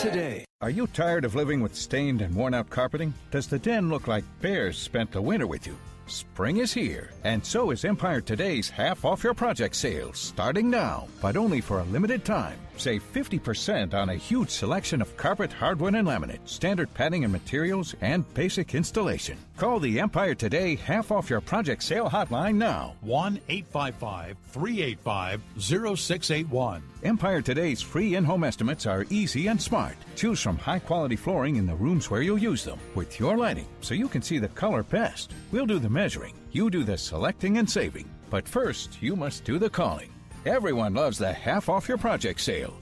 today. 0.00 0.44
Are 0.62 0.70
you 0.70 0.86
tired 0.86 1.24
of 1.26 1.34
living 1.34 1.60
with 1.60 1.74
stained 1.74 2.22
and 2.22 2.34
worn 2.34 2.54
out 2.54 2.70
carpeting? 2.70 3.12
Does 3.30 3.46
the 3.46 3.58
den 3.58 3.90
look 3.90 4.08
like 4.08 4.24
bears 4.40 4.78
spent 4.78 5.12
the 5.12 5.20
winter 5.20 5.46
with 5.46 5.66
you? 5.66 5.76
Spring 6.06 6.56
is 6.56 6.72
here, 6.72 7.10
and 7.22 7.44
so 7.44 7.70
is 7.70 7.84
Empire 7.84 8.20
Today's 8.20 8.68
half 8.68 9.04
off 9.04 9.22
your 9.22 9.34
project 9.34 9.76
sale, 9.76 10.12
starting 10.12 10.68
now, 10.68 11.06
but 11.20 11.36
only 11.36 11.60
for 11.60 11.80
a 11.80 11.84
limited 11.84 12.24
time. 12.24 12.58
Save 12.78 13.02
50% 13.12 13.94
on 13.94 14.08
a 14.08 14.16
huge 14.16 14.50
selection 14.50 15.02
of 15.02 15.16
carpet, 15.16 15.52
hardwood, 15.52 15.94
and 15.94 16.08
laminate, 16.08 16.48
standard 16.48 16.92
padding 16.94 17.22
and 17.22 17.32
materials, 17.32 17.94
and 18.00 18.24
basic 18.34 18.74
installation. 18.74 19.36
Call 19.60 19.78
the 19.78 20.00
Empire 20.00 20.34
Today 20.34 20.74
half 20.74 21.12
off 21.12 21.28
your 21.28 21.42
project 21.42 21.82
sale 21.82 22.08
hotline 22.08 22.54
now. 22.54 22.94
1 23.02 23.38
855 23.50 24.38
385 24.46 25.42
0681. 25.58 26.82
Empire 27.02 27.42
Today's 27.42 27.82
free 27.82 28.14
in 28.14 28.24
home 28.24 28.42
estimates 28.42 28.86
are 28.86 29.04
easy 29.10 29.48
and 29.48 29.60
smart. 29.60 29.96
Choose 30.16 30.40
from 30.40 30.56
high 30.56 30.78
quality 30.78 31.14
flooring 31.14 31.56
in 31.56 31.66
the 31.66 31.74
rooms 31.74 32.10
where 32.10 32.22
you'll 32.22 32.38
use 32.38 32.64
them 32.64 32.78
with 32.94 33.20
your 33.20 33.36
lighting 33.36 33.66
so 33.82 33.92
you 33.92 34.08
can 34.08 34.22
see 34.22 34.38
the 34.38 34.48
color 34.48 34.82
best. 34.82 35.34
We'll 35.52 35.66
do 35.66 35.78
the 35.78 35.90
measuring, 35.90 36.36
you 36.52 36.70
do 36.70 36.82
the 36.82 36.96
selecting 36.96 37.58
and 37.58 37.68
saving. 37.68 38.08
But 38.30 38.48
first, 38.48 39.02
you 39.02 39.14
must 39.14 39.44
do 39.44 39.58
the 39.58 39.68
calling. 39.68 40.10
Everyone 40.46 40.94
loves 40.94 41.18
the 41.18 41.34
half 41.34 41.68
off 41.68 41.86
your 41.86 41.98
project 41.98 42.40
sale. 42.40 42.74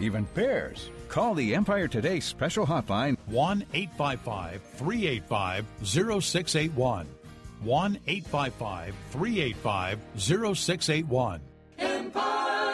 Even 0.00 0.26
bears. 0.34 0.90
Call 1.08 1.34
the 1.34 1.54
Empire 1.54 1.86
Today 1.86 2.18
special 2.18 2.66
hotline 2.66 3.16
1 3.30 3.64
855 3.74 4.62
385 4.76 5.66
0681. 5.82 7.06
1 7.62 7.98
855 8.06 8.94
385 9.10 9.98
0681. 10.16 11.40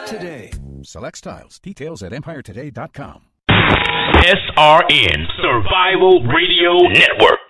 today. 0.05 0.51
Select 0.83 1.17
styles. 1.17 1.59
Details 1.59 2.03
at 2.03 2.11
empiretoday.com. 2.11 3.23
SRN 3.49 5.25
Survival 5.41 6.23
Radio 6.23 6.87
Network. 6.89 7.44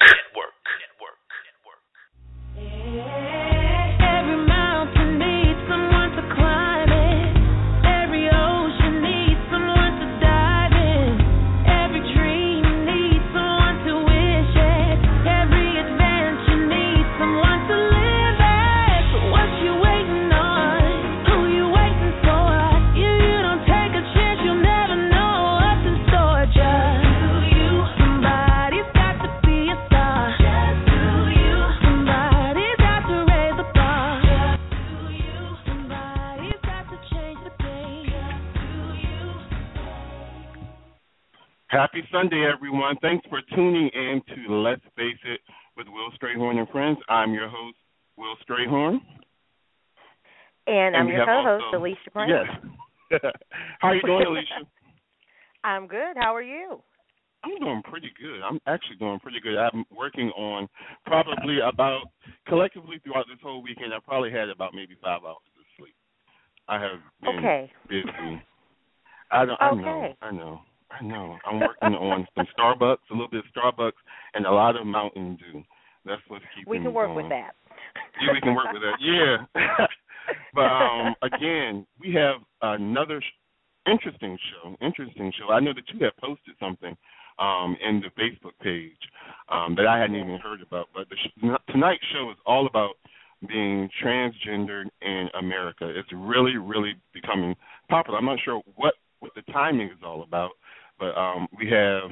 Happy 41.75 42.07
Sunday, 42.09 42.49
everyone. 42.49 42.95
Thanks 43.01 43.27
for 43.27 43.41
tuning 43.53 43.89
in 43.93 44.21
to 44.33 44.53
Let's 44.55 44.81
Face 44.95 45.19
It 45.25 45.41
with 45.75 45.87
Will 45.89 46.09
Strayhorn 46.11 46.57
and 46.57 46.69
Friends. 46.69 46.97
I'm 47.09 47.33
your 47.33 47.49
host, 47.49 47.75
Will 48.15 48.37
Strayhorn. 48.47 48.99
And 50.67 50.95
I'm 50.95 51.09
your 51.09 51.25
co-host, 51.25 51.65
also- 51.65 51.77
Alicia 51.79 52.11
Prince. 52.13 52.31
Yes. 52.31 53.21
How 53.81 53.89
are 53.89 53.95
you 53.95 54.01
doing, 54.03 54.25
Alicia? 54.25 54.65
I'm 55.65 55.85
good. 55.87 56.15
How 56.15 56.33
are 56.33 56.41
you? 56.41 56.81
I'm 57.43 57.59
doing 57.59 57.81
pretty 57.83 58.09
good. 58.21 58.39
I'm 58.41 58.61
actually 58.67 58.95
doing 58.95 59.19
pretty 59.19 59.41
good. 59.41 59.57
I'm 59.57 59.83
working 59.93 60.29
on 60.29 60.69
probably 61.05 61.57
about 61.59 62.03
collectively 62.47 63.01
throughout 63.03 63.25
this 63.27 63.39
whole 63.43 63.61
weekend. 63.61 63.93
I 63.93 63.97
probably 64.01 64.31
had 64.31 64.47
about 64.47 64.73
maybe 64.73 64.95
five 65.03 65.25
hours 65.25 65.35
of 65.59 65.65
sleep. 65.77 65.95
I 66.69 66.79
have 66.81 66.99
been 67.21 67.39
Okay. 67.39 67.71
busy. 67.89 68.41
I 69.29 69.43
don't. 69.43 69.61
I 69.61 69.75
know. 69.75 70.13
I 70.21 70.31
know. 70.31 70.61
I 70.91 71.03
know. 71.03 71.37
I'm 71.45 71.59
working 71.59 71.93
on 71.95 72.27
some 72.35 72.45
Starbucks, 72.57 72.97
a 73.09 73.13
little 73.13 73.27
bit 73.29 73.43
of 73.43 73.45
Starbucks, 73.55 73.99
and 74.33 74.45
a 74.45 74.51
lot 74.51 74.75
of 74.75 74.85
Mountain 74.85 75.37
Dew. 75.37 75.63
That's 76.05 76.21
what's 76.27 76.45
keeping 76.55 76.69
We 76.69 76.79
can 76.79 76.93
work 76.93 77.15
with 77.15 77.29
that. 77.29 77.55
Yeah, 78.21 78.33
we 78.33 78.41
can 78.41 78.55
work 78.55 78.67
with 78.71 78.81
that. 78.81 78.97
Yeah. 79.01 79.87
but 80.53 80.61
um 80.61 81.15
again, 81.21 81.85
we 81.99 82.13
have 82.13 82.41
another 82.61 83.21
sh- 83.21 83.89
interesting 83.91 84.37
show. 84.51 84.75
Interesting 84.81 85.31
show. 85.37 85.51
I 85.51 85.59
know 85.59 85.73
that 85.73 85.83
you 85.93 86.03
have 86.05 86.15
posted 86.17 86.55
something 86.59 86.95
um 87.39 87.75
in 87.85 88.01
the 88.01 88.09
Facebook 88.21 88.53
page 88.61 88.91
um 89.49 89.75
that 89.75 89.87
I 89.87 89.99
hadn't 89.99 90.15
even 90.15 90.37
heard 90.37 90.61
about. 90.61 90.87
But 90.93 91.09
the 91.09 91.15
sh- 91.15 91.71
tonight's 91.71 92.05
show 92.13 92.29
is 92.29 92.37
all 92.45 92.67
about 92.67 92.95
being 93.47 93.89
transgendered 94.03 94.85
in 95.01 95.27
America. 95.37 95.89
It's 95.89 96.09
really, 96.13 96.57
really 96.57 96.93
becoming 97.13 97.55
popular. 97.89 98.19
I'm 98.19 98.25
not 98.25 98.39
sure 98.45 98.61
what 98.75 98.93
what 99.19 99.31
the 99.35 99.51
timing 99.51 99.87
is 99.87 99.97
all 100.03 100.23
about, 100.23 100.51
but 100.99 101.17
um 101.17 101.47
we 101.57 101.69
have 101.69 102.09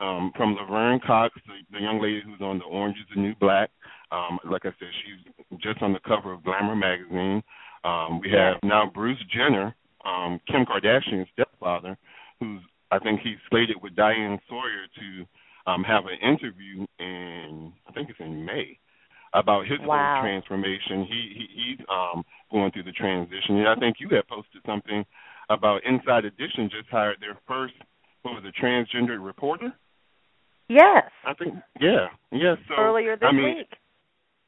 um 0.00 0.32
from 0.36 0.54
Laverne 0.54 1.00
Cox, 1.06 1.34
the, 1.46 1.76
the 1.78 1.82
young 1.82 2.00
lady 2.02 2.22
who's 2.24 2.40
on 2.40 2.58
the 2.58 2.64
Orange 2.64 2.96
is 2.98 3.06
the 3.14 3.20
New 3.20 3.34
Black. 3.40 3.70
Um, 4.12 4.38
like 4.50 4.64
I 4.64 4.70
said, 4.78 4.88
she's 5.04 5.60
just 5.60 5.82
on 5.82 5.92
the 5.92 5.98
cover 6.06 6.32
of 6.32 6.44
Glamour 6.44 6.76
magazine. 6.76 7.42
Um, 7.84 8.20
we 8.20 8.30
have 8.30 8.56
now 8.62 8.90
Bruce 8.92 9.18
Jenner, 9.34 9.74
um, 10.04 10.40
Kim 10.46 10.64
Kardashian's 10.64 11.28
stepfather, 11.32 11.96
who's 12.40 12.60
I 12.92 12.98
think 13.00 13.20
he's 13.20 13.38
slated 13.50 13.76
with 13.82 13.96
Diane 13.96 14.38
Sawyer 14.48 14.86
to 15.00 15.26
um, 15.70 15.82
have 15.82 16.04
an 16.06 16.18
interview 16.22 16.86
in 17.00 17.72
I 17.88 17.92
think 17.92 18.10
it's 18.10 18.20
in 18.20 18.44
May 18.44 18.78
about 19.34 19.66
his 19.66 19.78
Wow. 19.80 20.14
whole 20.14 20.22
transformation. 20.22 21.04
He, 21.08 21.32
he 21.36 21.46
he's 21.76 21.86
um, 21.90 22.24
going 22.52 22.70
through 22.72 22.84
the 22.84 22.92
transition, 22.92 23.58
and 23.58 23.68
I 23.68 23.74
think 23.74 23.96
you 23.98 24.08
had 24.10 24.26
posted 24.28 24.62
something 24.64 25.04
about 25.50 25.84
Inside 25.84 26.24
Edition 26.24 26.70
just 26.70 26.88
hired 26.90 27.18
their 27.20 27.36
first 27.46 27.74
was 28.34 28.44
it 28.44 28.54
transgender 28.62 29.22
reporter. 29.24 29.72
Yes. 30.68 31.04
I 31.24 31.34
think 31.34 31.54
yeah 31.80 32.06
yeah. 32.32 32.54
So 32.68 32.74
Earlier 32.78 33.16
this 33.16 33.28
I 33.28 33.32
mean, 33.32 33.56
week. 33.58 33.68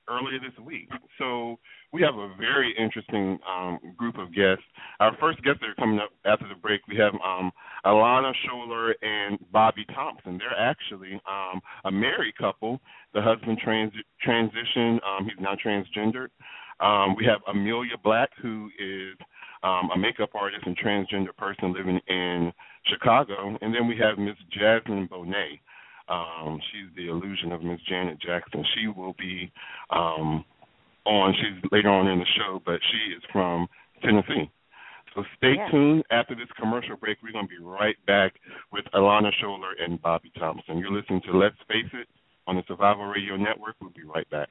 earlier 0.08 0.38
this 0.40 0.58
week. 0.64 0.88
So 1.18 1.58
we 1.92 2.02
have 2.02 2.16
a 2.16 2.34
very 2.38 2.74
interesting 2.78 3.38
um, 3.48 3.78
group 3.96 4.18
of 4.18 4.34
guests. 4.34 4.64
Our 5.00 5.16
first 5.20 5.42
guests 5.42 5.60
that 5.60 5.70
are 5.70 5.74
coming 5.76 5.98
up 6.00 6.10
after 6.26 6.46
the 6.48 6.54
break, 6.60 6.80
we 6.88 6.96
have 6.96 7.14
um, 7.24 7.50
Alana 7.86 8.32
Scholler 8.44 8.92
and 9.00 9.38
Bobby 9.52 9.86
Thompson. 9.94 10.38
They're 10.38 10.58
actually 10.58 11.20
um, 11.28 11.60
a 11.84 11.90
married 11.90 12.36
couple. 12.36 12.80
The 13.14 13.22
husband 13.22 13.58
trans- 13.62 13.92
transitioned; 14.26 14.98
um, 15.06 15.24
he's 15.24 15.40
now 15.40 15.54
transgendered. 15.64 16.28
Um, 16.80 17.16
we 17.16 17.24
have 17.24 17.40
Amelia 17.48 17.96
Black, 18.04 18.30
who 18.42 18.68
is 18.78 19.16
um, 19.62 19.90
a 19.94 19.98
makeup 19.98 20.30
artist 20.34 20.64
and 20.66 20.76
transgender 20.78 21.36
person 21.36 21.72
living 21.72 22.00
in 22.08 22.52
Chicago, 22.86 23.56
and 23.60 23.74
then 23.74 23.86
we 23.86 23.96
have 23.98 24.18
Miss 24.18 24.36
Jasmine 24.50 25.08
Bonet. 25.08 25.60
Um, 26.08 26.58
she's 26.72 26.94
the 26.96 27.08
illusion 27.10 27.52
of 27.52 27.62
Miss 27.62 27.80
Janet 27.88 28.18
Jackson. 28.20 28.64
She 28.74 28.86
will 28.88 29.14
be 29.18 29.52
um, 29.90 30.44
on. 31.04 31.34
She's 31.34 31.70
later 31.70 31.90
on 31.90 32.06
in 32.08 32.18
the 32.18 32.26
show, 32.36 32.62
but 32.64 32.80
she 32.90 33.14
is 33.14 33.22
from 33.32 33.66
Tennessee. 34.02 34.50
So 35.14 35.24
stay 35.36 35.54
Yeah. 35.56 35.68
tuned. 35.70 36.04
After 36.10 36.34
this 36.34 36.48
commercial 36.58 36.96
break, 36.96 37.18
we're 37.22 37.32
going 37.32 37.48
to 37.48 37.54
be 37.54 37.62
right 37.62 37.96
back 38.06 38.34
with 38.72 38.84
Alana 38.94 39.32
Scholler 39.42 39.72
and 39.82 40.00
Bobby 40.00 40.30
Thompson. 40.38 40.78
You're 40.78 40.92
listening 40.92 41.20
to 41.22 41.36
Let's 41.36 41.56
Face 41.66 41.90
It 41.92 42.08
on 42.46 42.56
the 42.56 42.62
Survival 42.68 43.06
Radio 43.06 43.36
Network. 43.36 43.76
We'll 43.80 43.90
be 43.90 44.04
right 44.04 44.28
back. 44.30 44.48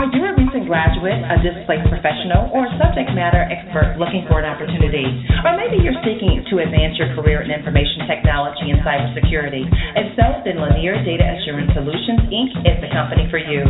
Are 0.00 0.08
you 0.16 0.24
a 0.24 0.32
recent 0.32 0.64
graduate, 0.64 1.20
a 1.28 1.36
displaced 1.44 1.84
professional, 1.92 2.48
or 2.56 2.64
a 2.64 2.72
subject 2.80 3.12
matter 3.12 3.44
expert 3.52 4.00
looking 4.00 4.24
for 4.32 4.40
an 4.40 4.48
opportunity? 4.48 5.04
Or 5.44 5.60
maybe 5.60 5.76
you're 5.84 5.98
seeking 6.00 6.40
to 6.40 6.54
advance 6.56 6.96
your 6.96 7.12
career 7.12 7.44
in 7.44 7.52
information 7.52 8.08
technology 8.08 8.72
and 8.72 8.80
cybersecurity. 8.80 9.68
If 10.00 10.16
so, 10.16 10.40
then 10.48 10.56
Lanier 10.56 10.96
Data 11.04 11.36
Assurance 11.36 11.68
Solutions, 11.76 12.32
Inc. 12.32 12.48
is 12.64 12.80
the 12.80 12.88
company 12.96 13.28
for 13.28 13.36
you. 13.36 13.60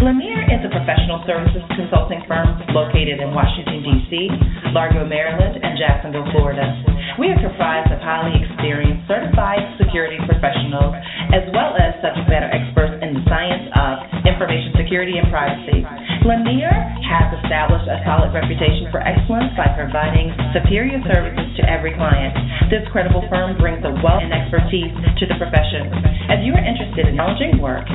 Lanier 0.00 0.48
is 0.48 0.64
a 0.64 0.72
professional 0.72 1.20
services 1.28 1.60
consulting 1.76 2.24
firm 2.24 2.56
located 2.72 3.20
in 3.20 3.36
Washington, 3.36 3.84
D.C., 3.84 4.12
Largo, 4.72 5.04
Maryland, 5.04 5.60
and 5.60 5.76
Jacksonville, 5.76 6.24
Florida. 6.32 6.64
We 7.14 7.30
are 7.30 7.38
comprised 7.38 7.94
of 7.94 8.02
highly 8.02 8.34
experienced 8.42 9.06
certified 9.06 9.62
security 9.78 10.18
professionals 10.26 10.98
as 11.30 11.46
well 11.54 11.78
as 11.78 11.94
subject 12.02 12.26
matter 12.26 12.50
experts 12.50 12.98
in 13.06 13.14
the 13.14 13.22
science 13.30 13.70
of 13.70 14.02
information 14.26 14.74
security 14.74 15.14
and 15.22 15.30
privacy. 15.30 15.86
Lanier 16.26 16.74
has 17.06 17.30
established 17.38 17.86
a 17.86 18.02
solid 18.02 18.34
reputation 18.34 18.90
for 18.90 18.98
excellence 18.98 19.54
by 19.54 19.70
providing 19.78 20.34
superior 20.58 20.98
services 21.06 21.54
to 21.54 21.62
every 21.70 21.94
client. 21.94 22.34
This 22.66 22.82
credible 22.90 23.22
firm 23.30 23.54
brings 23.62 23.86
a 23.86 23.94
wealth 24.02 24.26
and 24.26 24.34
expertise 24.34 24.90
to 24.90 25.24
the 25.30 25.38
profession. 25.38 25.94
If 26.34 26.42
you 26.42 26.50
are 26.58 26.66
interested 26.66 27.06
in 27.06 27.14
challenging 27.14 27.62
work, 27.62 27.86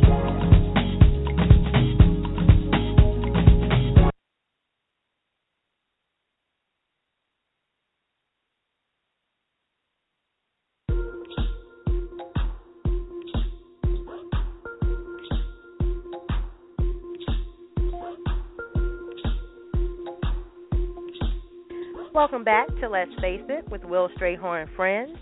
Welcome 22.16 22.46
back 22.46 22.68
to 22.80 22.88
Let's 22.88 23.12
Face 23.20 23.42
It 23.50 23.70
with 23.70 23.84
Will 23.84 24.08
Strayhorn 24.18 24.62
and 24.62 24.76
friends. 24.78 25.18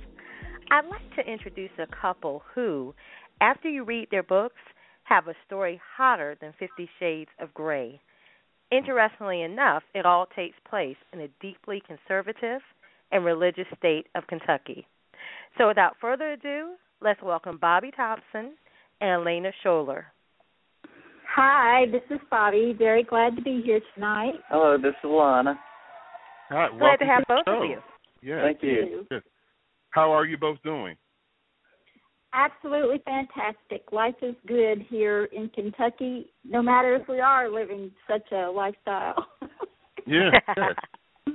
I'd 0.70 0.86
like 0.86 1.16
to 1.16 1.32
introduce 1.32 1.72
a 1.80 1.88
couple 2.00 2.44
who, 2.54 2.94
after 3.42 3.68
you 3.68 3.84
read 3.84 4.10
their 4.12 4.22
books, 4.22 4.62
have 5.06 5.28
a 5.28 5.34
story 5.44 5.82
hotter 5.98 6.38
than 6.40 6.54
Fifty 6.60 6.88
Shades 7.00 7.32
of 7.40 7.52
Grey. 7.56 8.00
Interestingly 8.72 9.42
enough, 9.42 9.82
it 9.96 10.06
all 10.06 10.28
takes 10.36 10.56
place 10.70 10.96
in 11.14 11.22
a 11.22 11.28
deeply 11.42 11.82
conservative 11.88 12.62
and 13.12 13.26
religious 13.26 13.66
state 13.76 14.06
of 14.14 14.28
Kentucky. 14.28 14.86
So 15.58 15.68
without 15.70 15.96
further 16.00 16.34
ado, 16.34 16.74
let's 17.02 17.24
welcome 17.24 17.58
Bobby 17.60 17.90
Thompson 17.90 18.54
and 19.02 19.10
Elena 19.10 19.50
Scholler. 19.66 20.04
Hi, 21.36 21.88
this 21.92 22.04
is 22.12 22.20
Bobby. 22.30 22.76
Very 22.78 23.02
glad 23.02 23.36
to 23.36 23.42
be 23.42 23.64
here 23.66 23.82
tonight. 23.96 24.36
Hello, 24.48 24.78
this 24.78 24.94
is 25.04 25.10
Lana. 25.10 25.60
Hi, 26.54 26.68
Glad 26.70 26.80
welcome 26.80 27.08
to 27.08 27.14
have 27.14 27.24
the 27.28 27.44
both 27.46 27.64
of 27.64 27.70
you. 27.70 27.80
Yeah. 28.22 28.44
Thank 28.44 28.62
you. 28.62 29.08
Yes. 29.10 29.22
How 29.90 30.12
are 30.12 30.24
you 30.24 30.38
both 30.38 30.62
doing? 30.64 30.96
Absolutely 32.32 33.02
fantastic. 33.06 33.92
Life 33.92 34.14
is 34.22 34.36
good 34.48 34.86
here 34.88 35.26
in 35.26 35.50
Kentucky, 35.50 36.32
no 36.44 36.62
matter 36.62 36.96
if 36.96 37.08
we 37.08 37.20
are 37.20 37.50
living 37.50 37.92
such 38.08 38.32
a 38.32 38.50
lifestyle. 38.50 39.16
Yeah. 40.06 40.32
yes. 40.58 41.34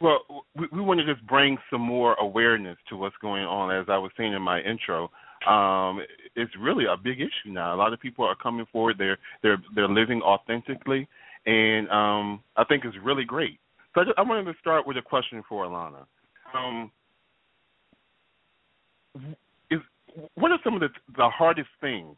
Well, 0.00 0.20
we, 0.56 0.66
we 0.72 0.80
want 0.80 0.98
to 0.98 1.04
just 1.14 1.26
bring 1.26 1.58
some 1.70 1.82
more 1.82 2.14
awareness 2.14 2.78
to 2.88 2.96
what's 2.96 3.16
going 3.20 3.42
on. 3.42 3.70
As 3.70 3.84
I 3.90 3.98
was 3.98 4.10
saying 4.16 4.32
in 4.32 4.40
my 4.40 4.60
intro, 4.60 5.10
um, 5.46 6.00
it's 6.34 6.50
really 6.58 6.86
a 6.86 6.96
big 6.96 7.20
issue 7.20 7.52
now. 7.52 7.74
A 7.74 7.76
lot 7.76 7.92
of 7.92 8.00
people 8.00 8.24
are 8.24 8.34
coming 8.34 8.64
forward. 8.72 8.96
They're 8.96 9.18
they're 9.42 9.58
they're 9.74 9.90
living 9.90 10.22
authentically, 10.22 11.06
and 11.44 11.86
um, 11.90 12.40
I 12.56 12.64
think 12.64 12.86
it's 12.86 12.96
really 13.04 13.24
great. 13.26 13.58
So 13.94 14.02
I, 14.02 14.04
just, 14.04 14.18
I 14.18 14.22
wanted 14.22 14.44
to 14.52 14.58
start 14.60 14.86
with 14.86 14.96
a 14.96 15.02
question 15.02 15.42
for 15.48 15.64
Alana. 15.64 16.04
Um, 16.54 16.90
is 19.70 19.80
what 20.34 20.50
are 20.50 20.58
some 20.64 20.74
of 20.74 20.80
the 20.80 20.88
the 21.16 21.28
hardest 21.28 21.68
things 21.80 22.16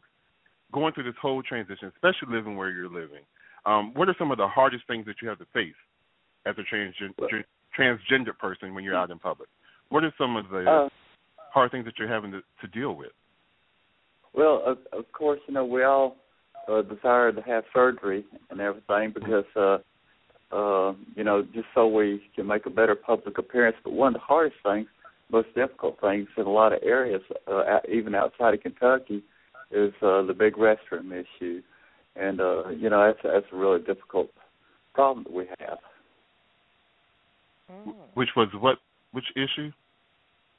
going 0.71 0.93
through 0.93 1.03
this 1.03 1.15
whole 1.21 1.43
transition, 1.43 1.91
especially 1.95 2.35
living 2.35 2.55
where 2.55 2.69
you're 2.69 2.89
living? 2.89 3.23
Um, 3.65 3.93
what 3.93 4.09
are 4.09 4.15
some 4.17 4.31
of 4.31 4.37
the 4.37 4.47
hardest 4.47 4.87
things 4.87 5.05
that 5.05 5.15
you 5.21 5.27
have 5.27 5.39
to 5.39 5.45
face 5.53 5.75
as 6.45 6.55
a 6.57 6.63
transgen- 6.73 7.15
tr- 7.29 7.79
transgender 7.79 8.37
person 8.37 8.73
when 8.73 8.83
you're 8.83 8.95
out 8.95 9.11
in 9.11 9.19
public? 9.19 9.49
What 9.89 10.03
are 10.03 10.13
some 10.17 10.35
of 10.35 10.49
the 10.49 10.65
Uh, 10.69 10.89
hard 11.53 11.71
things 11.71 11.85
that 11.85 11.99
you're 11.99 12.07
having 12.07 12.31
to, 12.31 12.41
to 12.61 12.67
deal 12.67 12.93
with? 12.95 13.11
well, 14.33 14.63
of, 14.65 14.77
of 14.93 15.11
course, 15.11 15.39
you 15.47 15.53
know 15.53 15.65
we 15.65 15.83
all 15.83 16.15
uh, 16.67 16.81
desire 16.83 17.31
to 17.31 17.41
have 17.41 17.65
surgery 17.73 18.23
and 18.49 18.61
everything 18.61 19.11
because, 19.11 19.45
uh, 19.55 19.79
uh, 20.51 20.93
you 21.15 21.23
know, 21.23 21.43
just 21.53 21.67
so 21.73 21.87
we 21.87 22.21
can 22.35 22.47
make 22.47 22.65
a 22.65 22.69
better 22.69 22.95
public 22.95 23.37
appearance. 23.37 23.77
But 23.83 23.93
one 23.93 24.09
of 24.09 24.13
the 24.13 24.25
hardest 24.25 24.57
things, 24.63 24.87
most 25.31 25.47
difficult 25.55 25.99
things 26.01 26.27
in 26.37 26.45
a 26.45 26.49
lot 26.49 26.73
of 26.73 26.79
areas, 26.83 27.21
uh, 27.47 27.79
even 27.91 28.15
outside 28.15 28.53
of 28.53 28.61
Kentucky, 28.61 29.23
is 29.71 29.93
uh, 30.01 30.21
the 30.23 30.35
big 30.37 30.55
restroom 30.55 31.11
issue, 31.11 31.61
and 32.15 32.41
uh, 32.41 32.69
you 32.69 32.89
know 32.89 33.05
that's 33.05 33.19
that's 33.23 33.45
a 33.53 33.55
really 33.55 33.79
difficult 33.79 34.29
problem 34.93 35.23
that 35.23 35.33
we 35.33 35.45
have. 35.59 35.77
Mm. 37.71 37.93
Which 38.13 38.29
was 38.35 38.49
what? 38.59 38.77
Which 39.11 39.25
issue? 39.35 39.71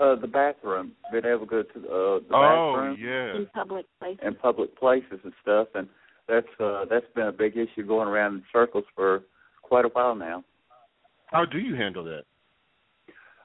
Uh, 0.01 0.17
the 0.17 0.27
bathroom, 0.27 0.93
being 1.13 1.25
able 1.27 1.41
to 1.41 1.47
go 1.47 1.63
to 1.63 1.79
uh, 1.79 2.19
the 2.29 2.35
oh, 2.35 2.73
bathroom 2.75 2.97
yeah. 2.99 3.37
in 3.37 3.47
public 3.55 3.87
places. 4.01 4.21
in 4.27 4.35
public 4.35 4.77
places 4.79 5.21
and 5.23 5.33
stuff, 5.43 5.69
and 5.75 5.87
that's 6.29 6.47
uh, 6.59 6.85
that's 6.89 7.07
been 7.15 7.27
a 7.27 7.33
big 7.33 7.57
issue 7.57 7.87
going 7.87 8.09
around 8.09 8.35
in 8.35 8.43
circles 8.53 8.85
for 8.95 9.23
quite 9.73 9.87
a 9.87 9.89
while 9.89 10.15
now. 10.15 10.45
How 11.29 11.47
do 11.47 11.57
you 11.57 11.75
handle 11.75 12.05
that? 12.05 12.25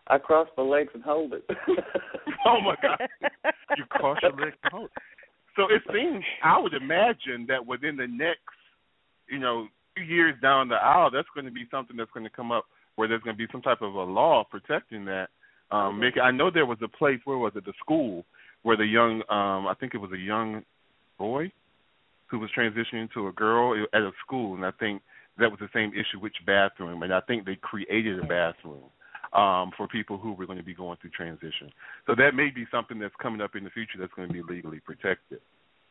I 0.07 0.17
cross 0.17 0.49
my 0.57 0.63
legs 0.63 0.89
and 0.93 1.01
hold 1.01 1.31
it. 1.31 1.45
oh 2.45 2.59
my 2.59 2.75
God! 2.81 2.99
You 3.77 3.85
cross 3.85 4.17
your 4.21 4.33
legs. 4.33 4.57
and 4.61 4.71
hold 4.73 4.85
it. 4.87 4.91
So 5.55 5.63
it 5.73 5.81
seems 5.93 6.21
I 6.43 6.59
would 6.59 6.73
imagine 6.73 7.45
that 7.47 7.65
within 7.65 7.95
the 7.95 8.07
next, 8.07 8.41
you 9.29 9.39
know, 9.39 9.67
few 9.95 10.03
years 10.03 10.35
down 10.41 10.67
the 10.67 10.75
aisle, 10.75 11.09
that's 11.13 11.29
going 11.33 11.45
to 11.45 11.51
be 11.51 11.63
something 11.71 11.95
that's 11.95 12.11
going 12.11 12.25
to 12.25 12.29
come 12.29 12.51
up 12.51 12.65
where 12.97 13.07
there's 13.07 13.21
going 13.21 13.37
to 13.37 13.41
be 13.41 13.49
some 13.49 13.61
type 13.61 13.81
of 13.81 13.95
a 13.95 14.03
law 14.03 14.43
protecting 14.51 15.05
that. 15.05 15.27
Um, 15.71 15.97
make 15.97 16.15
I 16.21 16.31
know 16.31 16.51
there 16.53 16.65
was 16.65 16.79
a 16.83 16.89
place 16.89 17.19
where 17.23 17.37
was 17.37 17.53
it 17.55 17.63
the 17.63 17.73
school 17.79 18.25
where 18.63 18.75
the 18.75 18.85
young 18.85 19.21
um 19.29 19.65
I 19.65 19.75
think 19.79 19.93
it 19.93 19.99
was 19.99 20.11
a 20.11 20.19
young 20.19 20.63
boy 21.17 21.53
who 22.29 22.39
was 22.39 22.49
transitioning 22.57 23.09
to 23.13 23.29
a 23.29 23.31
girl 23.31 23.81
at 23.93 24.01
a 24.01 24.11
school, 24.25 24.55
and 24.55 24.65
I 24.65 24.71
think 24.71 25.01
that 25.39 25.49
was 25.49 25.59
the 25.59 25.69
same 25.73 25.91
issue 25.93 26.19
which 26.19 26.35
bathroom, 26.45 27.03
and 27.03 27.13
I 27.13 27.21
think 27.21 27.45
they 27.45 27.55
created 27.55 28.19
a 28.19 28.27
bathroom 28.27 28.89
um, 29.33 29.71
for 29.77 29.87
people 29.87 30.17
who 30.17 30.33
were 30.33 30.45
going 30.45 30.57
to 30.57 30.63
be 30.63 30.73
going 30.73 30.97
through 31.01 31.11
transition. 31.11 31.71
So 32.05 32.15
that 32.15 32.33
may 32.33 32.49
be 32.49 32.65
something 32.71 32.99
that's 32.99 33.15
coming 33.21 33.41
up 33.41 33.55
in 33.55 33.63
the 33.63 33.69
future 33.69 33.97
that's 33.99 34.13
going 34.13 34.27
to 34.27 34.33
be 34.33 34.41
legally 34.41 34.79
protected. 34.79 35.41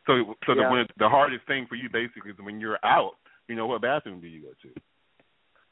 So, 0.05 0.35
so 0.45 0.55
the 0.55 0.61
Yeah. 0.61 0.69
one, 0.69 0.87
the 0.97 1.09
hardest 1.09 1.45
thing 1.47 1.67
for 1.67 1.75
you 1.75 1.89
basically 1.89 2.31
is 2.31 2.37
when 2.39 2.59
you're 2.59 2.79
out. 2.83 3.17
You 3.47 3.55
know, 3.55 3.67
what 3.67 3.81
bathroom 3.81 4.19
do 4.19 4.27
you 4.27 4.41
go 4.41 4.53
to? 4.63 4.81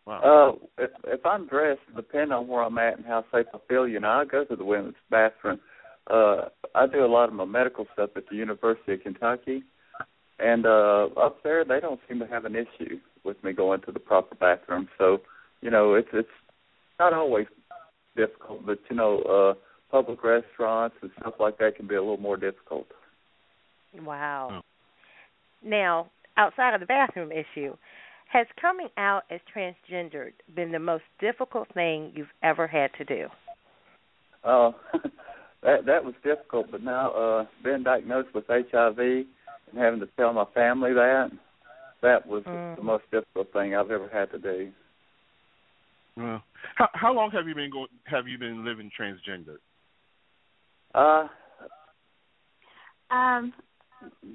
Wow. 0.06 0.60
uh, 0.78 0.84
if 0.84 0.92
if 1.06 1.26
I'm 1.26 1.48
dressed, 1.48 1.82
depending 1.96 2.32
on 2.32 2.48
where 2.48 2.62
I'm 2.62 2.78
at 2.78 2.98
and 2.98 3.06
how 3.06 3.26
safe 3.32 3.48
I 3.54 3.58
feel, 3.68 3.88
you 3.88 4.00
know, 4.00 4.10
I 4.10 4.26
go 4.26 4.46
to 4.46 4.56
the 4.56 4.64
women's 4.64 4.96
bathroom. 5.10 5.60
Uh, 6.08 6.50
I 6.76 6.86
do 6.86 7.04
a 7.04 7.08
lot 7.08 7.28
of 7.28 7.34
my 7.34 7.46
medical 7.46 7.88
stuff 7.94 8.12
at 8.16 8.30
the 8.30 8.36
University 8.36 8.94
of 8.94 9.02
Kentucky, 9.02 9.64
and 10.40 10.66
uh, 10.66 11.08
up 11.18 11.42
there 11.44 11.64
they 11.64 11.80
don't 11.80 12.00
seem 12.08 12.20
to 12.20 12.28
have 12.28 12.46
an 12.46 12.56
issue 12.56 13.00
with 13.24 13.42
me 13.44 13.54
going 13.54 13.82
to 13.82 13.92
the 13.92 14.00
proper 14.00 14.36
bathroom. 14.36 14.88
So, 14.98 15.20
you 15.62 15.72
know, 15.72 15.96
it's 15.96 16.10
it's 16.14 16.28
not 17.00 17.14
always 17.14 17.48
difficult, 18.16 18.66
but 18.66 18.80
you 18.90 18.96
know, 18.96 19.20
uh, 19.22 19.54
public 19.92 20.24
restaurants 20.24 20.96
and 21.02 21.12
stuff 21.20 21.36
like 21.40 21.58
that 21.60 21.76
can 21.76 21.88
be 21.88 21.96
a 21.96 22.02
little 22.02 22.18
more 22.18 22.38
difficult. 22.38 22.88
Wow. 24.02 24.50
Oh. 24.52 24.62
Now, 25.64 26.10
outside 26.38 26.74
of 26.74 26.80
the 26.80 26.86
bathroom 26.86 27.32
issue, 27.32 27.76
Has 28.32 28.48
coming 28.60 28.90
out 28.98 29.24
as 29.30 29.40
transgendered 29.56 30.34
been 30.56 30.72
the 30.72 30.80
most 30.80 31.04
difficult 31.20 31.68
thing 31.74 32.12
you've 32.16 32.28
ever 32.44 32.68
had 32.68 32.92
to 32.98 33.06
do? 33.06 33.28
Oh, 34.44 34.76
that 35.64 35.86
that 35.86 36.04
was 36.04 36.14
difficult, 36.24 36.72
but 36.72 36.84
now 36.84 37.12
uh 37.12 37.46
being 37.64 37.84
diagnosed 37.84 38.34
with 38.34 38.46
HIV 38.48 39.26
and 39.76 39.84
having 39.84 40.00
to 40.00 40.08
tell 40.18 40.34
my 40.34 40.46
family 40.54 40.94
that 40.94 41.32
that 42.02 42.26
was 42.26 42.44
Mm. 42.46 42.76
the 42.76 42.84
most 42.84 43.10
difficult 43.12 43.52
thing 43.52 43.76
I've 43.76 43.92
ever 43.92 44.08
had 44.08 44.32
to 44.32 44.40
do. 44.40 44.72
Well, 46.16 46.42
how 46.76 46.90
how 46.94 47.14
long 47.14 47.32
have 47.32 47.48
you 47.48 47.56
been 47.56 47.70
going? 47.70 47.90
Have 48.06 48.28
you 48.28 48.38
been 48.38 48.64
living 48.64 48.90
transgender? 48.98 49.58
Uh 50.94 51.28
Um, 53.12 53.54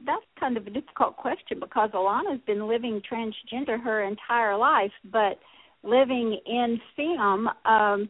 that's 0.06 0.25
kind 0.38 0.56
of 0.56 0.66
a 0.66 0.70
difficult 0.70 1.16
question 1.16 1.59
because 1.59 1.90
Alana's 1.90 2.40
been 2.47 2.68
living 2.68 3.00
transgender 3.02 3.80
her 3.82 4.02
entire 4.02 4.56
life, 4.56 4.92
but 5.04 5.40
living 5.82 6.38
en 6.47 6.80
femme, 6.97 7.49
um, 7.64 8.09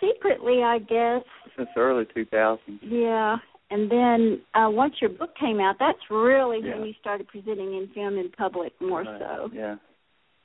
secretly, 0.00 0.62
I 0.62 0.78
guess. 0.78 1.22
since 1.56 1.68
early 1.76 2.06
2000. 2.06 2.80
Yeah, 2.82 3.36
and 3.74 3.90
then 3.90 4.40
uh, 4.54 4.70
once 4.70 4.94
your 5.00 5.10
book 5.10 5.30
came 5.44 5.58
out, 5.60 5.76
that's 5.78 5.98
really 6.10 6.60
Yeah. 6.62 6.76
when 6.78 6.86
you 6.88 6.94
started 7.00 7.26
presenting 7.28 7.70
en 7.74 7.88
femme 7.94 8.18
in 8.18 8.30
public 8.30 8.72
more 8.80 9.02
Right, 9.02 9.20
so. 9.20 9.50
Yeah. 9.52 9.76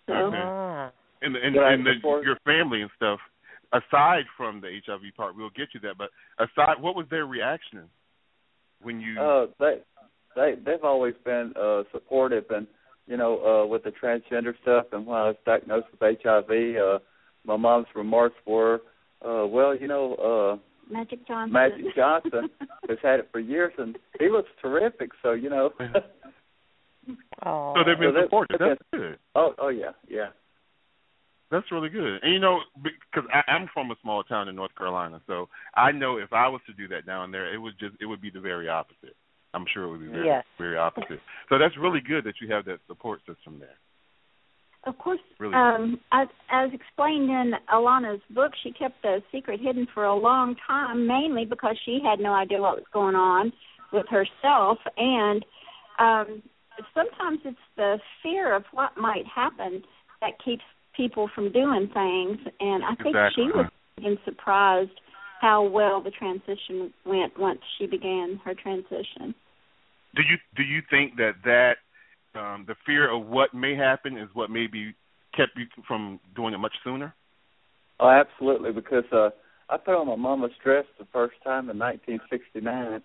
So 0.08 0.14
Okay. 0.14 0.38
Ah. 0.44 0.92
And 1.22 1.36
and, 1.36 1.54
But 1.56 1.64
and 1.72 1.86
the, 1.86 1.94
support- 1.98 2.24
your 2.26 2.38
family 2.46 2.82
and 2.82 2.92
stuff. 2.96 3.20
Aside 3.72 4.26
from 4.38 4.62
the 4.62 4.70
HIV 4.86 5.04
part, 5.16 5.36
we'll 5.38 5.52
get 5.62 5.68
you 5.76 5.80
that. 5.82 5.96
But 5.98 6.10
aside, 6.46 6.82
what 6.82 6.96
was 6.96 7.06
their 7.12 7.28
reaction 7.28 7.84
when 8.82 9.00
you? 9.00 9.20
Uh, 9.22 9.46
they 9.60 9.76
they 10.36 10.50
they've 10.66 10.84
always 10.84 11.14
been 11.24 11.54
uh 11.60 11.84
supportive 11.92 12.46
and 12.50 12.66
you 13.06 13.18
know 13.18 13.34
uh 13.50 13.66
with 13.68 13.84
the 13.84 13.92
transgender 14.02 14.54
stuff 14.64 14.86
and 14.92 15.06
when 15.06 15.18
I 15.18 15.28
was 15.28 15.36
diagnosed 15.46 15.88
with 15.92 16.18
HIV, 16.24 16.52
uh 16.78 17.00
my 17.46 17.58
mom's 17.58 17.88
remarks 17.96 18.36
were, 18.48 18.82
uh 19.24 19.46
well 19.56 19.76
you 19.76 19.88
know 19.88 20.06
uh 20.32 20.52
Magic 20.90 21.28
Johnson. 21.28 21.54
Magic 21.54 21.86
Johnson 21.96 22.50
has 22.90 22.98
had 23.04 23.20
it 23.20 23.30
for 23.32 23.40
years 23.40 23.74
and 23.78 23.98
he 24.20 24.30
looks 24.30 24.50
terrific. 24.62 25.12
So 25.22 25.32
you 25.34 25.50
know. 25.50 25.72
Oh. 27.46 27.74
so 27.76 27.84
they've 27.86 27.98
been 28.00 28.10
So 28.10 28.14
that- 28.14 28.24
supportive. 28.26 28.60
that- 28.60 28.70
That's 28.70 28.82
good. 28.94 29.18
oh 29.36 29.54
oh 29.60 29.70
yeah 29.70 29.92
yeah. 30.08 30.28
That's 31.52 31.72
really 31.72 31.90
good. 31.90 32.20
And 32.22 32.32
you 32.32 32.40
know, 32.40 32.60
because 32.84 33.28
I'm 33.48 33.68
from 33.74 33.90
a 33.90 33.96
small 34.04 34.24
town 34.24 34.50
in 34.50 34.56
North 34.56 34.76
Carolina, 34.78 35.20
so 35.26 35.50
I 35.76 35.92
know 35.92 36.18
if 36.18 36.32
I 36.32 36.48
was 36.48 36.62
to 36.68 36.74
do 36.74 36.88
that 36.90 37.08
down 37.08 37.32
there, 37.32 37.52
it 37.52 37.58
would 37.58 37.74
just 37.80 37.96
it 38.00 38.06
would 38.06 38.22
be 38.22 38.30
the 38.30 38.40
very 38.40 38.70
opposite. 38.70 39.16
I'm 39.56 39.66
sure 39.74 39.86
it 39.86 39.90
would 39.90 40.02
be 40.02 40.08
very 40.12 40.28
Yes. 40.28 40.46
very 40.60 40.78
opposite. 40.78 41.20
So 41.50 41.58
that's 41.58 41.76
really 41.76 42.02
good 42.02 42.24
that 42.26 42.36
you 42.40 42.54
have 42.54 42.66
that 42.66 42.80
support 42.88 43.22
system 43.26 43.58
there. 43.60 43.78
Of 44.86 44.98
course, 44.98 45.20
Really? 45.40 45.54
um, 45.54 46.00
as, 46.12 46.28
as 46.50 46.70
explained 46.74 47.30
in 47.30 47.54
Alana's 47.72 48.22
book, 48.30 48.54
she 48.64 48.72
kept 48.72 49.02
the 49.02 49.22
secret 49.32 49.60
hidden 49.60 49.88
for 49.94 50.06
a 50.06 50.16
long 50.16 50.56
time, 50.66 51.06
mainly 51.06 51.46
because 51.46 51.78
she 51.84 52.00
had 52.04 52.20
no 52.20 52.34
idea 52.34 52.62
what 52.62 52.78
was 52.78 52.86
going 52.94 53.16
on 53.16 53.52
with 53.92 54.06
herself, 54.08 54.78
and 54.98 55.46
um, 56.00 56.42
sometimes 56.94 57.40
it's 57.44 57.58
the 57.76 58.00
fear 58.24 58.56
of 58.56 58.64
what 58.72 58.92
might 58.98 59.26
happen 59.26 59.84
that 60.22 60.34
keeps 60.44 60.64
people 60.96 61.30
from 61.34 61.52
doing 61.52 61.90
things. 61.94 62.38
And 62.60 62.84
I 62.84 62.96
think 62.96 63.16
Exactly. 63.16 63.46
she 63.46 63.52
was 63.52 63.70
even 64.00 64.18
surprised 64.26 64.92
how 65.42 65.64
well 65.64 66.02
the 66.02 66.12
transition 66.12 66.94
went 67.06 67.38
once 67.40 67.60
she 67.78 67.86
began 67.86 68.40
her 68.44 68.54
transition. 68.54 69.34
Do 70.16 70.24
you 70.24 70.38
do 70.56 70.64
you 70.64 70.82
think 70.90 71.16
that 71.18 71.36
that 71.46 71.78
um, 72.36 72.66
the 72.68 72.76
fear 72.86 73.10
of 73.12 73.26
what 73.26 73.54
may 73.54 73.76
happen 73.76 74.18
is 74.18 74.30
what 74.34 74.50
maybe 74.50 74.94
kept 75.36 75.52
you 75.58 75.66
from 75.88 76.20
doing 76.36 76.54
it 76.54 76.58
much 76.58 76.74
sooner? 76.84 77.14
Oh, 78.00 78.10
absolutely, 78.10 78.72
because 78.72 79.04
uh 79.12 79.30
I 79.72 79.78
put 79.78 79.94
on 79.94 80.08
my 80.08 80.16
mama's 80.16 80.52
dress 80.64 80.86
the 80.98 81.06
first 81.14 81.36
time 81.44 81.70
in 81.70 81.78
1969, 81.78 83.02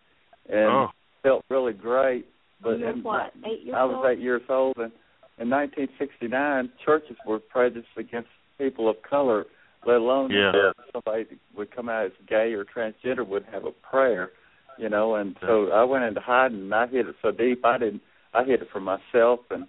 and 0.49 0.67
Oh. 0.71 0.91
felt 1.23 1.45
really 1.51 1.75
great. 1.75 2.27
But 2.63 2.79
You're 2.79 2.91
in- 2.91 3.03
what, 3.03 3.33
eight 3.45 3.61
years 3.65 3.75
old 3.75 3.77
I 3.77 3.85
was 3.85 3.97
old? 3.97 4.07
eight 4.07 4.19
years 4.19 4.43
old, 4.49 4.77
and 4.79 4.93
in 5.39 5.51
1969, 5.51 6.71
churches 6.85 7.17
were 7.27 7.39
prejudiced 7.39 7.97
against 7.99 8.31
people 8.57 8.89
of 8.89 8.97
color, 9.03 9.45
let 9.85 9.97
alone 9.99 10.31
Yeah. 10.31 10.53
that 10.53 10.75
somebody 10.93 11.25
that 11.25 11.39
would 11.55 11.71
come 11.71 11.91
out 11.91 12.07
as 12.07 12.13
gay 12.27 12.55
or 12.55 12.65
transgender 12.65 13.27
would 13.27 13.45
have 13.53 13.67
a 13.67 13.73
prayer, 13.73 14.31
you 14.79 14.89
know. 14.89 15.17
And 15.17 15.37
so 15.41 15.71
I 15.71 15.85
went 15.85 16.05
into 16.05 16.21
hiding, 16.21 16.61
and 16.63 16.75
I 16.75 16.87
hid 16.87 17.09
it 17.09 17.17
so 17.21 17.31
deep 17.31 17.63
I 17.67 17.77
didn't. 17.77 18.01
I 18.35 18.45
hid 18.45 18.63
it 18.63 18.69
for 18.73 18.81
myself, 18.81 19.41
and 19.51 19.67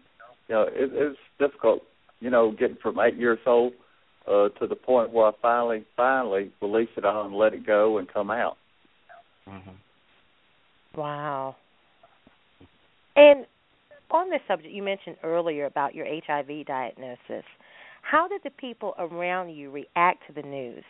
you 0.47 0.55
know, 0.55 0.63
it, 0.63 0.93
it 0.93 1.09
was 1.09 1.17
difficult, 1.39 1.81
you 2.19 2.29
know, 2.29 2.51
getting 2.51 2.77
from 2.81 2.99
eight 2.99 3.17
years 3.17 3.39
old 3.45 3.73
uh 4.27 4.49
to 4.59 4.65
the 4.67 4.75
point 4.75 5.11
where 5.11 5.27
I 5.27 5.31
finally, 5.41 5.85
finally 5.95 6.51
release 6.61 6.89
it 6.97 7.05
all 7.05 7.25
and 7.25 7.35
let 7.35 7.53
it 7.53 7.65
go 7.65 7.97
and 7.97 8.11
come 8.11 8.31
out. 8.31 8.57
Mm-hmm. 9.47 10.99
Wow. 10.99 11.55
And 13.15 13.45
on 14.11 14.29
this 14.29 14.41
subject, 14.47 14.73
you 14.73 14.83
mentioned 14.83 15.17
earlier 15.23 15.65
about 15.65 15.95
your 15.95 16.05
HIV 16.05 16.65
diagnosis. 16.65 17.45
How 18.01 18.27
did 18.27 18.41
the 18.43 18.51
people 18.51 18.93
around 18.99 19.49
you 19.49 19.71
react 19.71 20.27
to 20.27 20.33
the 20.33 20.41
news 20.41 20.83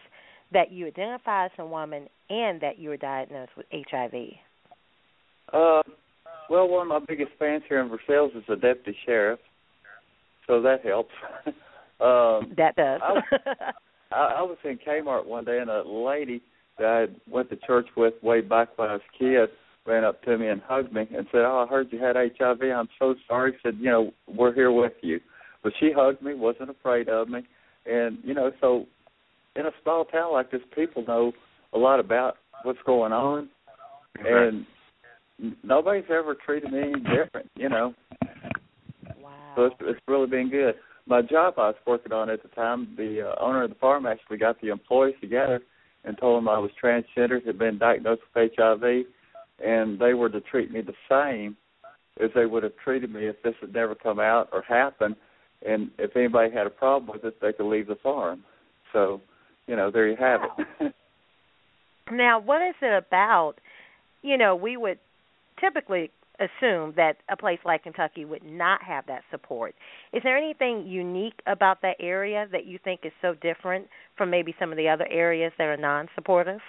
that 0.51 0.71
you 0.71 0.87
identify 0.87 1.45
as 1.45 1.51
a 1.57 1.65
woman 1.65 2.07
and 2.29 2.61
that 2.61 2.77
you 2.77 2.89
were 2.89 2.97
diagnosed 2.97 3.51
with 3.55 3.65
HIV? 3.71 4.13
Uh, 5.53 5.81
well, 6.49 6.67
one 6.67 6.83
of 6.83 6.87
my 6.87 7.05
biggest 7.07 7.31
fans 7.39 7.63
here 7.67 7.79
in 7.81 7.89
Versailles 7.89 8.35
is 8.35 8.43
the 8.47 8.55
deputy 8.55 8.97
sheriff, 9.05 9.39
so 10.47 10.61
that 10.61 10.85
helps. 10.85 11.13
um, 11.99 12.53
That 12.57 12.75
does. 12.75 13.01
I, 14.11 14.35
I 14.37 14.41
was 14.41 14.57
in 14.63 14.77
Kmart 14.77 15.25
one 15.25 15.45
day, 15.45 15.59
and 15.59 15.69
a 15.69 15.83
lady 15.87 16.41
that 16.77 17.07
I 17.09 17.31
went 17.31 17.49
to 17.49 17.57
church 17.67 17.87
with 17.95 18.13
way 18.21 18.41
back 18.41 18.77
when 18.77 18.89
I 18.89 18.93
was 18.93 19.01
a 19.15 19.17
kid 19.17 19.49
ran 19.85 20.03
up 20.03 20.21
to 20.23 20.37
me 20.37 20.47
and 20.47 20.61
hugged 20.61 20.93
me 20.93 21.07
and 21.15 21.27
said, 21.31 21.41
"Oh, 21.41 21.63
I 21.65 21.69
heard 21.69 21.87
you 21.91 21.99
had 21.99 22.15
HIV. 22.15 22.61
I'm 22.63 22.89
so 22.99 23.15
sorry." 23.27 23.55
Said, 23.63 23.77
"You 23.79 23.91
know, 23.91 24.13
we're 24.27 24.53
here 24.53 24.71
with 24.71 24.93
you." 25.01 25.19
But 25.63 25.73
she 25.79 25.91
hugged 25.91 26.21
me, 26.21 26.33
wasn't 26.33 26.69
afraid 26.69 27.09
of 27.09 27.29
me, 27.29 27.43
and 27.85 28.17
you 28.23 28.33
know, 28.33 28.51
so 28.61 28.85
in 29.55 29.65
a 29.65 29.71
small 29.83 30.05
town 30.05 30.33
like 30.33 30.51
this, 30.51 30.61
people 30.75 31.03
know 31.07 31.33
a 31.73 31.77
lot 31.77 31.99
about 31.99 32.37
what's 32.63 32.81
going 32.85 33.13
on, 33.13 33.49
and 34.19 34.59
n- 34.59 34.67
nobody's 35.63 36.09
ever 36.09 36.35
treated 36.35 36.71
me 36.71 36.79
any 36.79 36.93
different. 36.93 37.49
You 37.55 37.69
know, 37.69 37.93
wow. 39.21 39.53
so 39.55 39.65
it's, 39.65 39.75
it's 39.81 39.99
really 40.07 40.27
been 40.27 40.49
good. 40.49 40.75
My 41.07 41.21
job 41.21 41.55
I 41.57 41.67
was 41.67 41.75
working 41.85 42.11
on 42.11 42.29
at 42.29 42.41
the 42.41 42.49
time, 42.49 42.95
the 42.97 43.29
uh, 43.29 43.43
owner 43.43 43.63
of 43.63 43.69
the 43.69 43.75
farm 43.75 44.05
actually 44.05 44.37
got 44.37 44.59
the 44.61 44.69
employees 44.69 45.15
together 45.21 45.61
and 46.03 46.17
told 46.17 46.37
them 46.37 46.49
I 46.49 46.57
was 46.57 46.71
transgender, 46.81 47.45
had 47.45 47.59
been 47.59 47.77
diagnosed 47.77 48.21
with 48.33 48.51
HIV, 48.55 49.05
and 49.63 49.99
they 49.99 50.13
were 50.13 50.29
to 50.29 50.41
treat 50.41 50.71
me 50.71 50.81
the 50.81 50.93
same 51.09 51.57
as 52.23 52.29
they 52.33 52.45
would 52.45 52.63
have 52.63 52.73
treated 52.83 53.11
me 53.11 53.27
if 53.27 53.35
this 53.43 53.53
had 53.61 53.73
never 53.73 53.93
come 53.95 54.19
out 54.19 54.49
or 54.51 54.61
happened. 54.61 55.15
And 55.65 55.91
if 55.97 56.15
anybody 56.15 56.53
had 56.53 56.67
a 56.67 56.71
problem 56.71 57.11
with 57.11 57.23
it, 57.23 57.39
they 57.41 57.53
could 57.53 57.69
leave 57.69 57.87
the 57.87 57.95
farm. 57.95 58.43
So, 58.93 59.21
you 59.67 59.75
know, 59.75 59.91
there 59.91 60.07
you 60.07 60.15
have 60.17 60.41
it. 60.79 60.93
Now, 62.11 62.39
what 62.39 62.61
is 62.61 62.75
it 62.81 63.03
about? 63.07 63.55
You 64.21 64.37
know, 64.37 64.55
we 64.55 64.77
would 64.77 64.99
typically 65.59 66.11
assume 66.39 66.93
that 66.97 67.17
a 67.29 67.37
place 67.37 67.59
like 67.63 67.83
Kentucky 67.83 68.25
would 68.25 68.43
not 68.43 68.83
have 68.83 69.05
that 69.07 69.21
support. 69.31 69.73
Is 70.13 70.21
there 70.23 70.37
anything 70.37 70.85
unique 70.85 71.39
about 71.47 71.81
that 71.81 71.95
area 71.99 72.47
that 72.51 72.65
you 72.65 72.77
think 72.83 73.01
is 73.03 73.13
so 73.21 73.35
different 73.41 73.87
from 74.17 74.29
maybe 74.29 74.53
some 74.59 74.71
of 74.71 74.77
the 74.77 74.89
other 74.89 75.07
areas 75.09 75.53
that 75.57 75.65
are 75.65 75.77
non-supportive? 75.77 76.59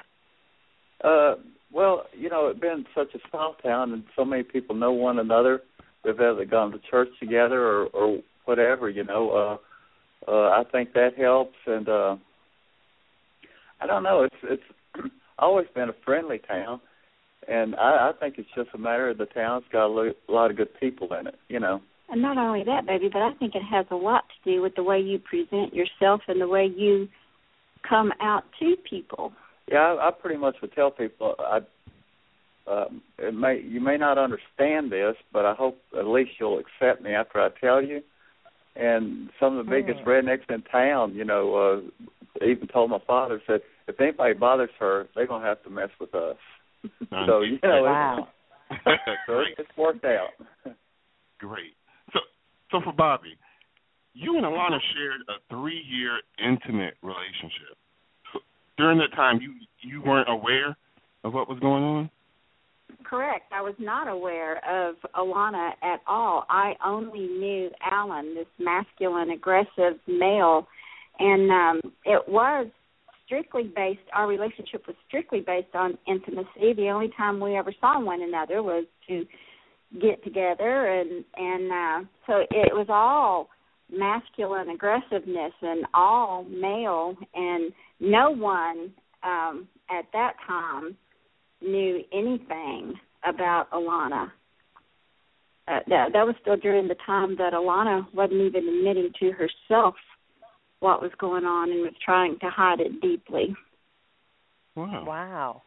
Uh, 1.03 1.35
well, 1.73 2.05
you 2.17 2.31
know, 2.31 2.49
it's 2.49 2.61
been 2.61 2.87
such 2.95 3.15
a 3.15 3.19
small 3.29 3.55
town, 3.63 3.93
and 3.93 4.05
so 4.15 4.25
many 4.25 4.43
people 4.43 4.75
know 4.75 4.93
one 4.93 5.19
another. 5.19 5.63
They've 6.05 6.19
either 6.19 6.45
gone 6.45 6.71
to 6.73 6.79
church 6.91 7.09
together 7.19 7.61
or, 7.61 7.87
or 7.87 8.19
whatever. 8.45 8.89
You 8.89 9.05
know, 9.05 9.59
uh, 10.29 10.31
uh, 10.31 10.49
I 10.51 10.63
think 10.71 10.93
that 10.95 11.19
helps, 11.19 11.57
and 11.67 11.89
uh, 11.89 12.17
I 13.81 13.87
don't 13.87 14.05
know. 14.05 14.23
It's 14.23 14.37
it's 14.45 15.09
always 15.39 15.67
been 15.75 15.89
a 15.89 15.97
friendly 16.05 16.39
town, 16.39 16.81
and 17.49 17.75
I, 17.77 18.11
I 18.11 18.13
think 18.19 18.37
it's 18.39 18.49
just 18.55 18.71
a 18.75 18.79
matter 18.79 19.09
of 19.11 19.19
the 19.19 19.27
town's 19.27 19.65
got 19.73 19.87
a 19.87 19.89
lo- 19.89 20.13
lot 20.29 20.51
of 20.51 20.57
good 20.57 20.69
people 20.81 21.09
in 21.19 21.27
it. 21.27 21.37
You 21.49 21.61
know. 21.61 21.81
And 22.09 22.23
not 22.23 22.39
only 22.39 22.63
that, 22.65 22.87
baby, 22.87 23.09
but 23.13 23.21
I 23.23 23.33
think 23.35 23.55
it 23.55 23.63
has 23.69 23.85
a 23.91 23.97
lot 23.97 24.25
to 24.29 24.51
do 24.53 24.63
with 24.63 24.77
the 24.77 24.83
way 24.85 25.01
you 25.01 25.19
present 25.19 25.75
yourself 25.75 26.21
and 26.29 26.41
the 26.41 26.47
way 26.47 26.67
you 26.67 27.09
come 27.89 28.13
out 28.21 28.45
to 28.61 28.77
people. 28.89 29.33
Yeah, 29.71 29.79
I, 29.79 30.09
I 30.09 30.11
pretty 30.13 30.39
much 30.39 30.55
would 30.63 30.73
tell 30.73 30.91
people 30.91 31.35
I 31.39 31.59
um 32.69 33.03
it 33.19 33.35
may 33.35 33.61
you 33.61 33.81
may 33.81 33.97
not 33.97 34.19
understand 34.19 34.91
this, 34.93 35.17
but 35.33 35.45
I 35.45 35.55
hope 35.55 35.79
at 35.99 36.07
least 36.07 36.33
you'll 36.39 36.61
accept 36.61 37.03
me 37.03 37.13
after 37.13 37.41
I 37.41 37.49
tell 37.61 37.83
you. 37.83 38.03
And 38.77 39.31
some 39.41 39.57
of 39.57 39.65
the 39.65 39.71
biggest 39.71 40.01
Mm. 40.01 40.07
rednecks 40.07 40.55
in 40.55 40.63
town, 40.63 41.15
you 41.15 41.25
know, 41.25 41.55
uh 42.41 42.45
even 42.45 42.69
told 42.69 42.91
my 42.91 42.99
father 43.07 43.41
said 43.47 43.63
if 43.89 44.01
anybody 44.01 44.35
bothers 44.35 44.71
her, 44.79 45.07
they're 45.15 45.27
gonna 45.27 45.45
have 45.47 45.63
to 45.65 45.71
mess 45.71 45.91
with 46.01 46.15
us. 46.15 46.37
So 47.11 47.41
you 47.41 47.59
know, 47.63 47.83
Wow. 47.83 48.29
it's, 48.71 49.03
so 49.27 49.43
it's 49.59 49.77
worked 49.77 50.05
out. 50.05 50.31
Great. 51.39 51.75
So 52.13 52.21
So 52.71 52.81
for 52.83 52.93
Bobby, 52.93 53.37
you 54.15 54.37
and 54.37 54.47
Alana 54.47 54.79
shared 54.95 55.21
a 55.29 55.55
three-year 55.55 56.21
intimate 56.39 56.95
relationship. 57.03 57.77
So 58.33 58.41
during 58.77 58.99
that 58.99 59.15
time, 59.15 59.41
you 59.41 59.53
you 59.83 60.03
weren't 60.03 60.29
aware 60.29 60.77
of 61.23 61.35
what 61.35 61.49
was 61.49 61.59
going 61.61 61.83
on. 61.83 62.11
Correct. 63.05 63.53
I 63.53 63.61
was 63.61 63.75
not 63.79 64.09
aware 64.09 64.57
of 64.69 64.97
Alana 65.15 65.71
at 65.83 66.01
all. 66.07 66.45
I 66.49 66.75
only 66.85 67.21
knew 67.21 67.71
Alan, 67.89 68.35
this 68.35 68.47
masculine, 68.59 69.31
aggressive 69.31 69.99
male, 70.09 70.67
and 71.19 71.51
um 71.51 71.93
it 72.05 72.23
was 72.29 72.67
strictly 73.27 73.71
based. 73.75 74.01
Our 74.15 74.27
relationship 74.27 74.87
was 74.87 74.97
strictly 75.07 75.41
based 75.41 75.75
on 75.75 75.99
intimacy. 76.07 76.73
The 76.75 76.91
only 76.93 77.11
time 77.17 77.41
we 77.41 77.57
ever 77.57 77.75
saw 77.81 78.01
one 78.01 78.23
another 78.23 78.63
was 78.63 78.87
to 79.09 79.27
get 80.01 80.23
together, 80.25 80.87
and 80.87 81.25
and 81.37 81.73
uh 81.73 82.09
so 82.27 82.41
it 82.51 82.73
was 82.75 82.87
all 82.89 83.49
masculine 83.93 84.71
aggressiveness 84.71 85.53
and 85.63 85.87
all 85.95 86.45
male, 86.45 87.15
and 87.35 87.73
no 88.01 88.31
one 88.31 88.93
um 89.23 89.69
at 89.91 90.07
that 90.13 90.35
time 90.47 90.97
knew 91.61 92.03
anything 92.13 92.95
about 93.25 93.71
Alana. 93.73 94.31
Uh, 95.69 95.81
that 95.89 96.11
that 96.13 96.27
was 96.27 96.35
still 96.41 96.57
during 96.57 96.87
the 96.87 96.97
time 97.07 97.37
that 97.37 97.53
Alana 97.53 98.07
wasn't 98.15 98.41
even 98.41 98.69
admitting 98.69 99.11
to 99.19 99.33
herself 99.33 99.95
what 100.81 101.01
was 101.03 101.11
going 101.19 101.45
on 101.45 101.71
and 101.71 101.81
was 101.83 101.95
trying 102.05 102.39
to 102.41 102.51
hide 102.51 102.81
it 102.81 103.01
deeply. 103.01 103.55
Wow. 104.75 105.05
Wow. 105.07 105.63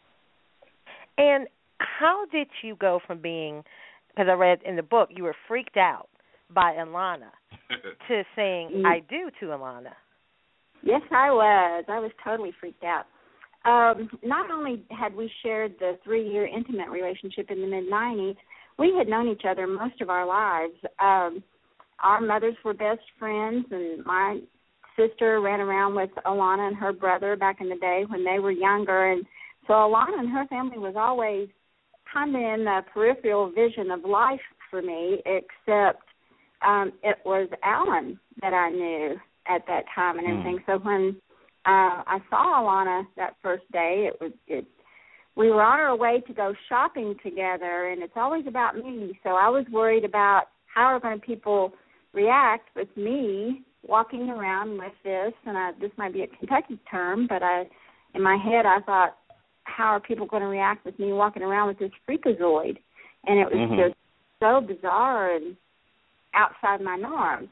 And 1.18 1.48
how 1.80 2.26
did 2.32 2.48
you 2.62 2.76
go 2.76 3.00
from 3.06 3.22
being, 3.22 3.64
because 4.10 4.28
I 4.30 4.34
read 4.34 4.60
in 4.66 4.76
the 4.76 4.84
book, 4.84 5.10
you 5.12 5.24
were 5.24 5.36
freaked 5.48 5.78
out 5.78 6.10
by 6.54 6.74
Alana 6.74 7.32
to 8.08 8.24
saying 8.36 8.70
Mm. 8.72 8.86
"I 8.86 9.00
do" 9.00 9.30
to 9.40 9.48
Alana? 9.48 9.94
Yes, 10.82 11.02
I 11.12 11.32
was. 11.32 11.86
I 11.88 12.00
was 12.00 12.12
totally 12.24 12.52
freaked 12.60 12.84
out. 12.84 13.06
Um, 13.66 14.10
not 14.24 14.50
only 14.50 14.84
had 14.90 15.14
we 15.14 15.30
shared 15.44 15.74
the 15.80 16.00
three-year 16.04 16.48
intimate 16.48 16.90
relationship 16.90 17.52
in 17.52 17.62
the 17.62 17.68
mid 17.68 17.90
'90s, 17.90 18.38
we 18.78 18.94
had 18.98 19.08
known 19.08 19.28
each 19.28 19.44
other 19.48 19.68
most 19.68 20.00
of 20.02 20.10
our 20.10 20.26
lives. 20.26 20.76
Um, 21.00 21.44
our 22.02 22.22
mothers 22.22 22.56
were 22.64 22.74
best 22.74 23.02
friends, 23.20 23.66
and 23.72 24.06
my 24.06 24.40
sister 25.00 25.40
ran 25.40 25.62
around 25.62 25.96
with 25.96 26.10
Alana 26.26 26.68
and 26.68 26.76
her 26.76 26.92
brother 26.92 27.36
back 27.36 27.62
in 27.62 27.70
the 27.70 27.76
day 27.76 28.04
when 28.08 28.26
they 28.26 28.40
were 28.40 28.52
younger, 28.52 29.12
and 29.12 29.26
so 29.68 29.74
Alana 29.74 30.20
and 30.20 30.30
her 30.30 30.46
family 30.48 30.78
was 30.78 30.96
always 30.98 31.48
kind 32.12 32.36
of 32.36 32.42
in 32.42 32.66
the 32.66 32.82
peripheral 32.94 33.52
vision 33.52 33.92
of 33.92 34.04
life 34.04 34.40
for 34.70 34.82
me, 34.82 35.22
except 35.26 36.04
um, 36.66 36.92
it 37.04 37.18
was 37.26 37.48
Alan 37.64 38.20
that 38.42 38.54
I 38.54 38.70
knew 38.70 39.16
at 39.48 39.66
that 39.68 39.84
time 39.94 40.18
and 40.18 40.28
everything. 40.28 40.60
So 40.66 40.80
when 40.80 41.16
uh 41.66 42.04
I 42.06 42.20
saw 42.30 42.62
Alana 42.62 43.04
that 43.18 43.36
first 43.42 43.70
day, 43.72 44.10
it 44.12 44.22
was 44.22 44.32
it 44.48 44.66
we 45.36 45.50
were 45.50 45.62
on 45.64 45.80
our 45.80 45.96
way 45.96 46.22
to 46.28 46.34
go 46.34 46.54
shopping 46.68 47.16
together 47.24 47.90
and 47.90 48.04
it's 48.04 48.14
always 48.16 48.46
about 48.48 48.76
me. 48.76 49.18
So 49.24 49.32
I 49.32 49.50
was 49.50 49.66
worried 49.72 50.04
about 50.04 50.46
how 50.74 50.86
are 50.86 51.00
going 51.00 51.20
to 51.20 51.26
people 51.26 51.74
react 52.14 52.70
with 52.76 52.90
me 52.98 53.64
walking 53.88 54.30
around 54.30 54.78
with 54.78 54.94
this 55.04 55.34
and 55.46 55.58
I 55.58 55.72
this 55.80 55.92
might 55.98 56.14
be 56.14 56.22
a 56.22 56.28
Kentucky 56.28 56.80
term, 56.90 57.28
but 57.28 57.44
I 57.44 57.68
in 58.14 58.22
my 58.22 58.38
head 58.38 58.66
I 58.66 58.80
thought 58.82 59.18
how 59.64 59.86
are 59.86 60.00
people 60.00 60.26
going 60.26 60.42
to 60.42 60.48
react 60.48 60.86
with 60.86 60.98
me 61.00 61.14
walking 61.14 61.44
around 61.44 61.68
with 61.68 61.80
this 61.80 61.92
freakazoid? 62.08 62.78
And 63.28 63.40
it 63.40 63.46
was 63.46 63.60
Mhm. 63.60 63.78
just 63.78 63.96
so 64.40 64.62
bizarre 64.62 65.32
and 65.32 65.56
outside 66.34 66.82
my 66.82 66.96
norm. 66.96 67.50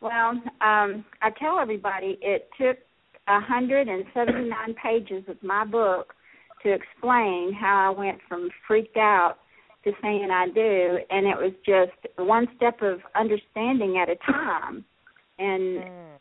Well, 0.00 0.40
um, 0.60 1.04
I 1.22 1.30
tell 1.30 1.58
everybody 1.58 2.18
it 2.20 2.50
took 2.58 2.78
179 3.26 4.74
pages 4.74 5.26
of 5.28 5.42
my 5.42 5.64
book 5.64 6.14
to 6.62 6.72
explain 6.72 7.52
how 7.52 7.86
I 7.86 7.90
went 7.90 8.20
from 8.22 8.50
freaked 8.66 8.96
out 8.96 9.38
to 9.84 9.94
saying 10.02 10.30
I 10.30 10.48
do, 10.48 10.98
and 11.10 11.26
it 11.26 11.36
was 11.36 11.52
just 11.64 11.92
one 12.16 12.48
step 12.56 12.82
of 12.82 13.00
understanding 13.14 13.98
at 13.98 14.08
a 14.08 14.16
time. 14.16 14.84
And 15.38 15.84
Mm. 15.84 16.18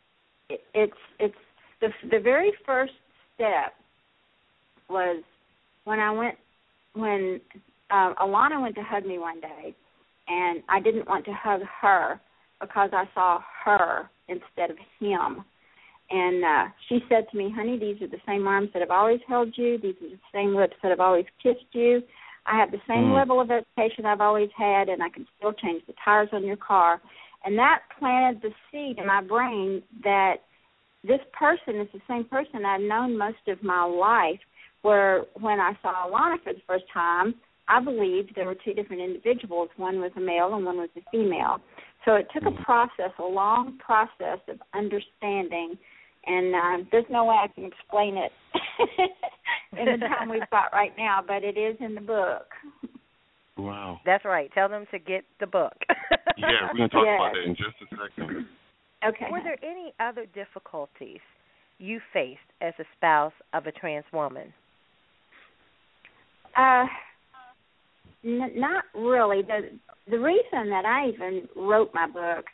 it, 0.49 0.61
it's 0.73 0.97
it's 1.19 1.35
the 1.81 1.89
the 2.09 2.19
very 2.19 2.51
first 2.65 2.93
step 3.35 3.73
was 4.89 5.23
when 5.85 5.99
I 5.99 6.11
went 6.11 6.35
when 6.93 7.41
uh, 7.89 8.13
Alana 8.21 8.61
went 8.61 8.75
to 8.75 8.83
hug 8.83 9.05
me 9.05 9.17
one 9.17 9.39
day, 9.39 9.75
and 10.27 10.63
I 10.69 10.79
didn't 10.79 11.07
want 11.07 11.25
to 11.25 11.33
hug 11.33 11.61
her 11.81 12.19
because 12.61 12.91
I 12.93 13.05
saw 13.13 13.39
her 13.65 14.09
instead 14.27 14.71
of 14.71 14.77
him. 14.99 15.43
And 16.09 16.43
uh 16.43 16.65
she 16.89 16.99
said 17.09 17.27
to 17.31 17.37
me, 17.37 17.51
"Honey, 17.55 17.77
these 17.77 18.01
are 18.01 18.07
the 18.07 18.21
same 18.25 18.47
arms 18.47 18.69
that 18.73 18.81
have 18.81 18.91
always 18.91 19.21
held 19.27 19.57
you. 19.57 19.77
These 19.77 19.95
are 20.01 20.09
the 20.09 20.19
same 20.33 20.55
lips 20.55 20.75
that 20.81 20.89
have 20.89 20.99
always 20.99 21.25
kissed 21.41 21.71
you. 21.71 22.01
I 22.45 22.57
have 22.57 22.71
the 22.71 22.81
same 22.87 23.05
Mm. 23.05 23.15
level 23.15 23.39
of 23.39 23.49
education 23.49 24.05
I've 24.05 24.21
always 24.21 24.49
had, 24.55 24.89
and 24.89 25.01
I 25.01 25.09
can 25.09 25.25
still 25.37 25.53
change 25.53 25.83
the 25.87 25.93
tires 26.03 26.29
on 26.33 26.43
your 26.45 26.57
car." 26.57 27.01
And 27.45 27.57
that 27.57 27.79
planted 27.99 28.41
the 28.41 28.51
seed 28.71 28.99
in 28.99 29.07
my 29.07 29.21
brain 29.21 29.83
that 30.03 30.37
this 31.03 31.19
person 31.37 31.81
is 31.81 31.87
the 31.93 32.01
same 32.07 32.25
person 32.25 32.65
I've 32.65 32.81
known 32.81 33.17
most 33.17 33.47
of 33.47 33.61
my 33.63 33.83
life. 33.83 34.39
Where 34.81 35.23
when 35.39 35.59
I 35.61 35.77
saw 35.81 36.07
Alana 36.07 36.43
for 36.43 36.53
the 36.53 36.59
first 36.67 36.83
time, 36.93 37.35
I 37.67 37.79
believed 37.81 38.33
there 38.35 38.45
were 38.45 38.55
two 38.65 38.73
different 38.73 39.01
individuals. 39.01 39.69
One 39.77 40.01
was 40.01 40.11
a 40.17 40.19
male 40.19 40.53
and 40.53 40.65
one 40.65 40.77
was 40.77 40.89
a 40.97 41.01
female. 41.11 41.59
So 42.05 42.15
it 42.15 42.27
took 42.33 42.43
a 42.43 42.63
process, 42.63 43.11
a 43.19 43.23
long 43.23 43.77
process 43.77 44.39
of 44.49 44.59
understanding, 44.73 45.77
and 46.25 46.55
uh, 46.55 46.85
there's 46.91 47.05
no 47.09 47.25
way 47.25 47.35
I 47.35 47.47
can 47.47 47.65
explain 47.65 48.17
it 48.17 48.31
in 49.79 49.99
the 49.99 50.07
time 50.07 50.29
we've 50.29 50.49
got 50.51 50.73
right 50.73 50.91
now, 50.97 51.23
but 51.25 51.43
it 51.43 51.57
is 51.57 51.77
in 51.79 51.95
the 51.95 52.01
book. 52.01 52.47
Wow. 53.63 53.99
That's 54.05 54.25
right. 54.25 54.51
Tell 54.53 54.67
them 54.69 54.85
to 54.91 54.99
get 54.99 55.23
the 55.39 55.47
book. 55.47 55.73
Yeah, 56.35 56.47
we're 56.71 56.77
gonna 56.77 56.89
talk 56.89 57.05
Yes. 57.05 57.19
about 57.19 57.33
that 57.33 57.43
in 57.43 57.55
just 57.55 57.77
a 57.83 57.95
second. 57.95 58.47
Okay. 59.05 59.27
Were 59.31 59.43
there 59.43 59.57
any 59.63 59.93
other 59.99 60.25
difficulties 60.33 61.19
you 61.77 61.99
faced 62.11 62.39
as 62.59 62.73
a 62.79 62.83
spouse 62.97 63.33
of 63.53 63.67
a 63.67 63.71
trans 63.71 64.05
woman? 64.11 64.51
Uh, 66.57 66.85
n- 68.25 68.51
not 68.55 68.85
really. 68.95 69.43
The 69.43 69.69
the 70.09 70.17
reason 70.17 70.69
that 70.71 70.85
I 70.85 71.09
even 71.09 71.47
wrote 71.55 71.91
my 71.93 72.07
book 72.07 72.45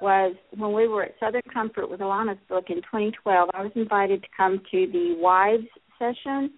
was 0.00 0.36
when 0.56 0.72
we 0.72 0.86
were 0.86 1.02
at 1.02 1.14
Southern 1.18 1.42
Comfort 1.52 1.90
with 1.90 1.98
Alana's 2.00 2.38
book 2.48 2.66
in 2.68 2.76
2012. 2.76 3.50
I 3.52 3.62
was 3.62 3.72
invited 3.74 4.22
to 4.22 4.28
come 4.36 4.60
to 4.70 4.86
the 4.92 5.16
wives 5.18 5.66
session, 5.98 6.52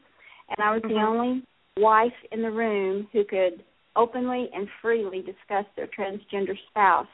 and 0.50 0.58
I 0.62 0.72
was 0.72 0.82
the 0.82 0.88
Mhm. 0.90 1.04
only 1.06 1.42
wife 1.78 2.14
in 2.32 2.42
the 2.42 2.50
room 2.50 3.08
who 3.12 3.24
could 3.24 3.64
openly 3.96 4.50
and 4.54 4.68
freely 4.82 5.18
discuss 5.20 5.64
their 5.76 5.88
transgender 5.88 6.56
spouse. 6.70 7.06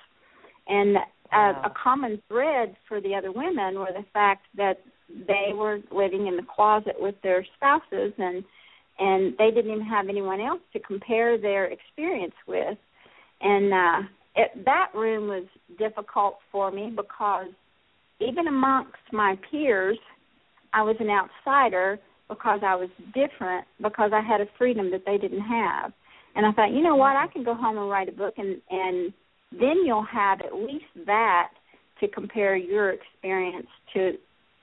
And 0.68 0.96
uh, 0.96 1.00
Wow. 1.32 1.62
a 1.64 1.70
common 1.70 2.20
thread 2.28 2.76
for 2.88 3.00
the 3.00 3.14
other 3.14 3.32
women 3.32 3.78
were 3.78 3.92
the 3.92 4.04
fact 4.12 4.46
that 4.56 4.80
they 5.26 5.52
were 5.54 5.80
living 5.90 6.26
in 6.26 6.36
the 6.36 6.42
closet 6.54 6.94
with 6.98 7.14
their 7.22 7.44
spouses 7.56 8.12
and 8.18 8.44
and 8.98 9.34
they 9.38 9.50
didn't 9.50 9.70
even 9.72 9.86
have 9.86 10.08
anyone 10.08 10.40
else 10.40 10.60
to 10.72 10.78
compare 10.80 11.38
their 11.38 11.66
experience 11.66 12.34
with 12.46 12.78
and 13.40 13.72
uh 13.72 14.08
it, 14.36 14.64
that 14.64 14.88
room 14.94 15.28
was 15.28 15.44
difficult 15.78 16.38
for 16.50 16.70
me 16.70 16.92
because 16.94 17.48
even 18.20 18.46
amongst 18.46 18.96
my 19.12 19.38
peers 19.50 19.98
I 20.72 20.82
was 20.82 20.96
an 21.00 21.10
outsider 21.10 21.98
because 22.28 22.60
I 22.64 22.74
was 22.76 22.88
different 23.14 23.66
because 23.82 24.12
I 24.14 24.20
had 24.20 24.40
a 24.40 24.46
freedom 24.56 24.90
that 24.92 25.04
they 25.04 25.18
didn't 25.18 25.42
have 25.42 25.92
and 26.34 26.46
I 26.46 26.52
thought 26.52 26.72
you 26.72 26.82
know 26.82 26.96
what 26.96 27.16
I 27.16 27.26
can 27.32 27.44
go 27.44 27.54
home 27.54 27.78
and 27.78 27.88
write 27.88 28.08
a 28.08 28.12
book 28.12 28.34
and 28.38 28.60
and 28.70 29.12
then 29.52 29.82
you'll 29.84 30.06
have 30.10 30.40
at 30.40 30.54
least 30.54 30.84
that 31.06 31.50
to 32.00 32.08
compare 32.08 32.56
your 32.56 32.90
experience 32.90 33.66
to 33.94 34.12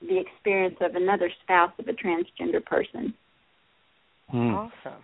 the 0.02 0.18
experience 0.18 0.76
of 0.80 0.94
another 0.94 1.30
spouse 1.42 1.72
of 1.78 1.86
a 1.88 1.92
transgender 1.92 2.64
person. 2.64 3.14
Hmm. 4.30 4.54
Awesome. 4.54 5.02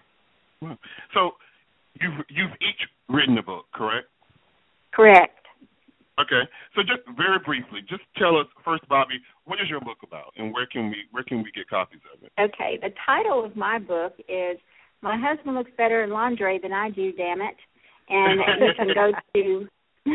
Wow. 0.60 0.78
So 1.14 1.32
you've 2.00 2.24
you've 2.28 2.52
each 2.60 2.88
written 3.08 3.38
a 3.38 3.42
book, 3.42 3.66
correct? 3.74 4.08
Correct. 4.92 5.32
Okay. 6.18 6.48
So 6.74 6.82
just 6.82 7.04
very 7.16 7.38
briefly, 7.44 7.80
just 7.88 8.02
tell 8.16 8.38
us 8.38 8.46
first, 8.64 8.88
Bobby, 8.88 9.20
what 9.44 9.60
is 9.60 9.68
your 9.68 9.80
book 9.80 9.98
about, 10.02 10.32
and 10.36 10.52
where 10.52 10.66
can 10.66 10.88
we 10.88 10.96
where 11.10 11.22
can 11.22 11.38
we 11.38 11.50
get 11.54 11.68
copies 11.68 12.00
of 12.14 12.22
it? 12.22 12.32
Okay, 12.40 12.78
the 12.80 12.90
title 13.04 13.44
of 13.44 13.54
my 13.56 13.78
book 13.78 14.14
is 14.28 14.58
My 15.06 15.16
Husband 15.16 15.54
Looks 15.54 15.70
Better 15.76 16.02
in 16.02 16.10
Lingerie 16.10 16.58
Than 16.60 16.72
I 16.72 16.90
Do, 16.90 17.12
Damn 17.12 17.40
It. 17.40 17.54
And 18.08 18.40
you 18.60 18.72
can 18.76 18.88
go 18.92 19.12
to 19.36 19.68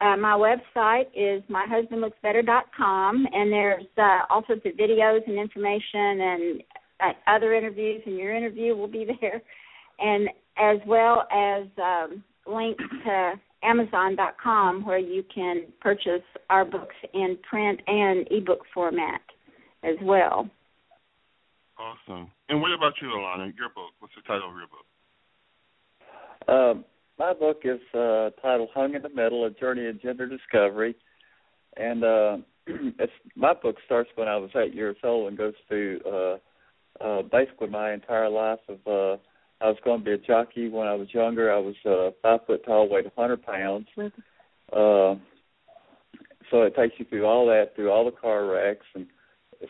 uh, 0.00 0.16
my 0.16 0.32
website 0.32 1.08
is 1.14 1.42
myhusbandlooksbetter.com, 1.50 3.26
and 3.30 3.52
there's 3.52 3.84
uh, 3.98 4.20
all 4.30 4.42
sorts 4.46 4.62
of 4.64 4.72
videos 4.72 5.20
and 5.26 5.38
information 5.38 6.20
and 6.20 6.62
uh, 7.00 7.12
other 7.26 7.52
interviews, 7.52 8.00
and 8.06 8.16
your 8.16 8.34
interview 8.34 8.74
will 8.74 8.88
be 8.88 9.06
there, 9.20 9.42
and 9.98 10.30
as 10.56 10.78
well 10.86 11.26
as 11.30 11.64
um, 11.82 12.24
links 12.46 12.84
to 13.04 13.32
Amazon.com, 13.62 14.86
where 14.86 14.98
you 14.98 15.22
can 15.34 15.64
purchase 15.82 16.22
our 16.48 16.64
books 16.64 16.96
in 17.12 17.36
print 17.48 17.80
and 17.86 18.26
ebook 18.30 18.60
format 18.72 19.20
as 19.82 19.96
well. 20.02 20.48
Awesome. 21.78 22.30
And 22.48 22.60
what 22.60 22.72
about 22.72 22.94
you, 23.02 23.08
Alana? 23.08 23.52
Your 23.56 23.68
book. 23.68 23.90
What's 23.98 24.14
the 24.14 24.22
title 24.22 24.50
of 24.50 24.56
your 24.56 24.68
book? 24.68 24.86
Um, 26.46 26.84
my 27.18 27.32
book 27.32 27.62
is 27.64 27.80
uh, 27.94 28.30
titled 28.42 28.70
"Hung 28.74 28.94
in 28.94 29.02
the 29.02 29.08
Middle: 29.08 29.44
A 29.44 29.50
Journey 29.50 29.86
of 29.88 30.00
Gender 30.00 30.26
Discovery," 30.26 30.94
and 31.76 32.04
uh, 32.04 32.36
it's 32.66 33.12
my 33.34 33.54
book 33.54 33.76
starts 33.84 34.10
when 34.14 34.28
I 34.28 34.36
was 34.36 34.50
eight 34.56 34.74
years 34.74 34.96
old 35.02 35.28
and 35.28 35.38
goes 35.38 35.54
through 35.68 36.00
uh, 36.06 37.04
uh, 37.04 37.22
basically 37.22 37.68
my 37.68 37.92
entire 37.92 38.30
life. 38.30 38.60
Of 38.68 38.78
uh, 38.86 39.16
I 39.60 39.68
was 39.68 39.78
going 39.84 40.00
to 40.00 40.04
be 40.04 40.12
a 40.12 40.18
jockey 40.18 40.68
when 40.68 40.86
I 40.86 40.94
was 40.94 41.12
younger. 41.12 41.52
I 41.52 41.58
was 41.58 41.74
uh, 41.86 42.10
five 42.22 42.40
foot 42.46 42.64
tall, 42.64 42.88
weighed 42.88 43.06
a 43.06 43.20
hundred 43.20 43.42
pounds. 43.42 43.86
Uh, 43.98 45.14
so 46.50 46.62
it 46.62 46.76
takes 46.76 46.94
you 46.98 47.06
through 47.06 47.26
all 47.26 47.46
that, 47.46 47.74
through 47.74 47.90
all 47.90 48.04
the 48.04 48.10
car 48.10 48.46
wrecks, 48.46 48.86
and 48.94 49.06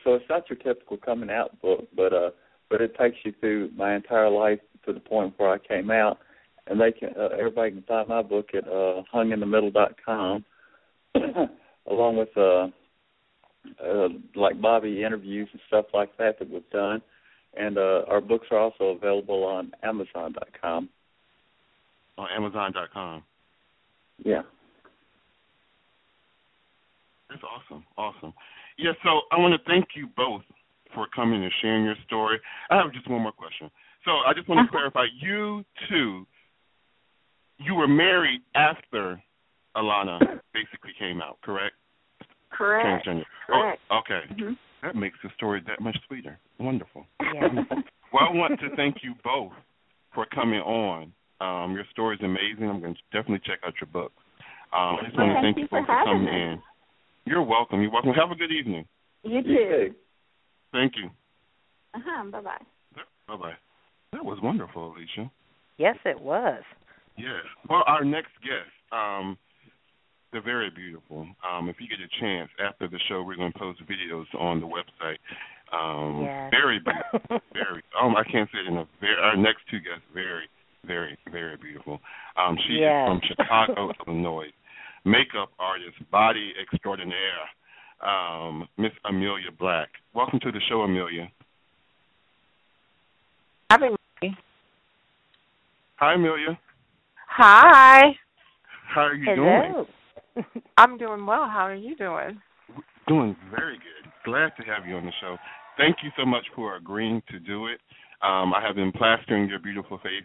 so 0.02 0.14
it's 0.14 0.24
not 0.28 0.48
your 0.48 0.58
typical 0.58 0.96
coming 0.96 1.30
out 1.30 1.60
book, 1.60 1.86
but 1.94 2.12
uh, 2.12 2.30
but 2.70 2.80
it 2.80 2.96
takes 2.98 3.16
you 3.24 3.32
through 3.40 3.70
my 3.76 3.94
entire 3.94 4.30
life 4.30 4.60
to 4.86 4.92
the 4.92 5.00
point 5.00 5.34
where 5.36 5.50
I 5.50 5.58
came 5.58 5.90
out 5.90 6.18
and 6.66 6.80
they 6.80 6.92
can 6.92 7.10
uh, 7.18 7.28
everybody 7.38 7.72
can 7.72 7.82
find 7.82 8.08
my 8.08 8.22
book 8.22 8.48
at 8.54 8.66
uh, 8.66 9.02
hunginthemiddle.com, 9.12 10.44
along 11.90 12.16
with 12.16 12.36
uh, 12.36 12.68
uh, 13.84 14.08
like 14.34 14.60
Bobby 14.60 15.02
interviews 15.04 15.48
and 15.52 15.60
stuff 15.68 15.86
like 15.92 16.16
that 16.18 16.38
that 16.38 16.50
we've 16.50 16.68
done, 16.70 17.02
and 17.56 17.78
uh, 17.78 18.02
our 18.08 18.20
books 18.20 18.46
are 18.50 18.58
also 18.58 18.84
available 18.84 19.44
on 19.44 19.72
Amazon.com. 19.82 20.88
On 22.16 22.28
Amazon.com. 22.34 23.22
Yeah. 24.24 24.42
That's 27.28 27.42
awesome. 27.42 27.84
Awesome. 27.98 28.32
Yeah, 28.76 28.92
so 29.04 29.22
I 29.30 29.38
want 29.38 29.54
to 29.54 29.70
thank 29.70 29.88
you 29.94 30.08
both 30.16 30.42
for 30.94 31.06
coming 31.14 31.42
and 31.42 31.52
sharing 31.60 31.84
your 31.84 31.96
story. 32.06 32.40
I 32.70 32.76
have 32.76 32.92
just 32.92 33.08
one 33.08 33.22
more 33.22 33.32
question. 33.32 33.70
So 34.04 34.10
I 34.26 34.34
just 34.34 34.48
want 34.48 34.66
to 34.66 34.70
clarify 34.70 35.06
you 35.20 35.64
two 35.88 36.26
you 37.58 37.74
were 37.74 37.88
married 37.88 38.42
after 38.54 39.22
Alana 39.76 40.18
basically 40.52 40.92
came 40.98 41.20
out, 41.20 41.38
correct? 41.42 41.74
Correct. 42.50 43.06
Transgender. 43.06 43.24
Correct. 43.46 43.80
Oh, 43.90 43.98
okay. 43.98 44.20
Mm-hmm. 44.32 44.52
That 44.82 44.96
makes 44.96 45.16
the 45.22 45.30
story 45.36 45.62
that 45.66 45.80
much 45.80 45.96
sweeter. 46.06 46.38
Wonderful. 46.58 47.06
Yeah. 47.20 47.48
well, 48.12 48.28
I 48.30 48.34
want 48.34 48.60
to 48.60 48.76
thank 48.76 48.96
you 49.02 49.14
both 49.24 49.52
for 50.14 50.26
coming 50.26 50.60
on. 50.60 51.12
Um, 51.40 51.74
your 51.74 51.84
story 51.90 52.16
is 52.16 52.22
amazing. 52.22 52.68
I'm 52.68 52.80
going 52.80 52.94
to 52.94 53.00
definitely 53.12 53.42
check 53.44 53.58
out 53.66 53.74
your 53.80 53.88
book. 53.88 54.12
Um, 54.72 54.96
I 55.00 55.04
just 55.04 55.16
want 55.16 55.30
to 55.30 55.34
Thank 55.34 55.56
thank 55.56 55.58
you 55.58 55.68
for 55.68 55.84
for 55.84 56.04
coming 56.04 56.24
me. 56.24 56.30
in. 56.30 56.62
You're 57.26 57.42
welcome. 57.42 57.80
You're 57.82 57.90
welcome. 57.90 58.12
Have 58.12 58.30
a 58.30 58.34
good 58.34 58.52
evening. 58.52 58.86
You 59.22 59.42
too. 59.42 59.94
Thank 60.72 60.94
you. 60.96 61.10
Uh 61.94 62.00
huh. 62.04 62.24
Bye 62.30 62.40
bye. 62.40 62.58
Bye 63.28 63.36
bye. 63.36 63.52
That 64.12 64.24
was 64.24 64.38
wonderful, 64.42 64.92
Alicia. 64.94 65.30
Yes, 65.78 65.96
it 66.04 66.20
was. 66.20 66.62
Yes. 67.16 67.42
Well, 67.68 67.82
our 67.86 68.04
next 68.04 68.30
guest, 68.42 68.70
um, 68.92 69.36
they're 70.32 70.42
very 70.42 70.70
beautiful. 70.70 71.26
Um, 71.48 71.68
if 71.68 71.76
you 71.80 71.88
get 71.88 71.98
a 72.00 72.20
chance 72.20 72.50
after 72.64 72.88
the 72.88 72.98
show, 73.08 73.22
we're 73.22 73.36
going 73.36 73.52
to 73.52 73.58
post 73.58 73.80
videos 73.88 74.26
on 74.38 74.60
the 74.60 74.66
website. 74.66 75.18
Um, 75.72 76.22
Yes. 76.24 76.50
Very 76.50 76.78
beautiful. 76.80 77.40
very. 77.52 77.82
Um, 78.00 78.14
I 78.16 78.22
can't 78.30 78.48
say 78.52 78.58
it 78.60 78.70
enough. 78.70 78.88
Very, 79.00 79.16
our 79.20 79.36
next 79.36 79.62
two 79.70 79.78
guests, 79.78 80.04
very, 80.12 80.44
very, 80.86 81.16
very 81.32 81.56
beautiful. 81.56 82.00
Um, 82.36 82.56
she 82.68 82.74
Yes. 82.74 83.08
is 83.08 83.08
from 83.08 83.20
Chicago, 83.26 83.92
Illinois. 84.06 84.52
Makeup 85.04 85.50
artist, 85.58 85.96
body 86.10 86.52
extraordinaire, 86.60 87.44
um, 88.02 88.66
Miss 88.78 88.92
Amelia 89.04 89.50
Black. 89.58 89.88
Welcome 90.14 90.40
to 90.40 90.50
the 90.50 90.60
show, 90.68 90.80
Amelia. 90.80 91.30
having 93.70 93.96
me. 94.22 94.34
Hi, 95.96 96.14
Amelia. 96.14 96.58
Hi. 97.28 98.16
How 98.94 99.02
are 99.02 99.14
you 99.14 99.36
doing? 99.36 99.84
I'm 100.78 100.96
doing 100.96 101.26
well. 101.26 101.48
How 101.50 101.66
are 101.66 101.74
you 101.74 101.96
doing? 101.96 102.40
Doing 103.06 103.36
very 103.50 103.74
good. 103.74 104.10
Glad 104.24 104.52
to 104.56 104.62
have 104.62 104.86
you 104.88 104.96
on 104.96 105.04
the 105.04 105.12
show. 105.20 105.36
Thank 105.76 105.96
you 106.02 106.10
so 106.16 106.24
much 106.24 106.44
for 106.56 106.76
agreeing 106.76 107.22
to 107.30 107.38
do 107.38 107.66
it. 107.66 107.80
Um, 108.22 108.54
I 108.54 108.62
have 108.66 108.76
been 108.76 108.92
plastering 108.92 109.48
your 109.48 109.58
beautiful 109.58 109.98
face 109.98 110.24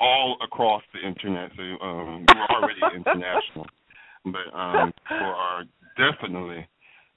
all 0.00 0.38
across 0.42 0.82
the 0.94 1.06
internet, 1.06 1.50
so 1.56 1.62
um, 1.84 2.24
you're 2.32 2.46
already 2.50 2.80
international. 2.96 3.66
But 4.24 4.56
um, 4.56 4.92
for 5.08 5.34
our 5.34 5.64
definitely, 5.96 6.66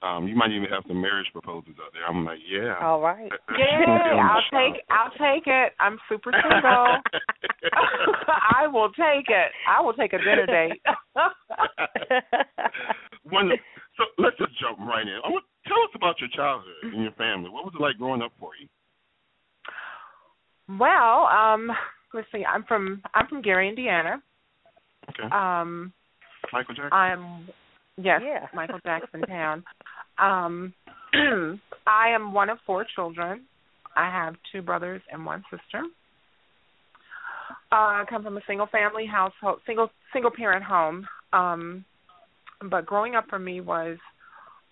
um, 0.02 0.28
you 0.28 0.36
might 0.36 0.50
even 0.50 0.68
have 0.68 0.84
some 0.86 1.00
marriage 1.00 1.26
proposals 1.32 1.76
out 1.84 1.92
there. 1.92 2.06
I'm 2.06 2.24
like, 2.24 2.38
yeah. 2.48 2.76
All 2.80 3.00
right. 3.00 3.30
that- 3.30 3.40
that's 3.48 3.58
gonna 3.58 4.04
be 4.04 4.10
Yay! 4.10 4.18
on 4.18 4.26
the 4.26 4.32
I'll 4.32 4.42
show. 4.50 4.58
take 4.58 4.82
I'll 4.90 5.10
take 5.12 5.46
it. 5.46 5.72
I'm 5.80 5.98
super 6.08 6.32
single. 6.42 7.02
I 8.60 8.66
will 8.66 8.90
take 8.90 9.28
it. 9.28 9.50
I 9.68 9.80
will 9.80 9.94
take 9.94 10.12
a 10.12 10.18
dinner 10.18 10.46
date. 10.46 10.82
When, 13.30 13.50
so 13.96 14.04
let's 14.16 14.38
just 14.38 14.58
jump 14.60 14.78
right 14.78 15.06
in. 15.06 15.20
I 15.24 15.28
want, 15.28 15.44
tell 15.66 15.76
us 15.82 15.90
about 15.94 16.18
your 16.20 16.30
childhood 16.32 16.94
and 16.94 17.02
your 17.02 17.12
family. 17.12 17.50
What 17.50 17.64
was 17.64 17.74
it 17.78 17.82
like 17.82 17.98
growing 17.98 18.22
up 18.22 18.32
for 18.40 18.52
you? 18.58 18.68
well, 20.78 21.26
um, 21.26 21.70
let's 22.14 22.26
see. 22.32 22.44
I'm 22.44 22.64
from 22.64 23.02
I'm 23.14 23.26
from 23.26 23.42
Gary, 23.42 23.68
Indiana. 23.68 24.22
Okay. 25.10 25.34
Um, 25.34 25.92
Michael 26.52 26.74
Jackson. 26.74 26.92
I'm 26.92 27.48
yes, 27.96 28.20
Yeah. 28.24 28.46
Michael 28.54 28.80
Jackson 28.84 29.22
town. 29.22 29.64
Um, 30.20 30.74
I 31.86 32.08
am 32.08 32.34
one 32.34 32.50
of 32.50 32.58
four 32.66 32.84
children. 32.96 33.44
I 33.94 34.10
have 34.10 34.34
two 34.50 34.62
brothers 34.62 35.00
and 35.12 35.24
one 35.24 35.44
sister. 35.48 35.84
Uh, 37.70 37.74
I 37.74 38.04
come 38.10 38.24
from 38.24 38.36
a 38.36 38.40
single 38.44 38.66
family 38.66 39.06
household, 39.06 39.60
single 39.64 39.90
single 40.12 40.32
parent 40.32 40.64
home. 40.64 41.06
Um, 41.32 41.84
but 42.68 42.84
growing 42.84 43.14
up 43.14 43.26
for 43.28 43.38
me 43.38 43.60
was, 43.60 43.98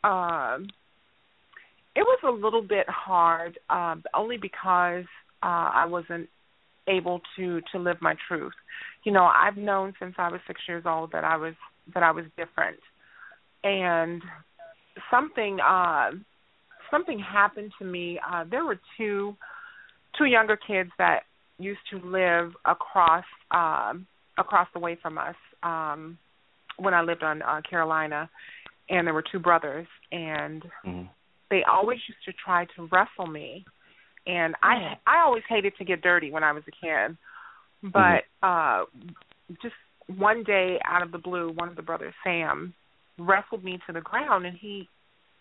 um, 0.03 0.67
it 1.95 2.01
was 2.01 2.19
a 2.25 2.31
little 2.31 2.63
bit 2.63 2.87
hard, 2.89 3.59
um, 3.71 4.03
only 4.15 4.37
because 4.37 5.05
uh, 5.43 5.71
I 5.75 5.87
wasn't 5.87 6.29
able 6.89 7.21
to 7.37 7.61
to 7.73 7.79
live 7.79 7.97
my 8.01 8.15
truth. 8.29 8.53
You 9.05 9.13
know, 9.13 9.25
I've 9.25 9.57
known 9.57 9.95
since 10.01 10.15
I 10.19 10.29
was 10.31 10.41
six 10.47 10.61
years 10.69 10.85
old 10.87 11.13
that 11.13 11.25
I 11.25 11.37
was 11.37 11.55
that 11.95 12.03
I 12.03 12.11
was 12.11 12.25
different, 12.37 12.79
and 13.65 14.23
something 15.11 15.59
uh, 15.61 16.11
something 16.91 17.19
happened 17.19 17.73
to 17.79 17.85
me. 17.85 18.19
Uh, 18.29 18.45
there 18.51 18.65
were 18.65 18.79
two 18.97 19.37
two 20.19 20.27
younger 20.27 20.57
kids 20.57 20.91
that 20.99 21.21
used 21.59 21.81
to 21.91 21.99
live 21.99 22.53
across 22.65 23.25
um, 23.51 24.07
across 24.39 24.69
the 24.75 24.81
way 24.81 24.97
from 25.01 25.19
us 25.19 25.37
um, 25.63 26.19
when 26.79 26.95
I 26.95 27.03
lived 27.03 27.23
on 27.23 27.43
uh, 27.43 27.61
Carolina, 27.69 28.29
and 28.91 29.07
there 29.07 29.15
were 29.15 29.25
two 29.31 29.39
brothers, 29.39 29.87
and 30.13 30.63
Mhm. 30.85 31.09
they 31.51 31.63
always 31.65 31.99
used 32.09 32.25
to 32.25 32.33
try 32.33 32.67
to 32.77 32.89
wrestle 32.93 33.27
me 33.27 33.65
and 34.27 34.55
I 34.63 34.99
I 35.07 35.21
always 35.25 35.43
hated 35.49 35.75
to 35.79 35.85
get 35.85 36.03
dirty 36.03 36.31
when 36.31 36.45
I 36.45 36.53
was 36.53 36.63
a 36.69 36.71
kid. 36.71 37.17
But 37.83 38.25
uh 38.47 38.85
just 39.63 39.75
one 40.19 40.43
day 40.45 40.79
out 40.85 41.03
of 41.03 41.13
the 41.13 41.19
blue, 41.19 41.53
one 41.53 41.69
of 41.69 41.77
the 41.77 41.83
brothers, 41.83 42.15
Sam, 42.25 42.75
wrestled 43.19 43.65
me 43.65 43.79
to 43.87 43.93
the 43.93 44.01
ground 44.01 44.47
and 44.47 44.57
he 44.57 44.89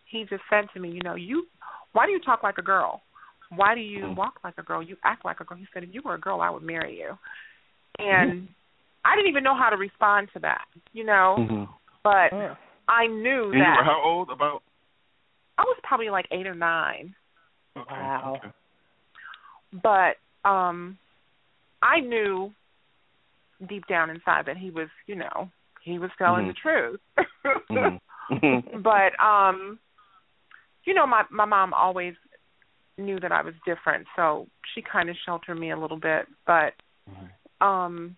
he 0.05 0.25
just 0.29 0.43
said 0.49 0.65
to 0.73 0.79
me, 0.79 0.89
you 0.91 1.01
know, 1.03 1.15
you 1.15 1.45
why 1.93 2.05
do 2.05 2.11
you 2.11 2.19
talk 2.19 2.43
like 2.43 2.57
a 2.57 2.63
girl? 2.63 3.01
Why 3.55 3.75
do 3.75 3.81
you 3.81 4.11
walk 4.17 4.39
like 4.43 4.55
a 4.57 4.63
girl? 4.63 4.81
You 4.81 4.97
act 5.03 5.23
like 5.23 5.39
a 5.39 5.43
girl. 5.43 5.57
He 5.57 5.67
said, 5.73 5.83
if 5.83 5.89
you 5.93 6.01
were 6.03 6.15
a 6.15 6.19
girl, 6.19 6.41
I 6.41 6.49
would 6.49 6.63
marry 6.63 6.97
you. 6.97 7.17
And 7.99 8.47
I 9.05 9.15
didn't 9.15 9.29
even 9.29 9.43
know 9.43 9.55
how 9.55 9.69
to 9.69 9.77
respond 9.77 10.29
to 10.33 10.39
that, 10.39 10.65
you 10.93 11.05
know. 11.05 11.35
Mhm. 11.39 11.69
But 12.03 12.31
Mm. 12.33 12.57
I 12.87 13.07
knew 13.07 13.45
And 13.45 13.53
you 13.53 13.59
that 13.59 13.77
were 13.77 13.83
how 13.83 14.01
old? 14.03 14.29
About 14.29 14.61
I 15.57 15.63
was 15.63 15.79
probably 15.83 16.09
like 16.09 16.27
eight 16.31 16.47
or 16.47 16.55
nine. 16.55 17.15
okay, 17.77 17.93
Wow. 17.93 18.35
okay. 18.37 18.51
But 19.83 20.17
um 20.49 20.97
I 21.81 21.99
knew 21.99 22.51
deep 23.67 23.85
down 23.87 24.09
inside 24.09 24.45
that 24.47 24.57
he 24.57 24.69
was, 24.69 24.89
you 25.07 25.15
know, 25.15 25.49
he 25.81 25.99
was 25.99 26.09
telling 26.17 26.45
Mhm. 26.45 26.47
the 26.47 26.53
truth. 26.53 26.99
Mhm. 27.69 27.99
Mhm. 28.29 28.83
but 28.83 29.19
um 29.23 29.79
you 30.85 30.93
know, 30.93 31.07
my 31.07 31.23
my 31.29 31.45
mom 31.45 31.73
always 31.73 32.15
knew 32.97 33.19
that 33.19 33.31
I 33.31 33.41
was 33.41 33.53
different, 33.65 34.07
so 34.15 34.47
she 34.73 34.81
kind 34.81 35.09
of 35.09 35.17
sheltered 35.25 35.59
me 35.59 35.71
a 35.71 35.77
little 35.77 35.99
bit, 35.99 36.27
but 36.45 36.73
um 37.61 38.15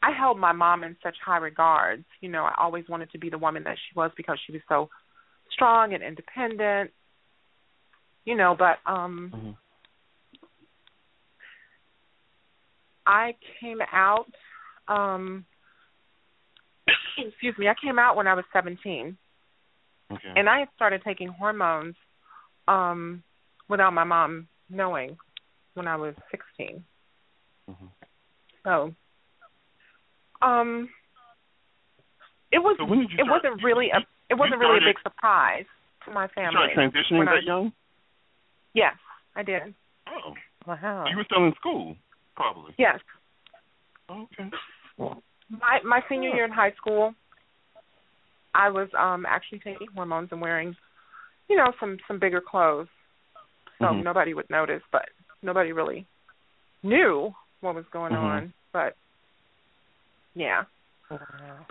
I 0.00 0.12
held 0.12 0.38
my 0.38 0.52
mom 0.52 0.84
in 0.84 0.96
such 1.02 1.16
high 1.24 1.38
regards. 1.38 2.04
You 2.20 2.28
know, 2.28 2.44
I 2.44 2.54
always 2.58 2.88
wanted 2.88 3.10
to 3.10 3.18
be 3.18 3.30
the 3.30 3.38
woman 3.38 3.64
that 3.64 3.76
she 3.76 3.98
was 3.98 4.12
because 4.16 4.38
she 4.46 4.52
was 4.52 4.62
so 4.68 4.88
strong 5.50 5.92
and 5.92 6.02
independent. 6.04 6.92
You 8.24 8.36
know, 8.36 8.54
but 8.56 8.78
um 8.90 9.56
I 13.08 13.34
came 13.60 13.78
out 13.92 14.26
um 14.86 15.44
excuse 17.18 17.54
me, 17.58 17.66
I 17.68 17.74
came 17.82 17.98
out 17.98 18.16
when 18.16 18.26
I 18.26 18.34
was 18.34 18.44
17. 18.52 19.16
Okay. 20.10 20.32
And 20.36 20.48
I 20.48 20.60
had 20.60 20.68
started 20.76 21.02
taking 21.04 21.28
hormones 21.28 21.94
um 22.68 23.22
without 23.68 23.92
my 23.92 24.04
mom 24.04 24.46
knowing 24.70 25.16
when 25.74 25.86
I 25.88 25.96
was 25.96 26.14
16. 26.30 26.84
Mm-hmm. 27.70 27.86
So 28.64 28.94
um 30.42 30.88
it 32.52 32.58
was 32.58 32.76
So 32.78 32.86
you 32.92 33.02
it 33.02 33.10
start- 33.24 33.28
wasn't 33.44 33.62
really 33.64 33.88
a 33.90 33.98
it 34.30 34.34
wasn't 34.34 34.60
really 34.60 34.78
a 34.78 34.88
big 34.88 34.96
surprise 35.02 35.64
to 36.04 36.10
my 36.12 36.24
you 36.24 36.28
family. 36.34 36.52
started 36.74 36.76
transitioning 36.92 37.18
when 37.18 37.28
I- 37.28 37.34
that 37.36 37.44
young? 37.44 37.72
Yes, 38.74 38.94
I 39.34 39.42
did. 39.42 39.74
Oh. 40.08 40.34
Wow. 40.66 41.06
You 41.10 41.16
were 41.16 41.24
still 41.24 41.44
in 41.46 41.54
school, 41.54 41.96
probably. 42.38 42.72
Yes. 42.78 42.98
Okay. 44.10 44.50
My 45.50 45.80
my 45.84 46.00
senior 46.08 46.30
year 46.30 46.44
in 46.44 46.50
high 46.52 46.72
school, 46.72 47.14
I 48.54 48.70
was 48.70 48.88
um 48.98 49.26
actually 49.26 49.58
taking 49.58 49.88
hormones 49.94 50.28
and 50.30 50.40
wearing, 50.40 50.74
you 51.48 51.56
know, 51.56 51.72
some 51.80 51.98
some 52.06 52.18
bigger 52.18 52.40
clothes, 52.40 52.88
so 53.78 53.86
Mhm. 53.86 54.04
nobody 54.04 54.34
would 54.34 54.48
notice, 54.50 54.82
but 54.92 55.06
nobody 55.42 55.72
really 55.72 56.06
knew 56.82 57.34
what 57.60 57.74
was 57.74 57.84
going 57.92 58.12
Mhm. 58.12 58.22
on. 58.22 58.52
But 58.72 58.94
yeah, 60.34 60.64
but 61.08 61.20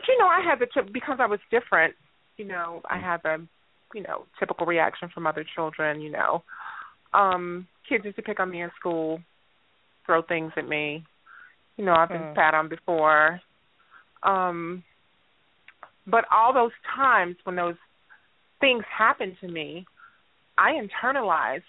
you 0.08 0.18
know, 0.20 0.28
I 0.28 0.42
had 0.42 0.60
the 0.60 0.68
tip 0.68 0.92
because 0.92 1.18
I 1.20 1.28
was 1.28 1.40
different. 1.50 1.96
You 2.38 2.46
know, 2.46 2.82
I 2.90 2.98
had 2.98 3.22
the, 3.24 3.48
you 3.94 4.04
know, 4.04 4.26
typical 4.38 4.66
reaction 4.68 5.10
from 5.10 5.26
other 5.26 5.44
children. 5.56 6.02
You 6.02 6.12
know, 6.12 6.44
um, 7.14 7.68
kids 7.88 8.06
used 8.06 8.18
to 8.18 8.22
pick 8.24 8.40
on 8.40 8.50
me 8.50 8.62
in 8.62 8.72
school, 8.80 9.22
throw 10.08 10.24
things 10.24 10.52
at 10.58 10.68
me. 10.68 11.04
You 11.76 11.86
know, 11.86 11.94
I've 11.94 12.10
been 12.10 12.24
Mm. 12.24 12.32
spat 12.34 12.56
on 12.56 12.68
before. 12.70 13.40
Um, 14.24 14.84
but 16.08 16.26
all 16.32 16.52
those 16.54 16.72
times 16.96 17.36
when 17.44 17.56
those 17.56 17.76
things 18.60 18.84
happened 18.86 19.38
to 19.42 19.48
me, 19.48 19.86
I 20.58 20.72
internalized 20.72 21.62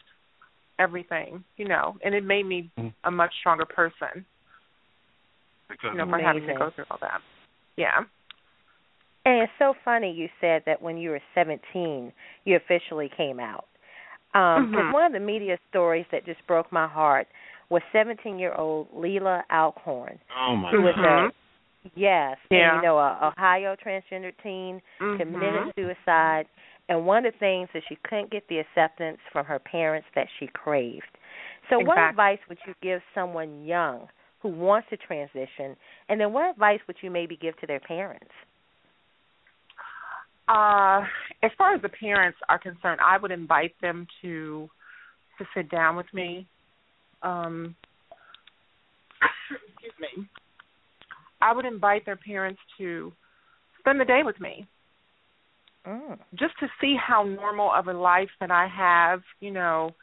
everything, 0.78 1.44
you 1.58 1.68
know, 1.68 1.98
and 2.02 2.14
it 2.14 2.24
made 2.24 2.46
me 2.46 2.70
Mhm. 2.78 2.94
a 3.04 3.10
much 3.10 3.34
stronger 3.40 3.66
person, 3.66 4.24
Because 5.68 5.92
you 5.92 5.98
know, 5.98 6.06
for 6.08 6.18
having 6.20 6.46
to 6.46 6.54
go 6.54 6.70
through 6.70 6.86
all 6.90 6.98
that. 7.02 7.20
Yeah. 7.76 8.04
And 9.26 9.42
it's 9.42 9.52
so 9.58 9.74
funny 9.84 10.10
you 10.10 10.28
said 10.40 10.62
that 10.64 10.80
when 10.80 10.96
you 10.96 11.10
were 11.10 11.20
17, 11.34 12.12
you 12.44 12.56
officially 12.56 13.10
came 13.10 13.38
out. 13.40 13.66
Um, 14.34 14.72
'cause 14.72 14.84
Mhm. 14.86 14.92
one 14.92 15.04
of 15.04 15.12
the 15.12 15.20
media 15.20 15.58
stories 15.68 16.06
that 16.10 16.24
just 16.24 16.46
broke 16.46 16.70
my 16.72 16.86
heart 16.86 17.28
was 17.70 17.82
17-year-old 17.94 18.88
Leelah 18.94 19.42
Alcorn, 19.52 20.18
oh 20.38 20.56
my 20.56 20.70
who 20.70 20.82
was 20.82 20.94
God. 20.96 21.26
a 21.26 21.30
yes, 21.94 22.38
Yeah. 22.50 22.74
and 22.74 22.82
you 22.82 22.88
know, 22.88 22.98
a 22.98 23.32
Ohio 23.36 23.76
transgender 23.76 24.32
teen 24.42 24.80
Mhm. 25.00 25.16
committed 25.18 25.74
suicide, 25.76 26.46
and 26.88 27.04
one 27.06 27.26
of 27.26 27.32
the 27.34 27.38
things 27.38 27.68
that 27.74 27.82
she 27.88 27.96
couldn't 27.96 28.30
get 28.30 28.46
the 28.48 28.58
acceptance 28.58 29.18
from 29.30 29.44
her 29.46 29.58
parents 29.58 30.08
that 30.14 30.28
she 30.38 30.46
craved. 30.48 31.06
So, 31.68 31.78
what 31.78 31.98
advice 31.98 32.38
would 32.48 32.58
you 32.66 32.74
give 32.80 33.02
someone 33.14 33.64
young 33.66 34.08
who 34.40 34.48
wants 34.48 34.88
to 34.88 34.96
transition, 34.96 35.76
and 36.08 36.18
then 36.20 36.32
what 36.32 36.48
advice 36.48 36.80
would 36.86 36.96
you 37.02 37.10
maybe 37.10 37.36
give 37.36 37.56
to 37.58 37.66
their 37.66 37.80
parents? 37.80 38.32
Uh, 40.48 41.04
as 41.42 41.52
far 41.58 41.74
as 41.74 41.82
the 41.82 41.90
parents 41.90 42.38
are 42.48 42.58
concerned, 42.58 43.00
I 43.04 43.18
would 43.18 43.30
invite 43.30 43.74
them 43.82 44.06
to 44.22 44.70
to 45.36 45.46
sit 45.54 45.68
down 45.68 45.94
with 45.94 46.12
me. 46.12 46.46
Um, 47.22 47.74
excuse 49.70 49.92
me. 50.00 50.28
I 51.40 51.52
would 51.52 51.64
invite 51.64 52.04
their 52.04 52.16
parents 52.16 52.60
to 52.78 53.12
spend 53.78 54.00
the 54.00 54.04
day 54.04 54.22
with 54.24 54.40
me, 54.40 54.66
Mm. 55.86 56.18
just 56.34 56.58
to 56.58 56.68
see 56.80 56.96
how 56.96 57.22
normal 57.22 57.72
of 57.72 57.88
a 57.88 57.92
life 57.92 58.30
that 58.40 58.50
I 58.50 58.66
have. 58.66 59.22
You 59.40 59.52
know, 59.52 59.94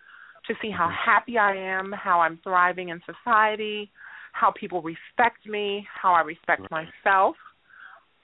to 0.47 0.55
see 0.61 0.71
how 0.71 0.89
happy 0.89 1.37
I 1.37 1.55
am, 1.55 1.91
how 1.91 2.21
I'm 2.21 2.37
thriving 2.37 2.89
in 2.89 3.01
society, 3.05 3.91
how 4.31 4.51
people 4.51 4.81
respect 4.81 5.45
me, 5.45 5.85
how 6.01 6.13
I 6.13 6.21
respect 6.21 6.69
myself 6.71 7.35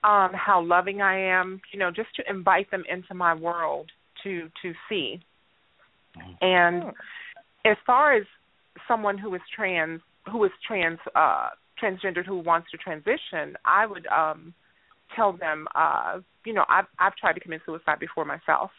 um 0.04 0.32
how 0.34 0.62
loving 0.62 1.01
I 1.01 1.19
am, 1.19 1.62
you 1.71 1.80
know, 1.80 1.91
just 1.91 2.10
to 2.15 2.23
invite 2.30 2.69
them 2.71 2.84
into 2.89 3.13
my 3.13 3.34
world 3.34 3.91
to 4.23 4.49
to 4.62 4.73
see. 4.89 5.21
And 6.41 6.86
as 7.65 7.77
far 7.86 8.13
as 8.13 8.23
someone 8.88 9.17
who 9.17 9.34
is 9.36 9.41
trans 9.55 10.01
who 10.31 10.43
is 10.43 10.51
trans 10.65 10.99
uh 11.15 11.49
transgendered 11.81 12.25
who 12.25 12.38
wants 12.39 12.69
to 12.71 12.77
transition, 12.77 13.55
I 13.65 13.86
would 13.86 14.07
um 14.07 14.53
tell 15.15 15.34
them 15.34 15.67
uh 15.75 16.19
you 16.45 16.53
know, 16.53 16.65
I've 16.69 16.86
I've 16.99 17.15
tried 17.15 17.34
to 17.34 17.39
commit 17.39 17.62
suicide 17.65 17.99
before 17.99 18.25
myself. 18.25 18.71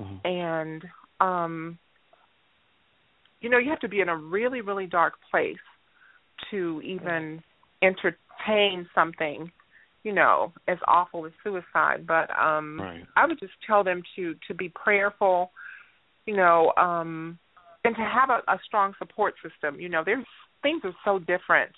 Mhm. 0.00 0.20
And 0.24 0.84
um 1.20 1.78
you 3.40 3.48
know, 3.48 3.58
you 3.58 3.70
have 3.70 3.80
to 3.80 3.88
be 3.88 4.00
in 4.00 4.08
a 4.08 4.16
really 4.16 4.60
really 4.60 4.86
dark 4.86 5.14
place 5.30 5.56
to 6.50 6.80
even 6.84 7.42
entertain 7.82 8.88
something 8.94 9.50
you 10.02 10.12
know, 10.12 10.52
as 10.66 10.78
awful 10.88 11.26
as 11.26 11.32
suicide. 11.44 12.06
But 12.06 12.30
um 12.38 12.78
Right. 12.80 13.06
I 13.16 13.26
would 13.26 13.38
just 13.38 13.52
tell 13.66 13.84
them 13.84 14.02
to 14.16 14.34
to 14.48 14.54
be 14.54 14.70
prayerful, 14.70 15.52
you 16.26 16.36
know, 16.36 16.72
um 16.76 17.38
and 17.84 17.94
to 17.96 18.02
have 18.02 18.30
a, 18.30 18.52
a 18.52 18.58
strong 18.66 18.94
support 18.98 19.34
system. 19.42 19.80
You 19.80 19.88
know, 19.88 20.02
there's 20.04 20.26
things 20.62 20.82
are 20.84 20.94
so 21.04 21.18
different 21.18 21.72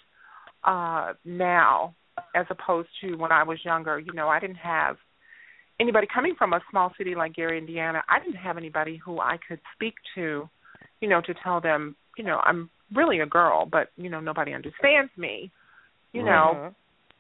uh 0.65 1.15
now 1.25 1.95
as 2.37 2.47
opposed 2.51 2.89
to 3.01 3.15
when 3.17 3.33
I 3.33 3.43
was 3.43 3.59
younger. 3.65 3.99
You 3.99 4.13
know, 4.13 4.29
I 4.29 4.39
didn't 4.39 4.57
have 4.57 4.97
anybody 5.81 6.07
coming 6.13 6.35
from 6.37 6.53
a 6.53 6.61
small 6.71 6.93
city 6.99 7.15
like 7.15 7.35
Gary, 7.35 7.59
Indiana, 7.59 8.03
I 8.09 8.19
didn't 8.19 8.37
have 8.37 8.57
anybody 8.57 9.01
who 9.05 9.21
I 9.21 9.39
could 9.49 9.61
speak 9.75 9.95
to, 10.15 10.49
you 11.01 11.09
know, 11.09 11.21
to 11.23 11.35
tell 11.43 11.61
them, 11.61 11.97
you 12.17 12.25
know, 12.25 12.41
I'm 12.45 12.71
really 12.95 13.21
a 13.21 13.27
girl, 13.27 13.67
but 13.67 13.89
you 13.97 14.11
know, 14.11 14.21
nobody 14.21 14.53
understands 14.53 15.11
me. 15.17 15.51
You 16.13 16.23
know, 16.23 16.59
Mhm. 16.61 16.75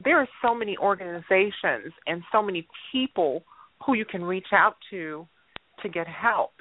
there 0.04 0.18
are 0.18 0.28
so 0.42 0.54
many 0.54 0.76
organizations 0.78 1.92
and 2.06 2.22
so 2.30 2.42
many 2.42 2.66
people 2.90 3.42
who 3.84 3.94
you 3.94 4.04
can 4.04 4.24
reach 4.24 4.52
out 4.52 4.76
to 4.90 5.26
to 5.80 5.88
get 5.88 6.06
help 6.06 6.52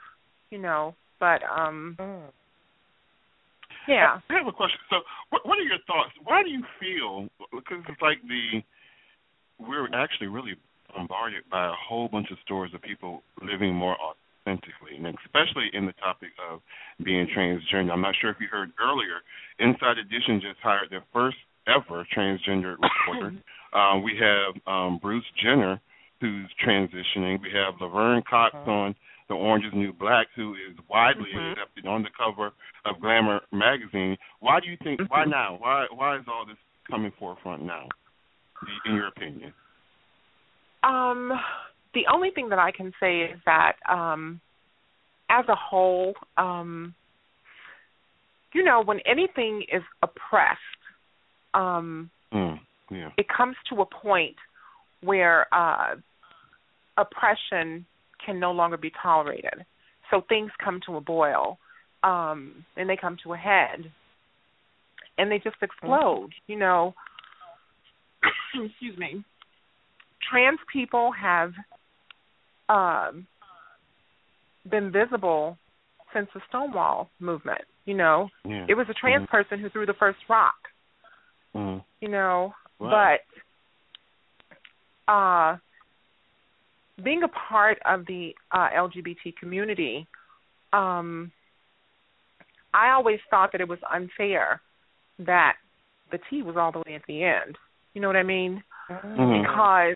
you 0.49 0.57
know 0.57 0.95
but 1.21 1.39
um 1.45 1.95
Mm. 2.01 2.27
yeah 3.87 4.19
I 4.29 4.33
have 4.33 4.47
a 4.47 4.51
question. 4.51 4.79
So, 4.89 4.97
what 5.29 5.45
what 5.47 5.57
are 5.57 5.63
your 5.63 5.79
thoughts? 5.87 6.11
Why 6.23 6.43
do 6.43 6.49
you 6.49 6.63
feel? 6.81 7.29
Because 7.55 7.83
it's 7.87 8.01
like 8.01 8.17
the 8.27 8.61
we're 9.59 9.87
actually 9.93 10.27
really 10.27 10.55
bombarded 10.93 11.43
by 11.49 11.67
a 11.67 11.73
whole 11.87 12.07
bunch 12.09 12.31
of 12.31 12.37
stories 12.43 12.73
of 12.73 12.81
people 12.81 13.21
living 13.41 13.73
more 13.73 13.95
authentically, 14.01 14.97
and 14.97 15.05
especially 15.25 15.69
in 15.73 15.85
the 15.85 15.93
topic 15.93 16.29
of 16.51 16.59
being 17.05 17.27
transgender. 17.35 17.91
I'm 17.91 18.01
not 18.01 18.15
sure 18.19 18.29
if 18.31 18.37
you 18.41 18.47
heard 18.51 18.71
earlier. 18.81 19.21
Inside 19.59 19.97
Edition 19.99 20.41
just 20.41 20.59
hired 20.61 20.89
their 20.89 21.05
first 21.13 21.37
ever 21.67 22.05
transgender 22.15 22.75
reporter. 22.81 23.35
um, 23.73 24.03
we 24.07 24.19
have 24.19 24.55
um, 24.67 24.99
Bruce 25.01 25.23
Jenner, 25.41 25.79
who's 26.19 26.49
transitioning. 26.65 27.39
We 27.41 27.51
have 27.53 27.75
Laverne 27.79 28.23
Cox 28.29 28.55
on 28.65 28.95
The 29.31 29.37
Orange 29.37 29.63
is 29.63 29.71
the 29.71 29.77
New 29.77 29.93
Black, 29.93 30.27
who 30.35 30.55
is 30.55 30.77
widely 30.89 31.31
Mhm. 31.31 31.51
accepted 31.53 31.87
on 31.87 32.03
the 32.03 32.09
cover 32.09 32.51
of 32.83 32.99
Glamour 32.99 33.39
magazine. 33.53 34.17
Why 34.39 34.59
do 34.59 34.67
you 34.69 34.75
think? 34.83 34.99
Why 35.09 35.23
now? 35.23 35.55
Why 35.55 35.87
why 35.89 36.17
is 36.17 36.27
all 36.27 36.43
this 36.43 36.57
coming 36.89 37.11
forefront 37.11 37.61
now? 37.63 37.87
In 38.83 38.93
your 38.93 39.07
opinion? 39.07 39.53
um 40.83 41.39
the 41.93 42.07
only 42.07 42.31
thing 42.31 42.49
that 42.49 42.57
i 42.59 42.71
can 42.71 42.91
say 42.99 43.21
is 43.21 43.39
that 43.45 43.77
um 43.87 44.41
as 45.29 45.47
a 45.47 45.55
whole 45.55 46.15
um 46.37 46.93
you 48.51 48.63
know 48.63 48.81
when 48.81 48.99
anything 49.01 49.61
is 49.71 49.83
oppressed 50.01 50.83
um 51.53 52.09
Mm, 52.33 52.59
yeah. 52.89 53.11
it 53.17 53.27
comes 53.29 53.55
to 53.69 53.81
a 53.81 53.85
point 53.85 54.35
where 55.01 55.45
uh 55.53 55.95
oppression 56.97 57.85
can 58.25 58.39
no 58.39 58.51
longer 58.51 58.77
be 58.77 58.91
tolerated 59.01 59.65
so 60.09 60.21
things 60.27 60.51
come 60.63 60.79
to 60.85 60.97
a 60.97 61.01
boil 61.01 61.57
um 62.03 62.65
and 62.77 62.89
they 62.89 62.97
come 62.97 63.17
to 63.23 63.33
a 63.33 63.37
head 63.37 63.91
and 65.17 65.31
they 65.31 65.39
just 65.39 65.55
explode 65.61 66.29
you 66.47 66.57
know 66.57 66.93
excuse 68.63 68.97
me 68.97 69.23
trans 70.29 70.59
people 70.71 71.11
have 71.11 71.53
um 72.69 73.25
been 74.69 74.91
visible 74.91 75.57
since 76.13 76.27
the 76.33 76.41
stonewall 76.49 77.09
movement 77.19 77.61
you 77.85 77.93
know 77.93 78.29
Yeah. 78.45 78.65
it 78.69 78.75
was 78.75 78.87
a 78.89 78.93
trans 78.93 79.25
Mhm. 79.27 79.29
person 79.29 79.59
who 79.59 79.69
threw 79.69 79.85
the 79.85 79.93
first 79.93 80.19
rock 80.29 80.55
Mm. 81.55 81.83
you 81.99 82.07
know 82.07 82.53
Wow. 82.79 83.17
but 85.07 85.11
uh 85.11 85.57
being 87.03 87.23
a 87.23 87.27
part 87.27 87.77
of 87.85 88.05
the 88.05 88.31
uh 88.51 88.69
LGBT 88.75 89.35
community 89.39 90.07
um 90.73 91.31
I 92.73 92.91
always 92.91 93.19
thought 93.29 93.51
that 93.51 93.61
it 93.61 93.67
was 93.67 93.79
unfair 93.91 94.61
that 95.19 95.55
the 96.11 96.19
T 96.29 96.41
was 96.41 96.55
all 96.57 96.71
the 96.71 96.79
way 96.79 96.95
at 96.95 97.01
the 97.07 97.23
end. 97.23 97.57
You 97.93 98.01
know 98.01 98.07
what 98.07 98.15
I 98.15 98.23
mean? 98.23 98.63
Mhm. 98.89 99.41
Because 99.41 99.95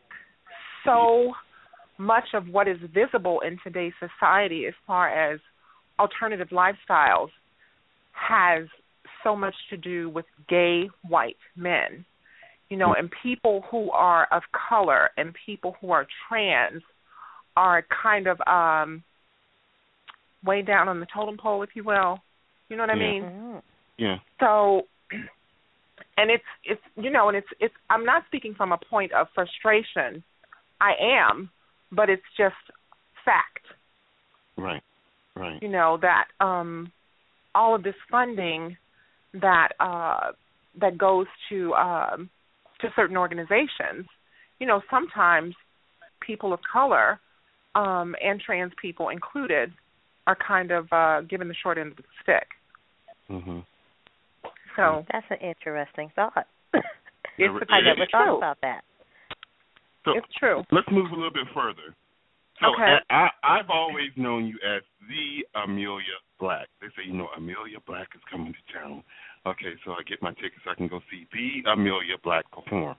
so 0.83 1.33
much 1.97 2.33
of 2.33 2.47
what 2.49 2.67
is 2.67 2.77
visible 2.93 3.39
in 3.41 3.57
today's 3.63 3.93
society 3.99 4.65
as 4.65 4.73
far 4.85 5.09
as 5.09 5.39
alternative 5.99 6.49
lifestyles 6.49 7.29
has 8.11 8.67
so 9.23 9.35
much 9.35 9.55
to 9.69 9.77
do 9.77 10.09
with 10.09 10.25
gay 10.47 10.89
white 11.07 11.37
men. 11.55 12.05
You 12.69 12.77
know, 12.77 12.93
and 12.93 13.09
people 13.23 13.61
who 13.69 13.91
are 13.91 14.27
of 14.31 14.43
color 14.51 15.11
and 15.17 15.33
people 15.45 15.77
who 15.79 15.91
are 15.91 16.07
trans 16.27 16.81
are 17.55 17.85
kind 18.03 18.27
of 18.27 18.39
um 18.47 19.03
way 20.43 20.61
down 20.61 20.87
on 20.87 20.99
the 20.99 21.07
totem 21.13 21.37
pole 21.37 21.63
if 21.63 21.69
you 21.75 21.83
will. 21.83 22.19
You 22.69 22.77
know 22.77 22.83
what 22.83 22.89
I 22.91 22.95
Yeah. 22.95 23.11
mean? 23.11 23.23
Mm. 23.23 23.61
Yeah. 23.97 24.17
So 24.39 24.87
and 26.17 26.29
it's 26.31 26.43
it's 26.63 26.81
you 26.95 27.09
know, 27.09 27.27
and 27.29 27.37
it's 27.37 27.47
it's 27.59 27.73
I'm 27.89 28.05
not 28.05 28.25
speaking 28.27 28.53
from 28.55 28.71
a 28.71 28.77
point 28.77 29.11
of 29.13 29.27
frustration. 29.33 30.23
I 30.81 30.93
am, 30.99 31.49
but 31.91 32.09
it's 32.09 32.23
just 32.37 32.55
fact 33.23 33.65
Right. 34.57 34.83
Right. 35.35 35.61
you 35.61 35.67
know 35.67 35.97
that 36.01 36.27
um 36.39 36.91
all 37.53 37.75
of 37.75 37.83
this 37.83 37.95
funding 38.09 38.77
that 39.33 39.69
uh 39.79 40.31
that 40.79 40.97
goes 40.97 41.27
to 41.49 41.73
um 41.73 42.29
to 42.81 42.87
certain 42.95 43.17
organizations 43.17 44.05
you 44.59 44.67
know 44.67 44.81
sometimes 44.89 45.55
people 46.25 46.53
of 46.53 46.59
color 46.71 47.19
um 47.75 48.15
and 48.23 48.39
trans 48.41 48.71
people 48.81 49.09
included 49.09 49.71
are 50.27 50.37
kind 50.47 50.71
of 50.71 50.87
uh 50.91 51.21
given 51.21 51.47
the 51.47 51.55
short 51.61 51.77
end 51.77 51.91
of 51.91 51.97
the 51.97 52.03
stick 52.23 52.47
Mhm. 53.29 53.65
so 54.75 55.05
That's 55.11 55.25
an 55.31 55.37
interesting 55.37 56.11
thought. 56.15 56.45
it's 56.73 56.83
It- 57.37 57.67
I 57.69 57.81
never 57.81 58.03
it's 58.03 58.11
thought 58.11 58.25
true. 58.25 58.37
about 58.37 58.57
that. 58.61 58.81
So 60.05 60.11
it's 60.17 60.27
true 60.39 60.63
let's 60.71 60.87
move 60.91 61.11
a 61.11 61.15
little 61.15 61.31
bit 61.33 61.47
further. 61.53 61.93
So 62.61 62.67
Okay. 62.73 62.97
I, 63.09 63.27
I, 63.43 63.59
I've 63.59 63.69
always 63.69 64.11
known 64.15 64.45
you 64.45 64.57
as 64.65 64.81
the 65.09 65.43
Amelia 65.59 66.15
Black. 66.39 66.67
They 66.79 66.87
say, 66.95 67.03
you 67.07 67.13
know, 67.13 67.27
Amelia 67.35 67.79
Black 67.85 68.07
is 68.15 68.21
coming 68.31 68.53
to 68.53 68.73
town. 68.79 69.03
Okay, 69.45 69.73
so 69.83 69.91
I 69.91 70.03
get 70.07 70.21
my 70.21 70.31
tickets. 70.35 70.63
I 70.69 70.73
can 70.75 70.87
go 70.87 71.01
see 71.11 71.27
the 71.33 71.69
Amelia 71.69 72.15
Black 72.23 72.45
perform. 72.51 72.95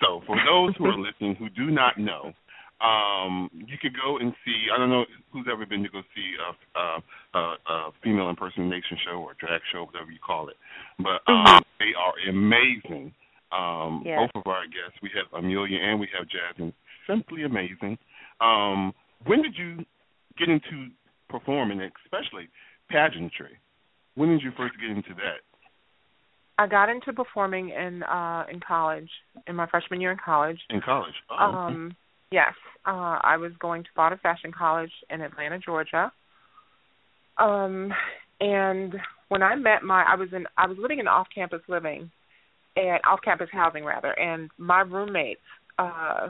So 0.00 0.22
for 0.26 0.36
those 0.48 0.74
who 0.78 0.86
are 0.86 0.98
listening 1.06 1.34
who 1.36 1.48
do 1.50 1.70
not 1.70 1.98
know, 1.98 2.32
um, 2.80 3.50
you 3.52 3.76
could 3.80 3.92
go 3.94 4.18
and 4.18 4.34
see. 4.44 4.66
I 4.74 4.78
don't 4.78 4.90
know 4.90 5.04
who's 5.32 5.46
ever 5.50 5.64
been 5.66 5.82
to 5.82 5.88
go 5.88 6.02
see 6.14 6.32
a, 6.36 6.78
a, 6.78 7.02
a, 7.34 7.56
a 7.72 7.90
female 8.02 8.28
impersonation 8.28 8.98
show 9.04 9.18
or 9.18 9.34
drag 9.40 9.60
show, 9.72 9.84
whatever 9.84 10.10
you 10.10 10.18
call 10.24 10.48
it. 10.48 10.56
But 10.98 11.22
um, 11.30 11.60
they 11.78 11.92
are 11.98 12.12
amazing. 12.28 13.12
Um, 13.52 14.02
Yes. 14.04 14.18
Both 14.34 14.42
of 14.42 14.50
our 14.50 14.64
guests, 14.66 14.98
we 15.02 15.10
have 15.14 15.26
Amelia 15.38 15.78
and 15.78 16.00
we 16.00 16.08
have 16.16 16.26
Jasmine, 16.28 16.72
simply 17.06 17.44
amazing. 17.44 17.96
Um, 18.40 18.92
when 19.24 19.40
did 19.40 19.54
you 19.56 19.84
get 20.38 20.48
into 20.48 20.90
performing, 21.28 21.80
especially 22.04 22.48
pageantry? 22.90 23.58
When 24.16 24.30
did 24.30 24.42
you 24.42 24.50
first 24.56 24.74
get 24.80 24.90
into 24.90 25.14
that? 25.14 25.40
i 26.58 26.66
got 26.66 26.88
into 26.88 27.12
performing 27.12 27.68
in 27.68 28.02
uh 28.04 28.44
in 28.50 28.60
college 28.60 29.10
in 29.46 29.54
my 29.54 29.66
freshman 29.66 30.00
year 30.00 30.10
in 30.10 30.18
college 30.22 30.58
In 30.70 30.80
college? 30.80 31.12
Oh. 31.30 31.36
Um, 31.36 31.96
yes, 32.30 32.54
uh, 32.86 33.18
I 33.22 33.36
was 33.36 33.52
going 33.58 33.82
to 33.84 33.88
Bauder 33.96 34.18
Fashion 34.22 34.52
College 34.52 34.92
in 35.10 35.20
Atlanta, 35.20 35.58
Georgia. 35.58 36.12
Um, 37.38 37.92
and 38.40 38.94
when 39.28 39.42
I 39.42 39.54
met 39.56 39.82
my, 39.82 40.02
I 40.02 40.14
was 40.16 40.28
in, 40.32 40.46
I 40.56 40.66
was 40.66 40.76
living 40.78 40.98
in 40.98 41.08
off-campus 41.08 41.62
living, 41.68 42.10
and 42.76 43.00
off-campus 43.08 43.48
housing 43.52 43.84
rather, 43.84 44.12
and 44.18 44.50
my 44.58 44.80
roommates 44.80 45.40
uh, 45.78 46.28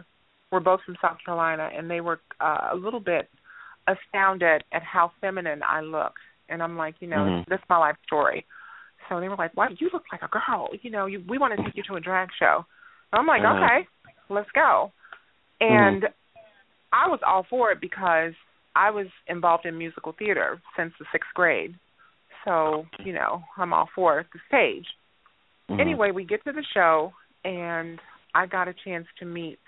were 0.53 0.61
both 0.61 0.81
from 0.87 0.97
South 1.03 1.19
Carolina, 1.25 1.69
and 1.77 1.91
they 1.91 2.01
were 2.01 2.21
uh, 2.41 2.69
a 2.73 2.77
little 2.77 3.01
bit 3.01 3.29
astounded 3.89 4.65
at 4.73 4.83
how 4.83 5.13
feminine 5.21 5.61
I 5.63 5.81
looked, 5.81 6.19
and 6.49 6.63
I'm 6.63 6.77
like, 6.77 6.95
you 7.01 7.09
know, 7.09 7.17
Mhm. 7.17 7.47
this 7.47 7.59
is 7.59 7.69
my 7.69 7.79
life 7.79 7.97
story. 8.07 8.45
So 9.09 9.21
they 9.21 9.29
were 9.29 9.37
like, 9.37 9.57
"Wow, 9.57 9.69
you 9.79 9.91
look 9.93 10.05
like 10.11 10.23
a 10.23 10.29
girl. 10.29 10.69
You 10.83 10.91
know, 10.91 11.07
you, 11.07 11.23
we 11.29 11.39
want 11.39 11.57
to 11.57 11.63
take 11.63 11.77
you 11.77 11.83
to 11.85 11.95
a 11.95 12.01
drag 12.01 12.29
show." 12.39 12.65
And 13.13 13.21
I'm 13.21 13.27
like, 13.27 13.43
Uh-huh. 13.43 13.65
"Okay, 13.65 13.89
let's 14.29 14.51
go." 14.53 14.93
And 15.61 16.05
I 16.93 17.09
was 17.09 17.21
all 17.27 17.47
for 17.49 17.71
it 17.73 17.81
because 17.81 18.33
I 18.75 18.91
was 18.91 19.07
involved 19.29 19.67
in 19.67 19.77
musical 19.79 20.13
theater 20.19 20.61
since 20.77 20.93
the 20.99 21.07
sixth 21.13 21.31
grade. 21.35 21.75
So, 22.45 22.87
you 23.05 23.13
know, 23.13 23.43
I'm 23.57 23.73
all 23.73 23.89
for 23.95 24.25
the 24.33 24.39
stage. 24.47 24.87
Mhm. 25.71 25.81
Anyway, 25.81 26.11
we 26.13 26.25
get 26.25 26.45
to 26.45 26.53
the 26.53 26.65
show 26.75 27.13
and 27.45 28.01
I 28.35 28.47
got 28.47 28.69
a 28.69 28.75
chance 28.75 29.07
to 29.19 29.25
meet 29.25 29.59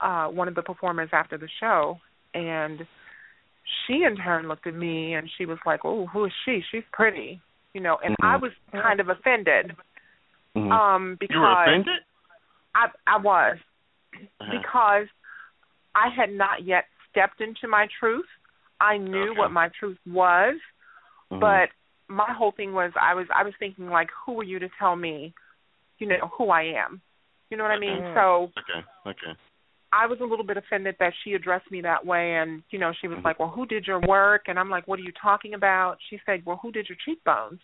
uh 0.00 0.26
one 0.28 0.46
of 0.46 0.54
the 0.54 0.62
performers 0.62 1.08
after 1.12 1.38
the 1.38 1.48
show 1.58 1.98
and 2.34 2.86
she 3.86 4.04
in 4.04 4.14
turn 4.16 4.46
looked 4.46 4.66
at 4.66 4.74
me 4.74 5.14
and 5.14 5.28
she 5.36 5.46
was 5.46 5.58
like, 5.66 5.80
"Oh, 5.84 6.06
who 6.06 6.26
is 6.26 6.32
she? 6.44 6.62
She's 6.70 6.84
pretty." 6.92 7.40
You 7.74 7.80
know, 7.80 7.98
and 8.04 8.14
I 8.22 8.36
Mhm. 8.36 8.42
was 8.42 8.52
kind 8.72 9.00
of 9.00 9.08
offended 9.08 9.74
Mhm. 10.56 10.70
um 10.72 11.16
because 11.16 11.34
you 11.34 11.40
were 11.40 11.52
offended? 11.52 12.04
I 12.74 12.90
I 13.06 13.16
was 13.18 13.58
Uh-huh. 14.40 14.50
because 14.50 15.08
I 15.96 16.08
had 16.14 16.30
not 16.30 16.64
yet 16.64 16.84
stepped 17.10 17.40
into 17.40 17.66
my 17.66 17.88
truth. 17.98 18.26
I 18.80 18.98
knew 18.98 19.30
Okay. 19.30 19.38
what 19.40 19.50
my 19.50 19.70
truth 19.80 19.98
was, 20.06 20.54
Mhm. 21.32 21.40
but 21.40 21.70
my 22.08 22.32
whole 22.32 22.52
thing 22.52 22.72
was 22.74 22.92
I 23.00 23.14
was 23.14 23.26
I 23.34 23.42
was 23.42 23.54
thinking 23.58 23.88
like 23.88 24.10
who 24.24 24.38
are 24.40 24.44
you 24.44 24.58
to 24.58 24.68
tell 24.78 24.94
me, 24.94 25.34
you 25.98 26.06
know, 26.06 26.30
who 26.36 26.50
I 26.50 26.62
am. 26.64 27.00
You 27.50 27.56
know 27.56 27.64
what 27.64 27.72
I 27.72 27.78
mean? 27.78 28.02
Mhm. 28.02 28.14
So 28.14 28.52
Okay, 28.58 28.84
okay. 29.06 29.34
I 29.92 30.06
was 30.06 30.20
a 30.20 30.24
little 30.24 30.44
bit 30.44 30.58
offended 30.58 30.96
that 30.98 31.14
she 31.22 31.32
addressed 31.34 31.70
me 31.70 31.80
that 31.80 32.04
way 32.04 32.36
and, 32.36 32.62
you 32.70 32.78
know, 32.78 32.92
she 33.00 33.08
was 33.08 33.18
Mhm. 33.18 33.24
like, 33.24 33.38
"Well, 33.38 33.48
who 33.48 33.64
did 33.66 33.86
your 33.86 34.00
work?" 34.00 34.48
and 34.48 34.58
I'm 34.58 34.68
like, 34.68 34.86
"What 34.86 34.98
are 34.98 35.02
you 35.02 35.12
talking 35.12 35.54
about?" 35.54 35.98
She 36.10 36.20
said, 36.26 36.44
"Well, 36.44 36.58
who 36.58 36.70
did 36.70 36.88
your 36.88 36.98
cheekbones?" 37.04 37.60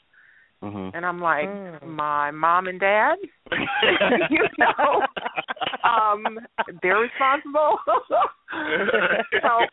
Mhm. 0.62 0.94
And 0.94 1.04
I'm 1.04 1.20
like, 1.20 1.48
Mm. 1.48 1.82
"My 1.82 2.30
mom 2.30 2.68
and 2.68 2.80
dad." 2.80 3.18
you 4.30 4.48
know, 4.58 5.06
um, 5.84 6.38
they're 6.82 6.98
responsible. 6.98 7.78
so 9.42 9.66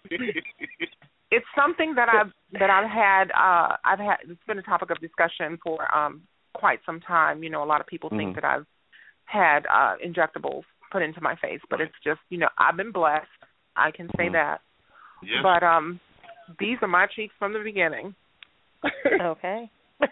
it's 1.31 1.45
something 1.55 1.93
that 1.95 2.09
I've 2.09 2.31
that 2.59 2.69
I've 2.69 2.89
had 2.89 3.31
uh 3.31 3.75
I've 3.85 3.99
had 3.99 4.17
it's 4.27 4.39
been 4.47 4.59
a 4.59 4.63
topic 4.63 4.89
of 4.89 4.99
discussion 4.99 5.57
for 5.63 5.93
um 5.95 6.21
quite 6.53 6.79
some 6.85 6.99
time. 7.01 7.43
You 7.43 7.49
know, 7.49 7.63
a 7.63 7.65
lot 7.65 7.81
of 7.81 7.87
people 7.87 8.09
think 8.09 8.31
Mhm. 8.31 8.35
that 8.35 8.45
I've 8.45 8.65
had 9.25 9.65
uh 9.67 9.95
injectables 10.05 10.63
put 10.91 11.01
into 11.03 11.21
my 11.21 11.35
face, 11.35 11.61
but 11.69 11.79
it's 11.81 11.93
just, 12.03 12.19
you 12.29 12.39
know, 12.39 12.49
I've 12.57 12.75
been 12.77 12.91
blessed. 12.91 13.27
I 13.75 13.91
can 13.91 14.07
say 14.17 14.27
Mhm. 14.29 14.33
that. 14.33 14.61
yes. 15.21 15.43
But 15.43 15.63
um 15.63 15.99
these 16.59 16.77
are 16.81 16.87
my 16.87 17.05
cheeks 17.05 17.35
from 17.37 17.53
the 17.53 17.59
beginning. 17.59 18.15
okay. 19.21 19.69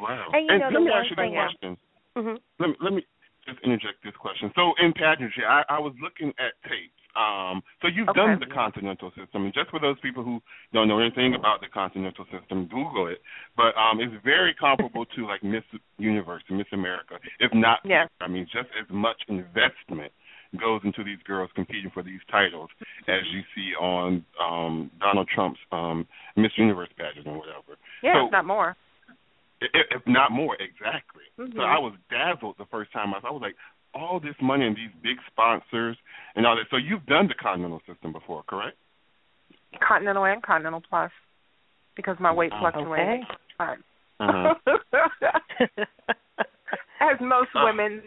wow. 0.00 0.30
And 0.32 0.46
you 0.48 0.58
know, 0.58 0.64
let 0.66 0.72
the 0.72 0.80
me 0.80 0.90
one 0.90 1.00
ask 1.00 1.10
you 1.10 1.16
the 1.16 1.22
thing 1.22 1.36
I- 1.38 1.42
question. 1.44 1.76
hmm 2.16 2.34
let 2.58 2.68
me 2.70 2.76
let 2.80 2.92
me 2.94 3.06
just 3.48 3.60
interject 3.64 4.04
this 4.04 4.14
question. 4.20 4.52
So 4.54 4.72
in 4.82 4.92
pageantry, 4.92 5.44
I, 5.48 5.62
I 5.68 5.78
was 5.78 5.94
looking 6.02 6.28
at 6.38 6.52
tapes. 6.68 6.92
Um, 7.16 7.62
so 7.82 7.88
you've 7.88 8.08
Okay. 8.10 8.20
done 8.20 8.38
the 8.38 8.46
continental 8.46 9.10
system, 9.16 9.44
and 9.46 9.54
just 9.54 9.70
for 9.70 9.80
those 9.80 9.98
people 10.00 10.22
who 10.22 10.40
don't 10.72 10.86
know 10.86 11.00
anything 11.00 11.34
about 11.34 11.60
the 11.60 11.66
continental 11.72 12.24
system, 12.30 12.66
Google 12.66 13.08
it. 13.08 13.18
But 13.56 13.74
um, 13.76 13.98
it's 14.00 14.12
very 14.22 14.54
comparable 14.54 15.04
to 15.16 15.26
like 15.26 15.42
Miss 15.42 15.64
Universe 15.98 16.42
Miss 16.50 16.66
America, 16.72 17.16
if 17.40 17.52
not. 17.54 17.80
Yes. 17.84 18.08
I 18.20 18.28
mean, 18.28 18.46
just 18.52 18.68
as 18.80 18.86
much 18.90 19.16
investment 19.28 20.12
goes 20.60 20.80
into 20.84 21.02
these 21.02 21.18
girls 21.26 21.50
competing 21.54 21.90
for 21.92 22.02
these 22.02 22.20
titles 22.30 22.70
as 23.08 23.20
you 23.34 23.42
see 23.54 23.74
on 23.80 24.24
um 24.40 24.90
Donald 25.00 25.28
Trump's 25.34 25.58
um 25.72 26.06
Miss 26.36 26.52
Universe 26.56 26.88
pageant 26.96 27.26
or 27.26 27.38
whatever. 27.38 27.76
Yeah, 28.02 28.14
So- 28.14 28.26
if 28.26 28.32
not 28.32 28.44
more. 28.46 28.76
If, 29.60 29.86
if 29.90 30.02
not 30.06 30.30
more, 30.30 30.54
exactly. 30.56 31.24
So 31.36 31.42
Mhm. 31.44 31.60
I 31.66 31.78
was 31.78 31.94
dazzled 32.10 32.56
the 32.58 32.66
first 32.66 32.92
time. 32.92 33.12
I, 33.14 33.18
I 33.26 33.30
was 33.30 33.42
like, 33.42 33.56
all 33.94 34.20
this 34.20 34.36
money 34.40 34.66
and 34.66 34.76
these 34.76 34.90
big 35.02 35.16
sponsors 35.26 35.96
and 36.36 36.46
all 36.46 36.54
that. 36.56 36.66
So 36.70 36.76
you've 36.76 37.06
done 37.06 37.26
the 37.26 37.34
continental 37.34 37.80
system 37.86 38.12
before, 38.12 38.42
correct? 38.44 38.76
Continental 39.80 40.24
and 40.24 40.42
Continental 40.42 40.80
Plus. 40.88 41.10
Because 41.96 42.16
my 42.20 42.30
weight 42.32 42.52
Oh, 42.54 42.60
fluctuates. 42.60 43.26
Right. 43.58 43.78
Uh-huh. 44.20 44.54
As 47.00 47.16
most 47.20 47.50
Uh. 47.54 47.64
women's 47.64 48.02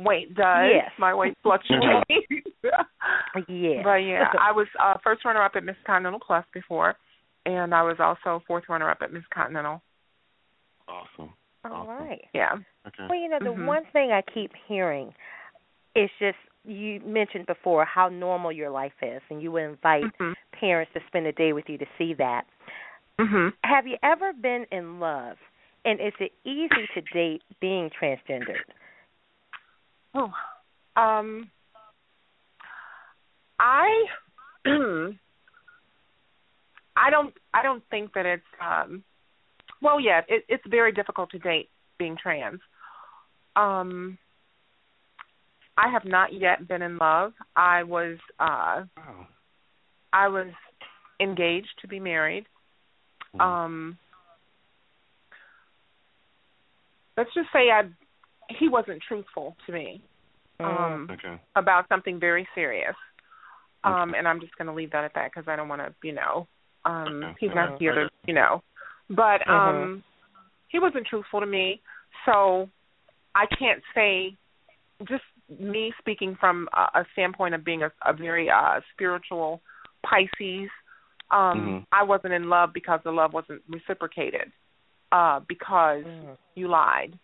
weight 0.00 0.34
does. 0.34 0.70
Yes. 0.72 0.90
My 0.98 1.14
weight 1.14 1.36
fluctuates. 1.42 2.04
yeah. 3.48 3.82
But 3.82 3.96
yeah, 4.02 4.32
I 4.40 4.52
was 4.52 4.66
uh 4.78 4.94
first 5.02 5.24
runner 5.24 5.42
up 5.42 5.52
at 5.56 5.64
Miss 5.64 5.76
Continental 5.86 6.20
Plus 6.20 6.44
before 6.52 6.94
and 7.46 7.74
I 7.74 7.82
was 7.82 7.96
also 8.00 8.42
fourth 8.46 8.64
runner 8.68 8.90
up 8.90 8.98
at 9.02 9.12
Miss 9.12 9.24
Continental. 9.32 9.82
Awesome. 10.88 11.32
All 11.64 11.72
awesome. 11.72 11.86
right. 11.86 12.24
Yeah. 12.34 12.52
Okay. 12.86 13.06
Well, 13.08 13.18
you 13.18 13.28
know, 13.28 13.38
the 13.40 13.52
Mhm. 13.52 13.66
one 13.66 13.84
thing 13.92 14.12
I 14.12 14.22
keep 14.22 14.52
hearing 14.66 15.14
is 15.94 16.10
just 16.18 16.38
you 16.64 17.00
mentioned 17.00 17.46
before 17.46 17.84
how 17.84 18.08
normal 18.08 18.52
your 18.52 18.70
life 18.70 18.92
is, 19.02 19.22
and 19.30 19.42
you 19.42 19.52
would 19.52 19.62
invite 19.64 20.04
Mhm. 20.04 20.34
parents 20.52 20.92
to 20.94 21.00
spend 21.06 21.26
a 21.26 21.32
day 21.32 21.52
with 21.52 21.68
you 21.68 21.78
to 21.78 21.86
see 21.98 22.14
that. 22.14 22.46
Mhm. 23.18 23.52
Have 23.64 23.86
you 23.86 23.96
ever 24.02 24.32
been 24.32 24.64
in 24.70 24.98
love? 25.00 25.38
And 25.84 26.00
is 26.00 26.14
it 26.18 26.32
easy 26.44 26.86
to 26.94 27.00
date 27.12 27.42
being 27.60 27.90
transgendered? 27.90 28.64
Oh. 30.14 30.32
Um 30.96 31.50
I 33.58 34.06
I 36.96 37.10
don't 37.10 37.34
I 37.52 37.62
don't 37.62 37.82
think 37.90 38.14
that 38.14 38.26
it's 38.26 38.42
um 38.60 39.04
well 39.84 40.00
yeah, 40.00 40.22
it, 40.28 40.44
it's 40.48 40.64
very 40.68 40.90
difficult 40.90 41.30
to 41.30 41.38
date 41.38 41.68
being 41.98 42.16
trans. 42.20 42.60
Um 43.54 44.18
I 45.76 45.90
have 45.90 46.04
not 46.04 46.32
yet 46.32 46.66
been 46.66 46.82
in 46.82 46.98
love. 46.98 47.32
I 47.54 47.82
was 47.84 48.16
uh 48.40 48.82
Wow. 48.96 49.26
I 50.12 50.28
was 50.28 50.46
engaged 51.20 51.74
to 51.82 51.88
be 51.88 52.00
married. 52.00 52.46
Um 53.38 53.98
let's 57.16 57.34
just 57.34 57.48
say 57.52 57.70
I 57.70 57.82
he 58.58 58.68
wasn't 58.68 59.02
truthful 59.06 59.56
to 59.66 59.72
me 59.72 60.02
um 60.60 61.08
Okay. 61.12 61.40
about 61.56 61.88
something 61.88 62.18
very 62.18 62.48
serious. 62.54 62.94
Um 63.84 64.14
and 64.14 64.26
I'm 64.26 64.40
just 64.40 64.56
going 64.56 64.66
to 64.66 64.72
leave 64.72 64.92
that 64.92 65.04
at 65.04 65.14
that 65.14 65.34
cuz 65.34 65.44
I 65.46 65.56
don't 65.56 65.68
want 65.68 65.82
to, 65.82 65.94
you 66.02 66.12
know, 66.14 66.46
um 66.84 67.24
Okay. 67.24 67.34
he's 67.40 67.54
not 67.54 67.78
here 67.78 67.94
to, 67.94 68.08
you 68.26 68.34
know. 68.34 68.62
But 69.10 69.48
um 69.48 70.02
he 70.68 70.78
wasn't 70.78 71.06
truthful 71.06 71.40
to 71.40 71.46
me. 71.46 71.80
So 72.26 72.68
I 73.34 73.46
can't 73.58 73.82
say 73.94 74.36
just 75.08 75.24
me 75.60 75.92
speaking 75.98 76.36
from 76.38 76.68
a, 76.72 77.00
a 77.00 77.06
standpoint 77.12 77.54
of 77.54 77.64
being 77.64 77.82
a, 77.82 77.92
a 78.04 78.12
very 78.12 78.48
uh 78.50 78.80
spiritual 78.94 79.60
Pisces 80.04 80.70
um 81.30 81.58
Mhm. 81.58 81.86
I 81.92 82.02
wasn't 82.02 82.32
in 82.34 82.48
love 82.48 82.70
because 82.72 83.00
the 83.04 83.10
love 83.12 83.32
wasn't 83.32 83.62
reciprocated 83.68 84.52
uh 85.12 85.40
because 85.48 86.04
Mm. 86.04 86.36
you 86.54 86.68
lied. 86.68 87.18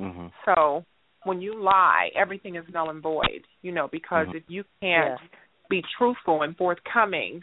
Mhm. 0.00 0.32
So 0.44 0.84
when 1.24 1.40
you 1.40 1.60
lie, 1.60 2.10
everything 2.14 2.56
is 2.56 2.64
null 2.72 2.90
and 2.90 3.02
void, 3.02 3.46
you 3.62 3.72
know, 3.72 3.88
because 3.88 4.28
Mhm. 4.28 4.36
if 4.36 4.42
you 4.48 4.64
can't 4.80 5.20
Yes. 5.20 5.30
be 5.68 5.82
truthful 5.98 6.42
and 6.42 6.56
forthcoming 6.56 7.42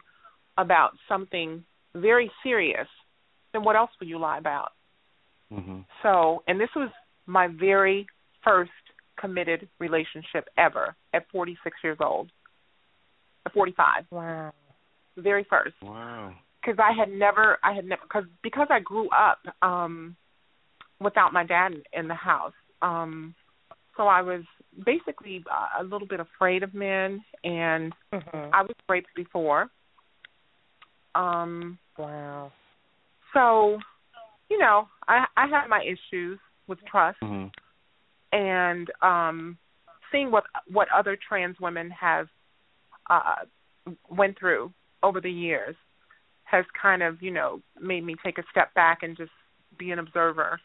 about 0.57 0.97
something 1.07 1.66
very 1.93 2.32
serious, 2.41 2.88
then 3.54 3.64
what 3.64 3.76
else 3.76 3.91
will 3.99 4.08
you 4.08 4.18
lie 4.20 4.38
about? 4.38 4.74
Mhm. 5.51 5.86
So, 6.01 6.43
and 6.47 6.60
this 6.60 6.70
was 6.76 6.89
my 7.26 7.47
very 7.47 8.06
first 8.43 8.72
committed 9.16 9.70
relationship 9.80 10.49
ever 10.58 10.95
at 11.14 11.30
46 11.30 11.78
years 11.84 11.97
old. 12.01 12.32
At 13.45 13.54
45, 13.54 14.06
Wow. 14.12 14.54
the 15.16 15.22
very 15.22 15.43
first. 15.45 15.76
Wow. 15.82 16.34
because 16.62 16.80
I 16.80 16.93
had 16.93 17.10
never, 17.12 17.58
I 17.62 17.74
had 17.74 17.84
never, 17.86 18.01
because 18.04 18.26
because 18.41 18.68
I 18.70 18.80
grew 18.80 19.10
up 19.10 19.39
um 19.62 20.16
without 20.99 21.34
my 21.34 21.43
dad 21.43 21.74
in, 21.74 21.84
in 21.93 22.08
the 22.08 22.16
house. 22.16 22.54
Um 22.82 23.36
so 23.97 24.08
I 24.08 24.22
was 24.22 24.43
basically 24.86 25.43
uh, 25.51 25.82
a 25.82 25.84
little 25.84 26.08
bit 26.08 26.20
afraid 26.20 26.64
of 26.64 26.74
men, 26.74 27.24
and 27.43 27.93
Mhm. 28.12 28.49
I 28.54 28.62
was 28.64 28.76
raped 28.89 29.14
before. 29.16 29.70
Um, 31.16 31.78
Wow. 31.97 32.51
So 33.34 33.80
you 34.50 34.58
know, 34.60 34.88
I 35.08 35.26
I 35.36 35.48
had 35.48 35.68
my 35.68 35.84
issues 35.84 36.40
with 36.68 36.80
trust, 36.86 37.20
Mhm. 37.22 37.52
and 38.32 38.92
um 39.02 39.58
seeing 40.12 40.32
what 40.32 40.46
what 40.68 40.88
other 40.92 41.16
trans 41.28 41.60
women 41.60 41.90
have 41.92 42.28
uh 43.10 43.36
went 44.10 44.38
through 44.38 44.72
over 45.02 45.20
the 45.20 45.32
years 45.32 45.76
has 46.44 46.66
kind 46.80 47.02
of 47.04 47.22
you 47.22 47.32
know 47.32 47.62
made 47.82 48.04
me 48.04 48.16
take 48.24 48.38
a 48.38 48.44
step 48.52 48.74
back 48.76 49.04
and 49.04 49.18
just 49.18 49.32
be 49.78 49.92
an 49.92 50.00
observer 50.00 50.60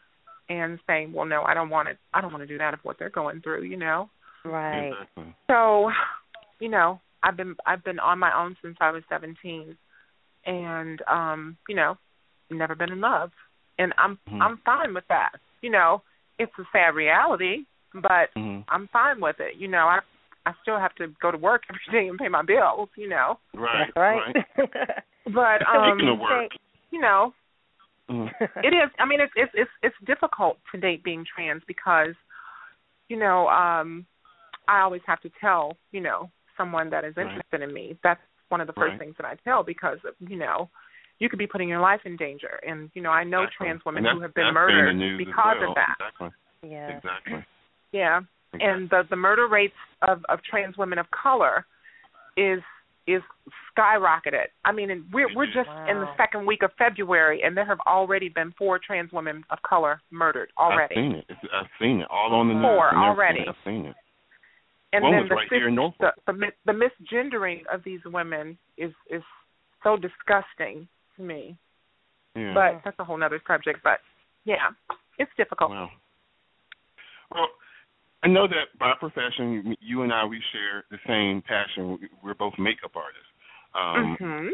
and 0.49 0.79
saying 0.87 1.11
well 1.11 1.25
no 1.25 1.43
i 1.43 1.53
don't 1.53 1.69
want 1.69 1.87
to 1.87 1.97
i 2.13 2.21
don't 2.21 2.31
want 2.31 2.41
to 2.43 2.47
do 2.47 2.57
that 2.57 2.73
of 2.73 2.79
what 2.83 2.97
they're 2.99 3.09
going 3.09 3.41
through 3.41 3.63
you 3.63 3.77
know 3.77 4.09
Right. 4.45 4.91
Exactly. 4.91 5.35
so 5.47 5.91
you 6.59 6.69
know 6.69 7.01
i've 7.23 7.35
been 7.35 7.55
i've 7.65 7.83
been 7.83 7.99
on 7.99 8.19
my 8.19 8.31
own 8.39 8.55
since 8.61 8.77
i 8.79 8.91
was 8.91 9.03
seventeen 9.09 9.75
and 10.45 11.01
um 11.07 11.57
you 11.67 11.75
know 11.75 11.97
never 12.57 12.75
been 12.75 12.91
in 12.91 12.99
love 13.01 13.31
and 13.77 13.93
i'm 13.97 14.17
Mhm. 14.29 14.41
i'm 14.41 14.57
fine 14.65 14.93
with 14.93 15.03
that 15.09 15.31
you 15.61 15.69
know 15.69 16.01
it's 16.37 16.51
a 16.59 16.63
sad 16.71 16.95
reality 16.95 17.65
but 17.93 18.29
Mhm. 18.37 18.63
i'm 18.69 18.87
fine 18.89 19.19
with 19.21 19.39
it 19.39 19.55
you 19.57 19.67
know 19.67 19.87
i 19.87 19.99
i 20.45 20.53
still 20.61 20.79
have 20.79 20.93
to 20.95 21.07
go 21.21 21.31
to 21.31 21.37
work 21.37 21.63
every 21.69 22.01
day 22.03 22.07
and 22.07 22.17
pay 22.17 22.27
my 22.27 22.41
bills 22.43 22.89
you 22.95 23.07
know 23.09 23.37
Right. 23.53 23.91
That's 23.95 23.95
right. 23.97 24.35
but 25.25 25.61
um 25.67 25.97
Speaking 25.97 26.13
of 26.13 26.19
work. 26.19 26.51
you 26.91 26.99
know 27.01 27.33
Mhm. 28.09 28.29
it 28.63 28.73
is 28.73 28.89
i 28.99 29.05
mean 29.05 29.19
it's 29.21 29.33
it's 29.35 29.51
it's 29.53 29.71
it's 29.83 29.95
difficult 30.05 30.57
to 30.71 30.79
date 30.79 31.03
being 31.03 31.25
trans 31.25 31.61
because 31.67 32.15
you 33.07 33.17
know 33.17 33.47
um 33.49 34.05
i 34.67 34.79
always 34.81 35.01
have 35.05 35.19
to 35.21 35.29
tell 35.39 35.77
you 35.91 36.01
know 36.01 36.29
someone 36.57 36.89
that 36.89 37.03
is 37.05 37.13
Right. 37.15 37.25
interested 37.27 37.61
in 37.61 37.73
me 37.73 37.97
that's 38.03 38.21
one 38.49 38.61
of 38.61 38.67
the 38.67 38.73
first 38.73 38.91
Right. 38.91 38.99
things 38.99 39.15
that 39.17 39.25
i 39.25 39.35
tell 39.43 39.63
because 39.63 39.97
you 40.19 40.37
know 40.37 40.69
you 41.19 41.29
could 41.29 41.39
be 41.39 41.47
putting 41.47 41.69
your 41.69 41.79
life 41.81 42.01
in 42.05 42.15
danger 42.15 42.59
and 42.67 42.89
you 42.93 43.01
know 43.01 43.09
i 43.11 43.23
know 43.23 43.43
Exactly. 43.43 43.65
trans 43.67 43.81
women 43.85 44.05
who 44.13 44.21
have 44.21 44.33
been 44.33 44.53
murdered 44.53 44.89
in 44.89 44.97
the 44.97 45.05
news 45.05 45.21
as 45.21 45.25
because 45.27 45.57
well. 45.59 45.69
of 45.69 45.75
that 45.75 45.95
Exactly. 45.99 46.29
yeah. 46.71 46.87
Exactly. 46.97 47.45
yeah 47.91 48.19
and 48.53 48.89
the 48.89 49.03
the 49.09 49.15
murder 49.15 49.47
rates 49.47 49.75
of 50.07 50.23
of 50.29 50.39
trans 50.49 50.77
women 50.77 50.97
of 50.97 51.05
color 51.11 51.65
is 52.37 52.59
is 53.07 53.21
skyrocketed. 53.75 54.49
I 54.65 54.71
mean, 54.71 54.91
and 54.91 55.03
we're 55.11 55.33
we're 55.35 55.47
just 55.47 55.69
in 55.89 55.97
the 55.97 56.07
second 56.15 56.45
week 56.45 56.61
of 56.61 56.69
February, 56.77 57.41
and 57.43 57.57
there 57.57 57.65
have 57.65 57.79
already 57.87 58.29
been 58.29 58.53
four 58.55 58.79
trans 58.85 59.11
women 59.11 59.43
of 59.49 59.57
color 59.67 59.99
murdered 60.11 60.49
already. 60.59 60.93
I've 60.95 61.01
seen 61.03 61.11
it. 61.15 61.25
It's, 61.27 61.39
I've 61.51 61.69
seen 61.81 62.01
it 62.01 62.07
all 62.11 62.35
on 62.35 62.47
the 62.49 62.53
news. 62.53 62.63
Four 62.63 62.89
and 62.89 62.97
everything. 62.97 63.09
already. 63.09 63.39
I've 63.47 63.55
seen 63.65 63.85
it. 63.87 63.95
and 64.93 65.03
One 65.03 65.11
then 65.13 65.21
was 65.21 65.29
the, 65.29 65.35
right 65.35 65.47
here 65.49 65.67
in 65.69 65.75
cis- 65.75 66.11
the 66.27 66.31
the 66.31 66.51
the 66.71 66.73
misgendering 66.73 67.61
of 67.73 67.83
these 67.83 68.01
women 68.05 68.57
is 68.77 68.91
is 69.09 69.23
so 69.83 69.97
disgusting 69.97 70.87
to 71.19 71.23
me. 71.23 71.57
Yeah. 72.35 72.53
But 72.53 72.81
that's 72.83 72.97
a 72.99 73.03
whole 73.03 73.21
other 73.23 73.41
subject. 73.47 73.79
But 73.83 73.99
yeah, 74.45 74.71
it's 75.17 75.31
difficult. 75.37 75.69
Wow. 75.69 75.89
Well, 77.31 77.47
I 78.23 78.27
know 78.27 78.47
that 78.47 78.77
by 78.79 78.93
profession, 78.99 79.75
you 79.79 80.01
and 80.01 80.11
I, 80.11 80.25
we 80.25 80.41
share 80.51 80.83
the 80.89 80.97
same 81.07 81.43
passion. 81.47 81.99
We're 82.23 82.33
both 82.33 82.53
makeup 82.57 82.91
artists. 82.95 83.29
Um, 83.75 84.17
hmm 84.19 84.47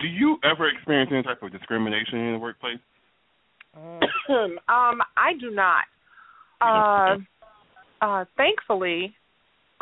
Do 0.00 0.06
you 0.06 0.38
ever 0.42 0.68
experience 0.68 1.10
any 1.12 1.22
type 1.22 1.42
of 1.42 1.52
discrimination 1.52 2.18
in 2.18 2.32
the 2.32 2.38
workplace? 2.38 2.78
Um, 4.30 5.02
I 5.18 5.34
do 5.38 5.50
not. 5.50 5.84
Uh, 6.60 7.16
uh, 8.00 8.24
thankfully, 8.38 9.14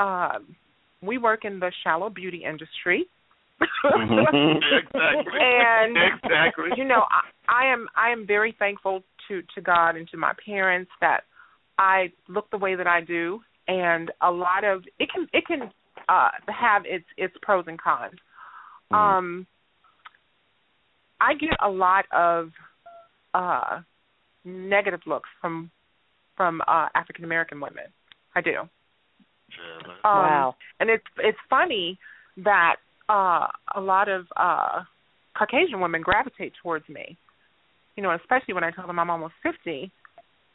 um, 0.00 0.56
we 1.00 1.16
work 1.16 1.44
in 1.44 1.60
the 1.60 1.70
shallow 1.84 2.10
beauty 2.10 2.42
industry. 2.44 3.06
Mhm. 3.84 4.56
exactly. 4.78 5.40
and 5.40 5.96
exactly. 5.96 6.70
you 6.76 6.84
know, 6.84 7.04
I, 7.10 7.64
I 7.64 7.72
am 7.72 7.88
I 7.96 8.10
am 8.10 8.26
very 8.26 8.54
thankful 8.58 9.02
to 9.28 9.42
to 9.54 9.60
God 9.60 9.96
and 9.96 10.08
to 10.10 10.16
my 10.16 10.32
parents 10.44 10.90
that 11.00 11.22
I 11.78 12.12
look 12.28 12.50
the 12.50 12.58
way 12.58 12.74
that 12.74 12.86
I 12.86 13.00
do, 13.00 13.40
and 13.68 14.10
a 14.20 14.30
lot 14.30 14.64
of 14.64 14.84
it 14.98 15.08
can 15.10 15.28
it 15.32 15.46
can 15.46 15.70
uh 16.08 16.30
have 16.48 16.82
its 16.84 17.06
its 17.16 17.34
pros 17.42 17.64
and 17.66 17.80
cons. 17.80 18.18
Mhm. 18.92 18.96
Um, 18.96 19.46
I 21.20 21.34
get 21.34 21.56
a 21.60 21.68
lot 21.68 22.04
of 22.12 22.50
uh 23.34 23.80
negative 24.44 25.00
looks 25.06 25.28
from 25.40 25.70
from 26.36 26.60
uh 26.66 26.88
African 26.94 27.24
American 27.24 27.60
women. 27.60 27.84
I 28.34 28.40
do. 28.40 28.68
Um, 29.78 29.98
wow. 30.04 30.56
and 30.80 30.90
it's 30.90 31.04
it's 31.18 31.38
funny 31.50 31.98
that 32.38 32.76
uh 33.08 33.46
a 33.74 33.80
lot 33.80 34.08
of 34.08 34.26
uh 34.36 34.80
Caucasian 35.36 35.80
women 35.80 36.02
gravitate 36.02 36.52
towards 36.62 36.88
me. 36.88 37.16
You 37.96 38.02
know, 38.02 38.12
especially 38.14 38.54
when 38.54 38.64
I 38.64 38.70
tell 38.70 38.86
them 38.86 38.98
I'm 38.98 39.10
almost 39.10 39.34
50 39.42 39.90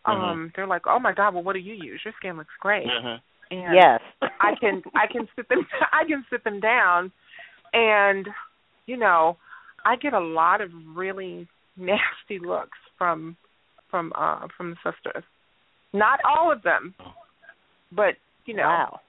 Um, 0.06 0.52
they're 0.56 0.68
like, 0.68 0.84
"Oh 0.88 1.00
my 1.00 1.14
God, 1.14 1.34
well, 1.34 1.44
what 1.44 1.54
do 1.54 1.60
you 1.60 1.74
use? 1.74 2.02
Your 2.06 2.14
skin 2.18 2.38
looks 2.38 2.54
great." 2.60 2.86
Uh-huh. 2.88 3.18
And 3.52 3.76
Yes. 3.76 4.00
I 4.40 4.54
can 4.60 4.82
I 4.96 5.08
can 5.12 5.28
sit 5.36 5.50
them 5.50 5.66
I 5.92 6.06
can 6.08 6.26
sit 6.30 6.44
them 6.44 6.60
down, 6.60 7.12
and 7.74 8.28
you 8.86 8.98
know, 8.98 9.38
I 9.86 9.96
get 9.98 10.14
a 10.14 10.20
lot 10.20 10.62
of 10.62 10.70
really 10.96 11.48
nasty 11.78 12.40
looks 12.46 12.78
from 12.98 13.36
from 13.92 14.14
uh 14.16 14.48
from 14.56 14.72
the 14.72 14.78
sisters. 14.92 15.24
Not 15.94 16.20
all 16.24 16.52
of 16.52 16.62
them, 16.64 16.94
but 17.92 18.16
you 18.46 18.54
know, 18.56 18.64
Wow. 18.64 19.00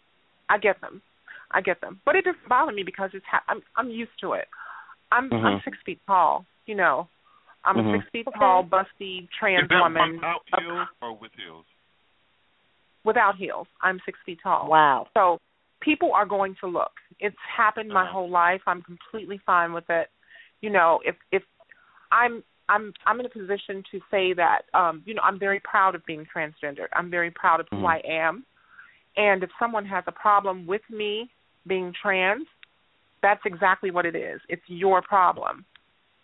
I 0.48 0.58
get 0.58 0.80
them. 0.80 1.02
I 1.50 1.60
get 1.60 1.80
them, 1.80 2.00
but 2.04 2.16
it 2.16 2.24
doesn't 2.24 2.48
bother 2.48 2.72
me 2.72 2.82
because 2.82 3.10
it's 3.14 3.24
ha- 3.30 3.44
I'm 3.48 3.60
I'm 3.76 3.90
used 3.90 4.18
to 4.20 4.32
it. 4.32 4.48
I'm 5.10 5.32
I'm 5.32 5.54
Mhm. 5.56 5.64
six 5.64 5.78
feet 5.84 6.00
tall. 6.06 6.44
You 6.66 6.74
know, 6.74 7.08
I'm 7.64 7.76
Mhm. 7.78 7.94
a 7.94 7.98
six 7.98 8.10
feet 8.10 8.26
tall, 8.38 8.62
busty 8.64 9.28
trans 9.38 9.70
woman 9.70 10.16
without 10.16 10.42
heels 10.58 10.88
or 11.00 11.12
with 11.16 11.32
heels? 11.34 11.64
without 13.04 13.36
heels. 13.36 13.66
I'm 13.80 14.00
six 14.04 14.18
feet 14.26 14.38
tall. 14.42 14.68
Wow. 14.68 15.06
So 15.14 15.38
people 15.80 16.12
are 16.12 16.26
going 16.26 16.54
to 16.60 16.66
look. 16.66 16.92
It's 17.20 17.36
happened 17.56 17.88
my 17.88 18.02
Uh-huh. 18.02 18.12
whole 18.12 18.28
life. 18.30 18.60
I'm 18.66 18.82
completely 18.82 19.38
fine 19.46 19.72
with 19.72 19.88
it. 19.88 20.10
You 20.60 20.70
know, 20.70 21.00
if 21.04 21.16
if 21.32 21.42
I'm 22.12 22.42
I'm 22.68 22.92
I'm 23.06 23.20
in 23.20 23.26
a 23.26 23.30
position 23.30 23.82
to 23.90 24.00
say 24.10 24.32
that 24.34 24.62
um, 24.74 25.02
you 25.06 25.14
know, 25.14 25.22
I'm 25.22 25.38
very 25.38 25.60
proud 25.60 25.94
of 25.94 26.04
being 26.04 26.26
transgendered. 26.26 26.88
I'm 26.92 27.10
very 27.10 27.30
proud 27.30 27.60
of 27.60 27.68
who 27.70 27.78
Mhm. 27.78 27.88
I 27.88 27.98
am. 28.06 28.44
And 29.16 29.42
if 29.42 29.50
someone 29.58 29.86
has 29.86 30.04
a 30.06 30.12
problem 30.12 30.66
with 30.66 30.82
me 30.90 31.30
being 31.66 31.92
trans, 32.00 32.46
that's 33.22 33.40
exactly 33.44 33.90
what 33.90 34.06
it 34.06 34.14
is. 34.14 34.40
It's 34.48 34.62
your 34.66 35.02
problem. 35.02 35.64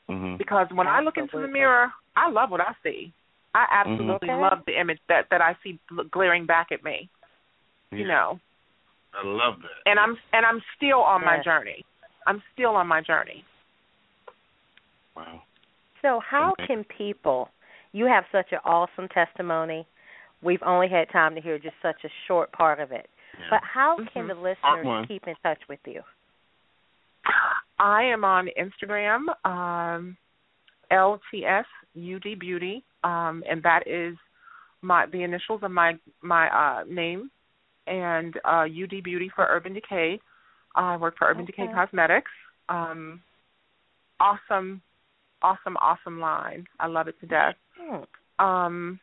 Mm-hmm. 0.09 0.37
Because 0.37 0.67
when 0.73 0.87
I 0.87 1.01
look 1.01 1.17
into 1.17 1.41
the 1.41 1.49
mirror, 1.49 1.91
I 2.17 2.31
love 2.31 2.51
what 2.51 2.61
I 2.61 2.75
see. 2.83 3.13
I 3.55 3.67
absolutely 3.71 4.31
Okay. 4.31 4.41
love 4.41 4.59
the 4.67 4.79
image 4.79 4.99
that 5.09 5.27
that 5.31 5.41
I 5.41 5.57
see 5.63 5.79
glaring 6.11 6.45
back 6.45 6.73
at 6.73 6.83
me. 6.85 7.09
You 7.91 8.09
know, 8.09 8.41
I 9.15 9.25
love 9.25 9.61
that. 9.63 9.89
and 9.91 9.99
I'm 9.99 10.17
and 10.33 10.45
I'm 10.45 10.61
still 10.77 10.99
on 10.99 11.25
my 11.25 11.41
journey. 11.43 11.85
I'm 12.27 12.43
still 12.53 12.71
on 12.71 12.87
my 12.89 13.01
journey. 13.01 13.45
Wow. 15.17 15.43
So, 16.03 16.21
how 16.21 16.53
Okay. 16.53 16.67
can 16.67 16.85
people? 16.85 17.49
You 17.93 18.07
have 18.07 18.25
such 18.33 18.53
an 18.53 18.59
awesome 18.65 19.09
testimony. 19.09 19.87
We've 20.43 20.63
only 20.65 20.89
had 20.89 21.09
time 21.11 21.35
to 21.37 21.41
hear 21.41 21.59
just 21.59 21.77
such 21.81 22.05
a 22.05 22.09
short 22.27 22.51
part 22.53 22.81
of 22.81 22.91
it. 22.91 23.09
Yeah. 23.39 23.47
But 23.51 23.63
how 23.65 23.97
Mhm. 23.99 24.13
can 24.13 24.29
the 24.29 24.35
listeners 24.35 25.07
keep 25.07 25.27
in 25.27 25.35
touch 25.43 25.61
with 25.69 25.81
you? 25.87 26.03
I 27.79 28.03
am 28.05 28.25
on 28.25 28.49
Instagram, 28.59 29.29
um, 29.47 30.17
LTSUD 30.91 32.35
Beauty, 32.39 32.85
um, 33.03 33.43
and 33.49 33.63
that 33.63 33.87
is 33.87 34.17
my 34.83 35.07
the 35.07 35.23
initials 35.23 35.63
of 35.63 35.71
my 35.71 35.99
my 36.23 36.49
uh, 36.49 36.85
name, 36.85 37.31
and 37.87 38.39
uh, 38.45 38.67
UD 38.67 39.03
Beauty 39.03 39.29
for 39.35 39.47
Urban 39.47 39.73
Decay. 39.73 40.21
I 40.75 40.97
work 40.97 41.17
for 41.19 41.29
Urban 41.29 41.45
Decay 41.45 41.69
Cosmetics. 41.73 42.31
Um, 42.69 43.23
awesome, 44.21 44.83
awesome, 45.43 45.77
awesome 45.79 46.21
line. 46.21 46.67
I 46.81 46.87
love 46.87 47.09
it 47.09 47.19
to 47.21 47.27
death. 47.27 47.55
Hmm. 47.79 48.45
Um, 48.45 49.01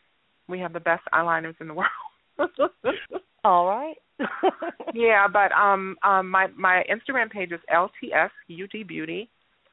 we 0.48 0.60
have 0.60 0.74
the 0.74 0.80
best 0.80 1.04
eyeliners 1.14 1.60
in 1.62 1.68
the 1.68 1.74
world. 1.74 1.90
All 3.44 3.68
right. 3.68 3.96
yeah, 4.94 5.28
but 5.28 5.52
um 5.52 5.98
um 6.04 6.30
my 6.30 6.48
my 6.56 6.84
Instagram 6.90 7.30
page 7.32 7.52
is 7.52 7.60
LTSUD 7.74 8.88
Beauty 8.88 9.30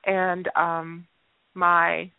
and 0.06 0.48
um 0.56 1.06
my 1.54 2.10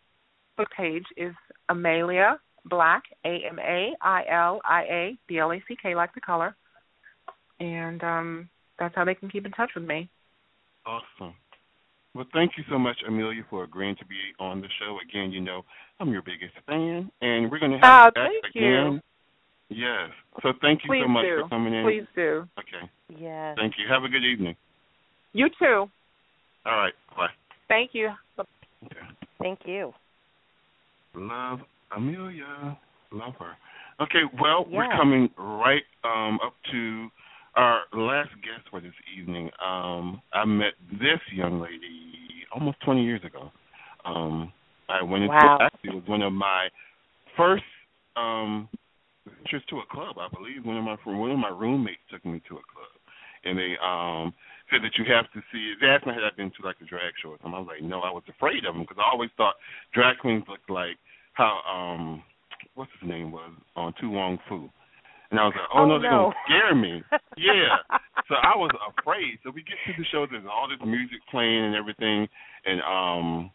book 0.58 0.68
page 0.76 1.06
is 1.18 1.34
Amelia 1.70 2.40
Black 2.66 3.04
A 3.26 3.40
M 3.50 3.58
A 3.60 3.94
I 4.02 4.24
L 4.32 4.62
I 4.64 4.82
A 4.84 5.18
B 5.28 5.40
L 5.40 5.52
A 5.52 5.64
C 5.68 5.76
K 5.82 5.96
like 5.96 6.14
the 6.14 6.22
color. 6.22 6.56
And 7.60 8.04
um 8.04 8.50
that's 8.78 8.96
how 8.96 9.06
they 9.06 9.16
can 9.16 9.30
keep 9.30 9.46
in 9.46 9.52
touch 9.52 9.72
with 9.76 9.86
me. 9.86 10.10
Awesome. 10.86 11.34
Well, 12.16 12.26
thank 12.34 12.54
you 12.58 12.64
so 12.70 12.80
much, 12.80 12.98
Amelia, 13.08 13.44
for 13.50 13.64
agreeing 13.64 13.96
to 13.98 14.06
be 14.06 14.16
on 14.40 14.62
the 14.62 14.68
show. 14.80 14.98
Again, 15.08 15.32
you 15.32 15.42
know 15.42 15.64
I'm 16.00 16.12
your 16.12 16.22
biggest 16.24 16.54
fan, 16.66 17.12
and 17.22 17.52
we're 17.52 17.60
going 17.60 17.72
to 17.72 17.78
have 17.78 17.84
Oh, 17.84 18.06
you 18.08 18.12
back 18.12 18.32
thank 18.42 18.56
again. 18.56 18.94
you. 18.94 19.02
Yes. 19.70 20.10
So 20.42 20.54
thank 20.62 20.82
you 20.84 20.90
Please 20.90 21.04
so 21.04 21.08
much 21.08 21.26
do. 21.26 21.42
for 21.44 21.50
coming 21.50 21.74
in. 21.74 21.84
Please 21.86 22.08
do. 22.16 22.48
Okay. 22.58 22.90
yes. 23.22 23.56
Thank 23.58 23.76
you. 23.78 23.86
Have 23.92 24.04
a 24.04 24.10
good 24.10 24.24
evening. 24.24 24.56
You 25.34 25.48
too. 25.60 25.90
All 26.66 26.78
right. 26.78 26.94
Bye. 27.16 27.28
Thank 27.68 27.92
you. 27.94 28.10
Okay. 28.40 28.96
Thank 29.40 29.60
you. 29.66 29.94
Love 31.16 31.60
Amelia. 31.96 32.78
Love 33.12 33.34
her. 33.40 33.54
Okay, 34.02 34.22
well, 34.42 34.66
we're 34.72 34.88
coming 34.96 35.30
right 35.38 35.82
um, 36.06 36.40
up 36.46 36.54
to 36.72 37.10
our 37.56 37.82
last 37.94 38.30
guest 38.36 38.66
for 38.72 38.80
this 38.80 38.94
evening. 39.18 39.50
Um, 39.66 40.22
I 40.32 40.46
met 40.46 40.74
this 40.94 41.20
young 41.34 41.60
lady 41.60 42.14
almost 42.54 42.78
20 42.86 43.04
years 43.04 43.22
ago. 43.26 43.52
Um, 44.06 44.54
I 44.88 45.04
went 45.04 45.24
into 45.24 45.36
Wow. 45.36 45.58
actually 45.62 45.90
it 45.90 45.96
was 45.96 46.04
one 46.08 46.22
of 46.22 46.32
my 46.32 46.70
first 47.36 47.64
um, 48.16 48.70
ventures 49.38 49.64
to 49.70 49.80
a 49.80 49.86
club. 49.92 50.18
I 50.18 50.28
believe 50.34 50.66
one 50.66 50.78
of 50.78 50.84
my 50.84 50.98
one 51.06 51.32
of 51.32 51.40
my 51.40 51.50
roommates 51.50 52.02
took 52.12 52.26
me 52.26 52.42
to 52.48 52.56
a 52.56 52.66
club, 52.70 52.94
and 53.46 53.58
they 53.58 53.76
um, 53.84 54.34
said 54.72 54.82
that 54.84 54.98
you 54.98 55.06
have 55.14 55.32
to 55.34 55.42
see. 55.52 55.74
They 55.80 55.88
asked 55.88 56.06
me 56.06 56.14
had 56.14 56.24
I 56.24 56.36
been 56.36 56.52
to 56.60 56.66
like 56.66 56.78
a 56.82 56.86
drag 56.86 57.14
show 57.22 57.30
or 57.30 57.38
something. 57.42 57.56
I 57.56 57.60
was 57.60 57.70
like, 57.70 57.84
no, 57.84 58.02
I 58.02 58.12
was 58.12 58.24
afraid 58.30 58.66
of 58.66 58.74
them 58.76 58.84
because 58.84 58.98
I 59.00 59.10
always 59.12 59.30
thought 59.38 59.56
drag 59.94 60.18
queens 60.20 60.44
looked 60.48 60.70
like 60.70 60.98
how 61.34 61.62
um, 61.70 62.24
what's 62.76 62.92
his 63.00 63.10
name 63.10 63.32
was 63.32 63.52
on 63.76 63.94
To 64.02 64.10
Wong 64.10 64.40
Foo. 64.48 64.70
And 65.32 65.40
I 65.40 65.46
was 65.46 65.54
like, 65.56 65.70
oh, 65.74 65.80
Oh, 65.82 65.86
no, 65.86 66.02
they're 66.02 66.10
no. 66.10 66.34
gonna 66.34 66.46
scare 66.46 66.76
me. 66.76 67.04
yeah. 67.38 67.78
So 68.28 68.36
I 68.36 68.58
was 68.58 68.72
afraid. 68.98 69.38
So 69.44 69.52
we 69.52 69.62
get 69.62 69.78
to 69.86 69.94
the 69.98 70.06
show. 70.12 70.26
There's 70.30 70.44
all 70.50 70.68
this 70.68 70.80
music 70.86 71.20
playing 71.30 71.66
and 71.66 71.76
everything, 71.76 72.28
and 72.66 72.82
um, 72.82 73.52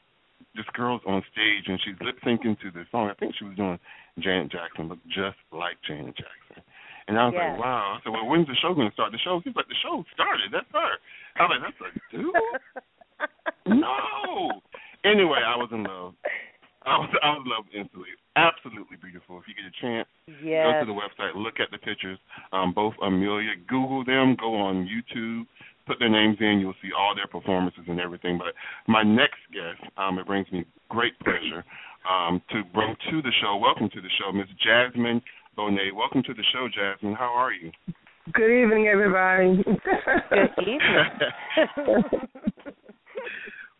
this 0.54 0.64
girl's 0.74 1.02
on 1.06 1.22
stage 1.32 1.64
and 1.66 1.78
she's 1.84 1.94
lip 2.00 2.16
syncing 2.24 2.58
to 2.60 2.70
the 2.70 2.84
song. 2.90 3.10
I 3.10 3.14
think 3.14 3.34
she 3.38 3.44
was 3.44 3.56
doing 3.56 3.78
Janet 4.18 4.52
Jackson, 4.52 4.88
looked 4.88 5.06
just 5.08 5.38
like 5.52 5.76
Janet 5.86 6.14
Jackson. 6.16 6.62
And 7.08 7.18
I 7.18 7.26
was 7.26 7.34
Yes. 7.36 7.50
like, 7.52 7.60
wow. 7.60 7.96
I 7.98 8.02
said, 8.02 8.12
well, 8.12 8.26
when's 8.26 8.46
the 8.46 8.54
show 8.62 8.72
going 8.74 8.88
to 8.88 8.94
start? 8.94 9.12
The 9.12 9.18
show, 9.18 9.40
he's 9.44 9.54
like, 9.56 9.68
the 9.68 9.74
show 9.82 10.04
started. 10.14 10.50
That's 10.52 10.70
her. 10.72 10.92
I 11.36 11.42
was 11.44 11.50
like, 11.52 11.62
that's 11.66 11.80
a 11.82 12.16
dude? 12.16 12.32
no. 13.66 14.60
Anyway, 15.04 15.40
I 15.44 15.56
was 15.56 15.68
in 15.72 15.84
love. 15.84 16.14
I 16.86 16.98
was 17.00 17.08
I 17.22 17.30
was 17.32 17.42
in 17.44 17.50
love 17.50 17.64
instantly. 17.74 18.08
Absolutely 18.36 18.96
beautiful. 19.00 19.38
If 19.40 19.48
you 19.48 19.54
get 19.56 19.64
a 19.68 19.76
chance, 19.80 20.08
yes. 20.42 20.64
go 20.68 20.84
to 20.84 20.86
the 20.92 20.96
website, 20.96 21.34
look 21.34 21.60
at 21.60 21.70
the 21.70 21.78
pictures. 21.78 22.18
Um, 22.52 22.72
both 22.74 22.94
Amelia, 23.02 23.52
Google 23.68 24.04
them, 24.04 24.36
go 24.38 24.54
on 24.54 24.84
YouTube, 24.88 25.46
put 25.86 25.98
their 25.98 26.10
names 26.10 26.36
in. 26.40 26.58
You'll 26.60 26.76
see 26.82 26.90
all 26.96 27.14
their 27.14 27.26
performances 27.26 27.84
and 27.88 28.00
everything. 28.00 28.36
But 28.38 28.52
my 28.86 29.02
next 29.02 29.40
guest, 29.52 29.80
um, 29.96 30.18
it 30.18 30.26
brings 30.26 30.50
me 30.52 30.64
great 30.88 31.18
pleasure 31.20 31.64
um, 32.08 32.40
to 32.50 32.62
bring 32.72 32.94
to 33.10 33.22
the 33.22 33.32
show. 33.42 33.56
Welcome 33.56 33.88
to 33.90 34.00
the 34.00 34.08
show, 34.18 34.32
Miss 34.32 34.48
Jasmine 34.62 35.22
Bonet. 35.56 35.92
Welcome 35.94 36.22
to 36.24 36.34
the 36.34 36.44
show, 36.52 36.68
Jasmine. 36.68 37.14
How 37.14 37.32
are 37.34 37.52
you? 37.52 37.70
Good 38.32 38.62
evening, 38.62 38.88
everybody. 38.88 39.62
Good 39.64 40.58
evening. 40.60 40.80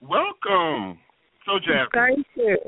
Welcome. 0.01 0.99
So, 1.47 1.59
Jasmine, 1.59 1.89
Thank 1.93 2.27
you. 2.37 2.59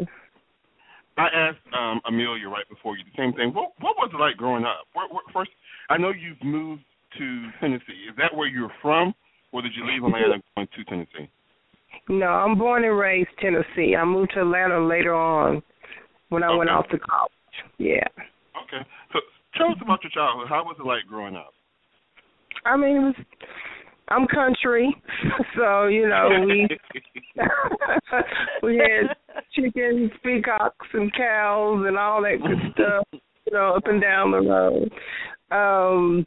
I 1.18 1.28
asked 1.32 1.64
um, 1.72 2.00
Amelia 2.06 2.48
right 2.48 2.68
before 2.68 2.96
you 2.96 3.04
the 3.04 3.16
same 3.16 3.32
thing. 3.32 3.52
What 3.54 3.72
what 3.80 3.96
was 3.96 4.10
it 4.12 4.20
like 4.20 4.36
growing 4.36 4.64
up? 4.64 4.84
Where, 4.92 5.08
where, 5.08 5.24
first, 5.32 5.50
I 5.88 5.96
know 5.96 6.10
you've 6.10 6.42
moved 6.44 6.82
to 7.18 7.48
Tennessee. 7.60 8.04
Is 8.10 8.16
that 8.18 8.36
where 8.36 8.48
you're 8.48 8.72
from, 8.82 9.14
or 9.52 9.62
did 9.62 9.72
you 9.74 9.86
leave 9.86 10.04
Atlanta 10.04 10.42
going 10.54 10.68
to 10.76 10.84
Tennessee? 10.84 11.30
No, 12.08 12.26
I'm 12.26 12.56
born 12.58 12.84
and 12.84 12.96
raised 12.98 13.30
Tennessee. 13.40 13.96
I 13.96 14.04
moved 14.04 14.32
to 14.34 14.40
Atlanta 14.40 14.84
later 14.86 15.14
on 15.14 15.62
when 16.28 16.42
I 16.42 16.54
went 16.54 16.70
Okay. 16.70 16.78
off 16.78 16.88
to 16.90 16.98
college. 16.98 17.32
Yeah. 17.78 18.06
Okay. 18.62 18.86
So 19.12 19.20
tell 19.56 19.68
us 19.70 19.78
about 19.82 20.02
your 20.02 20.10
childhood. 20.10 20.48
How 20.48 20.64
was 20.64 20.76
it 20.78 20.86
like 20.86 21.06
growing 21.08 21.36
up? 21.36 21.52
I 22.64 22.76
mean, 22.76 22.96
it 22.96 23.00
was. 23.00 23.14
I'm 24.08 24.26
country, 24.28 24.94
so 25.56 25.88
you 25.88 26.08
know 26.08 26.28
we 26.46 26.68
we 28.62 28.76
had 28.76 29.16
chickens, 29.52 30.12
peacocks, 30.22 30.86
and 30.92 31.12
cows, 31.12 31.84
and 31.86 31.98
all 31.98 32.22
that 32.22 32.36
good 32.40 32.72
stuff. 32.72 33.04
You 33.12 33.52
know, 33.52 33.74
up 33.76 33.86
and 33.86 34.00
down 34.00 34.30
the 34.30 34.40
road. 34.40 34.92
Um, 35.50 36.26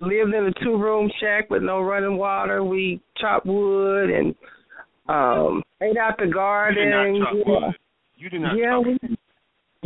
lived 0.00 0.34
in 0.34 0.46
a 0.46 0.64
two 0.64 0.76
room 0.76 1.10
shack 1.20 1.48
with 1.48 1.62
no 1.62 1.80
running 1.80 2.18
water. 2.18 2.62
We 2.62 3.00
chopped 3.16 3.46
wood 3.46 4.10
and 4.10 4.34
um 5.08 5.62
ate 5.82 5.96
out 5.98 6.16
the 6.16 6.24
you 6.24 6.28
did 6.28 6.34
garden. 6.34 6.90
not 6.90 7.26
chop 7.26 7.34
you 7.34 7.42
wood. 7.46 7.74
You 8.16 8.30
did 8.30 8.40
not 8.40 8.56
Yeah, 8.56 8.70
chop 8.70 8.84
we, 8.86 9.16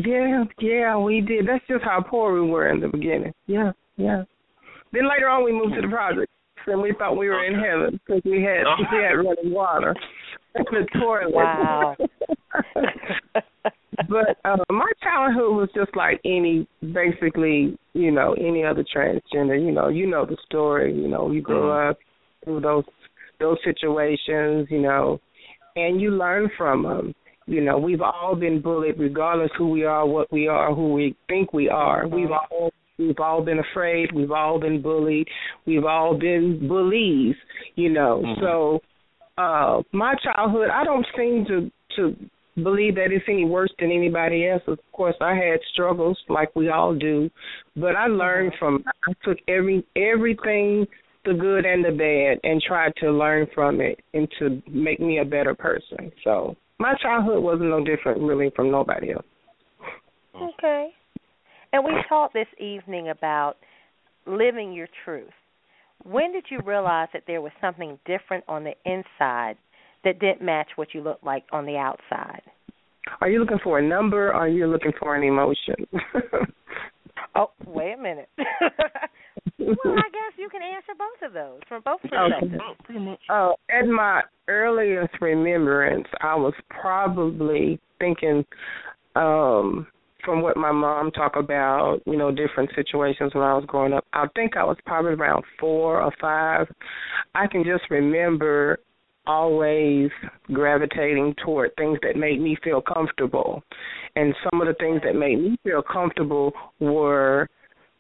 yeah, 0.05 0.45
yeah, 0.61 0.97
we 0.99 1.21
did. 1.21 1.47
That's 1.49 1.65
just 1.67 1.83
how 1.85 2.01
poor 2.09 2.33
we 2.41 2.49
were 2.49 2.69
in 2.71 2.81
the 2.81 2.89
beginning. 2.89 3.33
Yeah, 3.47 3.73
yeah. 3.97 4.23
Then 4.93 5.09
later 5.09 5.29
on, 5.29 5.45
we 5.45 5.53
moved 5.53 5.75
to 5.75 5.81
the 5.83 5.89
project, 5.89 6.31
and 6.67 6.81
we 6.81 6.93
thought 6.99 7.17
we 7.17 7.29
were 7.29 7.45
in 7.45 7.55
heaven 7.59 7.99
because 8.07 8.23
we 8.25 8.43
had 8.43 8.65
Oh. 8.67 8.77
we 8.79 8.99
had 9.03 9.13
running 9.15 9.53
water 9.53 9.95
and 10.55 10.67
the 10.71 10.87
toilet. 11.01 11.35
Wow. 11.35 11.97
but 14.09 14.37
uh, 14.45 14.57
my 14.71 14.91
childhood 15.03 15.57
was 15.57 15.69
just 15.75 15.95
like 15.97 16.21
any, 16.25 16.67
basically, 16.93 17.77
you 17.95 18.11
know, 18.11 18.35
any 18.35 18.65
other 18.65 18.85
transgender. 18.85 19.61
You 19.61 19.73
know, 19.73 19.89
you 19.89 20.07
know 20.07 20.25
the 20.25 20.37
story. 20.47 20.95
You 20.95 21.09
know, 21.09 21.31
you 21.31 21.41
grew 21.43 21.63
Mhm. 21.63 21.91
up 21.91 21.99
through 22.45 22.61
those 22.61 22.85
those 23.41 23.59
situations. 23.65 24.69
You 24.71 24.81
know, 24.81 25.21
and 25.77 26.01
you 26.01 26.11
learn 26.11 26.51
from 26.57 26.83
them. 26.83 27.15
You 27.47 27.63
know, 27.63 27.79
we've 27.79 28.03
all 28.03 28.37
been 28.37 28.61
bullied, 28.61 28.99
regardless 28.99 29.51
who 29.57 29.71
we 29.71 29.85
are, 29.85 30.07
what 30.07 30.31
we 30.31 30.49
are, 30.49 30.75
who 30.75 30.93
we 30.93 31.17
think 31.29 31.53
we 31.55 31.69
are. 31.71 32.07
We've 32.07 32.31
all 32.31 32.71
we've 32.99 33.19
all 33.19 33.43
been 33.43 33.61
afraid. 33.61 34.13
We've 34.13 34.33
all 34.33 34.61
been 34.61 34.83
bullied. 34.83 35.27
We've 35.67 35.85
all 35.85 36.19
been 36.19 36.69
bullies. 36.69 37.37
You 37.77 37.91
know, 37.91 38.23
Mhm. 38.25 38.41
so 38.41 38.81
uh 39.39 39.83
my 39.93 40.15
childhood, 40.17 40.69
I 40.69 40.85
don't 40.85 41.07
seem 41.17 41.47
to 41.47 41.71
to 41.97 42.17
believe 42.63 42.97
that 42.97 43.13
it's 43.13 43.25
any 43.29 43.45
worse 43.45 43.73
than 43.79 43.91
anybody 43.91 44.49
else. 44.49 44.63
Of 44.67 44.81
course, 44.93 45.17
I 45.21 45.35
had 45.35 45.61
struggles 45.73 46.19
like 46.29 46.55
we 46.55 46.69
all 46.69 46.93
do, 46.93 47.31
but 47.77 47.95
I 47.97 48.09
learned 48.09 48.53
from. 48.59 48.85
I 49.07 49.13
took 49.25 49.39
every 49.49 49.85
everything, 49.97 50.87
the 51.29 51.35
good 51.35 51.67
and 51.67 51.85
the 51.85 51.91
bad, 51.91 52.41
and 52.49 52.63
tried 52.63 52.93
to 53.01 53.11
learn 53.11 53.47
from 53.55 53.81
it 53.81 54.01
and 54.15 54.29
to 54.39 54.63
make 54.71 54.99
me 55.01 55.19
a 55.19 55.25
better 55.25 55.55
person. 55.55 56.11
So 56.25 56.57
my 56.79 56.95
childhood 57.03 57.43
wasn't 57.43 57.71
no 57.71 57.85
different 57.85 58.21
really 58.23 58.51
from 58.57 58.71
nobody 58.71 59.13
else. 59.13 59.27
Okay. 60.35 60.89
And 61.73 61.85
we 61.85 61.93
talked 62.09 62.33
this 62.35 62.47
evening 62.59 63.11
about 63.11 63.57
living 64.27 64.73
your 64.73 64.89
truth. 65.05 65.31
when 66.05 66.33
did 66.33 66.45
you 66.51 66.61
realize 66.65 67.09
that 67.13 67.25
there 67.27 67.41
was 67.41 67.53
something 67.61 67.99
different 68.07 68.45
on 68.47 68.65
the 68.65 68.75
inside 68.85 69.57
that 70.05 70.21
didn't 70.21 70.43
match 70.43 70.69
what 70.77 70.95
you 70.95 71.01
looked 71.01 71.25
like 71.25 71.45
on 71.53 71.67
the 71.67 71.77
outside? 71.77 72.43
Are 73.21 73.29
you 73.29 73.41
looking 73.41 73.59
for 73.65 73.79
a 73.79 73.87
number 73.87 74.29
or 74.29 74.35
are 74.35 74.49
you 74.49 74.67
looking 74.67 74.93
for 74.99 75.17
an 75.17 75.25
emotion? 75.25 75.87
oh, 77.35 77.51
wait 77.67 77.95
a 77.95 78.03
minute. 78.03 78.29
well, 79.85 79.95
I 79.95 80.09
guess 80.11 80.33
you 80.37 80.49
can 80.49 80.63
answer 80.63 80.93
both 80.99 81.29
of 81.29 81.33
those 81.33 81.61
from 81.69 81.83
both 81.85 82.01
perspectives. 82.03 82.55
Okay. 82.91 83.19
Uh, 83.29 83.53
at 83.71 83.87
my 83.87 84.23
earliest 84.49 85.15
remembrance, 85.21 86.07
I 86.21 86.35
was 86.35 86.55
probably 86.71 87.79
thinking 87.99 88.45
um 89.17 89.87
from 90.25 90.43
what 90.43 90.57
my 90.57 90.73
mom 90.73 91.11
talked 91.13 91.37
about, 91.37 92.01
you 92.05 92.17
know, 92.17 92.31
different 92.31 92.71
situations 92.75 93.35
when 93.35 93.45
I 93.45 93.55
was 93.55 93.65
growing 93.67 93.93
up. 93.93 94.05
I 94.13 94.27
think 94.35 94.57
I 94.57 94.65
was 94.65 94.77
probably 94.85 95.13
around 95.13 95.45
four 95.59 96.03
or 96.03 96.13
five. 96.21 96.67
I 97.35 97.47
can 97.47 97.65
just 97.65 97.89
remember 97.91 98.79
always 99.27 100.11
gravitating 100.53 101.35
toward 101.45 101.71
things 101.77 101.99
that 102.03 102.17
made 102.17 102.41
me 102.41 102.57
feel 102.65 102.83
comfortable. 102.83 103.63
And 104.17 104.35
some 104.51 104.61
of 104.61 104.67
the 104.67 104.75
things 104.75 105.01
that 105.05 105.15
made 105.15 105.37
me 105.39 105.59
feel 105.63 105.83
comfortable 105.83 106.53
were 106.81 107.49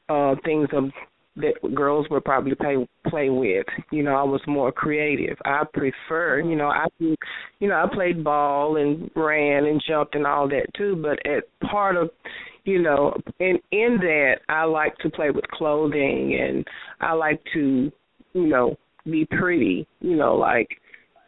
uh 0.08 0.34
things 0.44 0.68
of 0.72 0.84
that 1.39 1.74
girls 1.74 2.07
would 2.11 2.24
probably 2.24 2.55
play 2.55 2.86
play 3.09 3.30
with. 3.30 3.66
You 3.91 4.03
know, 4.03 4.14
I 4.14 4.22
was 4.22 4.41
more 4.47 4.72
creative. 4.72 5.36
I 5.45 5.62
prefer, 5.72 6.41
you 6.41 6.57
know, 6.57 6.68
I 6.68 6.86
you 6.99 7.68
know, 7.68 7.74
I 7.74 7.86
played 7.93 8.22
ball 8.22 8.76
and 8.76 9.11
ran 9.14 9.64
and 9.66 9.82
jumped 9.86 10.14
and 10.14 10.26
all 10.26 10.49
that 10.49 10.66
too, 10.76 10.97
but 10.97 11.18
at 11.26 11.45
part 11.70 11.97
of 11.97 12.11
you 12.64 12.82
know, 12.82 13.14
in 13.41 13.59
in 13.72 13.97
that 14.01 14.36
I 14.49 14.64
like 14.64 14.97
to 14.99 15.11
play 15.11 15.30
with 15.30 15.47
clothing 15.49 16.39
and 16.41 16.66
I 17.01 17.14
like 17.14 17.41
to, 17.55 17.91
you 18.34 18.47
know, 18.47 18.76
be 19.05 19.26
pretty, 19.26 19.86
you 20.01 20.16
know, 20.16 20.34
like 20.34 20.68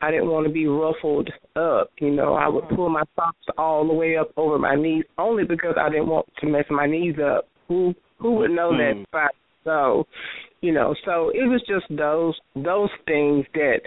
I 0.02 0.10
didn't 0.10 0.28
want 0.28 0.46
to 0.46 0.52
be 0.52 0.66
ruffled 0.66 1.30
up, 1.56 1.90
you 1.98 2.10
know. 2.10 2.34
I 2.34 2.48
would 2.48 2.68
pull 2.70 2.88
my 2.88 3.02
socks 3.16 3.38
all 3.58 3.86
the 3.86 3.92
way 3.92 4.16
up 4.16 4.30
over 4.36 4.58
my 4.58 4.74
knees 4.74 5.04
only 5.18 5.44
because 5.44 5.74
I 5.78 5.88
didn't 5.90 6.08
want 6.08 6.26
to 6.40 6.46
mess 6.46 6.64
my 6.70 6.86
knees 6.86 7.16
up. 7.22 7.48
Who 7.68 7.94
who 8.18 8.32
would 8.36 8.50
know 8.50 8.72
that 8.72 8.94
hmm. 8.94 9.02
if 9.02 9.14
I 9.14 9.28
so, 9.64 10.06
you 10.60 10.72
know, 10.72 10.94
so 11.04 11.30
it 11.30 11.48
was 11.48 11.62
just 11.66 11.86
those 11.96 12.34
those 12.54 12.90
things 13.06 13.44
that, 13.54 13.80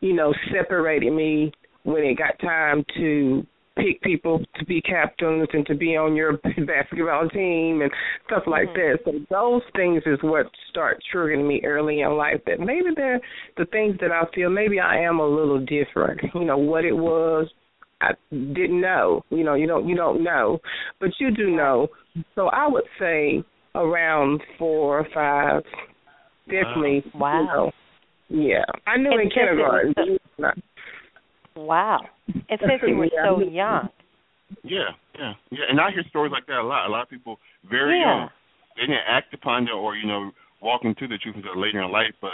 you 0.00 0.14
know, 0.14 0.32
separated 0.52 1.12
me 1.12 1.52
when 1.84 2.02
it 2.04 2.18
got 2.18 2.38
time 2.40 2.84
to 2.96 3.46
pick 3.76 4.02
people 4.02 4.40
to 4.56 4.64
be 4.64 4.80
captains 4.82 5.48
and 5.52 5.64
to 5.66 5.74
be 5.74 5.96
on 5.96 6.16
your 6.16 6.32
basketball 6.66 7.28
team 7.28 7.80
and 7.82 7.90
stuff 8.26 8.42
like 8.46 8.68
mm-hmm. 8.68 8.96
that. 8.96 8.98
So 9.04 9.12
those 9.30 9.62
things 9.74 10.02
is 10.04 10.18
what 10.22 10.46
start 10.70 10.98
triggering 11.14 11.46
me 11.46 11.62
early 11.64 12.00
in 12.00 12.10
life 12.16 12.40
that 12.46 12.60
maybe 12.60 12.88
they're 12.96 13.20
the 13.56 13.66
things 13.66 13.96
that 14.00 14.10
I 14.10 14.22
feel 14.34 14.50
maybe 14.50 14.80
I 14.80 15.00
am 15.00 15.20
a 15.20 15.26
little 15.26 15.64
different. 15.64 16.20
You 16.34 16.44
know, 16.44 16.58
what 16.58 16.84
it 16.84 16.96
was 16.96 17.48
I 18.00 18.12
didn't 18.30 18.80
know. 18.80 19.24
You 19.30 19.44
know, 19.44 19.54
you 19.54 19.66
don't 19.66 19.88
you 19.88 19.96
don't 19.96 20.22
know. 20.22 20.58
But 21.00 21.10
you 21.18 21.30
do 21.30 21.50
know. 21.50 21.88
So 22.34 22.48
I 22.48 22.68
would 22.68 22.84
say 22.98 23.42
around 23.78 24.40
four 24.58 25.00
or 25.00 25.06
five. 25.14 25.62
Definitely. 26.46 27.04
Wow. 27.14 27.72
You 28.30 28.36
know, 28.36 28.46
yeah. 28.48 28.64
I 28.86 28.96
knew 28.96 29.10
And 29.12 29.20
in 29.22 29.28
since 29.28 29.34
it 29.36 29.54
was 29.56 29.94
kindergarten. 29.94 30.62
Wow. 31.56 32.00
And 32.26 32.60
since 32.60 32.82
you 32.86 32.96
were 32.96 33.08
so 33.24 33.40
young. 33.40 33.88
Yeah, 34.64 34.96
yeah, 35.18 35.32
yeah. 35.50 35.64
And 35.68 35.80
I 35.80 35.90
hear 35.90 36.02
stories 36.08 36.32
like 36.32 36.46
that 36.46 36.58
a 36.60 36.62
lot. 36.62 36.86
A 36.86 36.90
lot 36.90 37.02
of 37.02 37.10
people 37.10 37.38
very 37.68 37.98
Yeah. 37.98 38.20
young, 38.20 38.30
they 38.76 38.82
didn't 38.82 39.04
act 39.06 39.34
upon 39.34 39.64
it 39.68 39.72
or 39.72 39.94
you 39.96 40.06
know 40.06 40.30
walk 40.62 40.84
into 40.84 41.06
the 41.06 41.18
truth 41.18 41.36
until 41.36 41.58
later 41.60 41.82
in 41.82 41.90
life, 41.92 42.14
but 42.20 42.32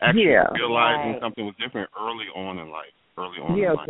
actually 0.00 0.28
Yeah. 0.30 0.46
realizing 0.52 1.12
Right. 1.12 1.20
something 1.20 1.46
was 1.46 1.54
different 1.56 1.88
early 1.98 2.26
on 2.34 2.58
in 2.58 2.70
life. 2.70 2.92
Early 3.16 3.38
on 3.40 3.56
Yeah, 3.56 3.70
in 3.70 3.76
life. 3.76 3.86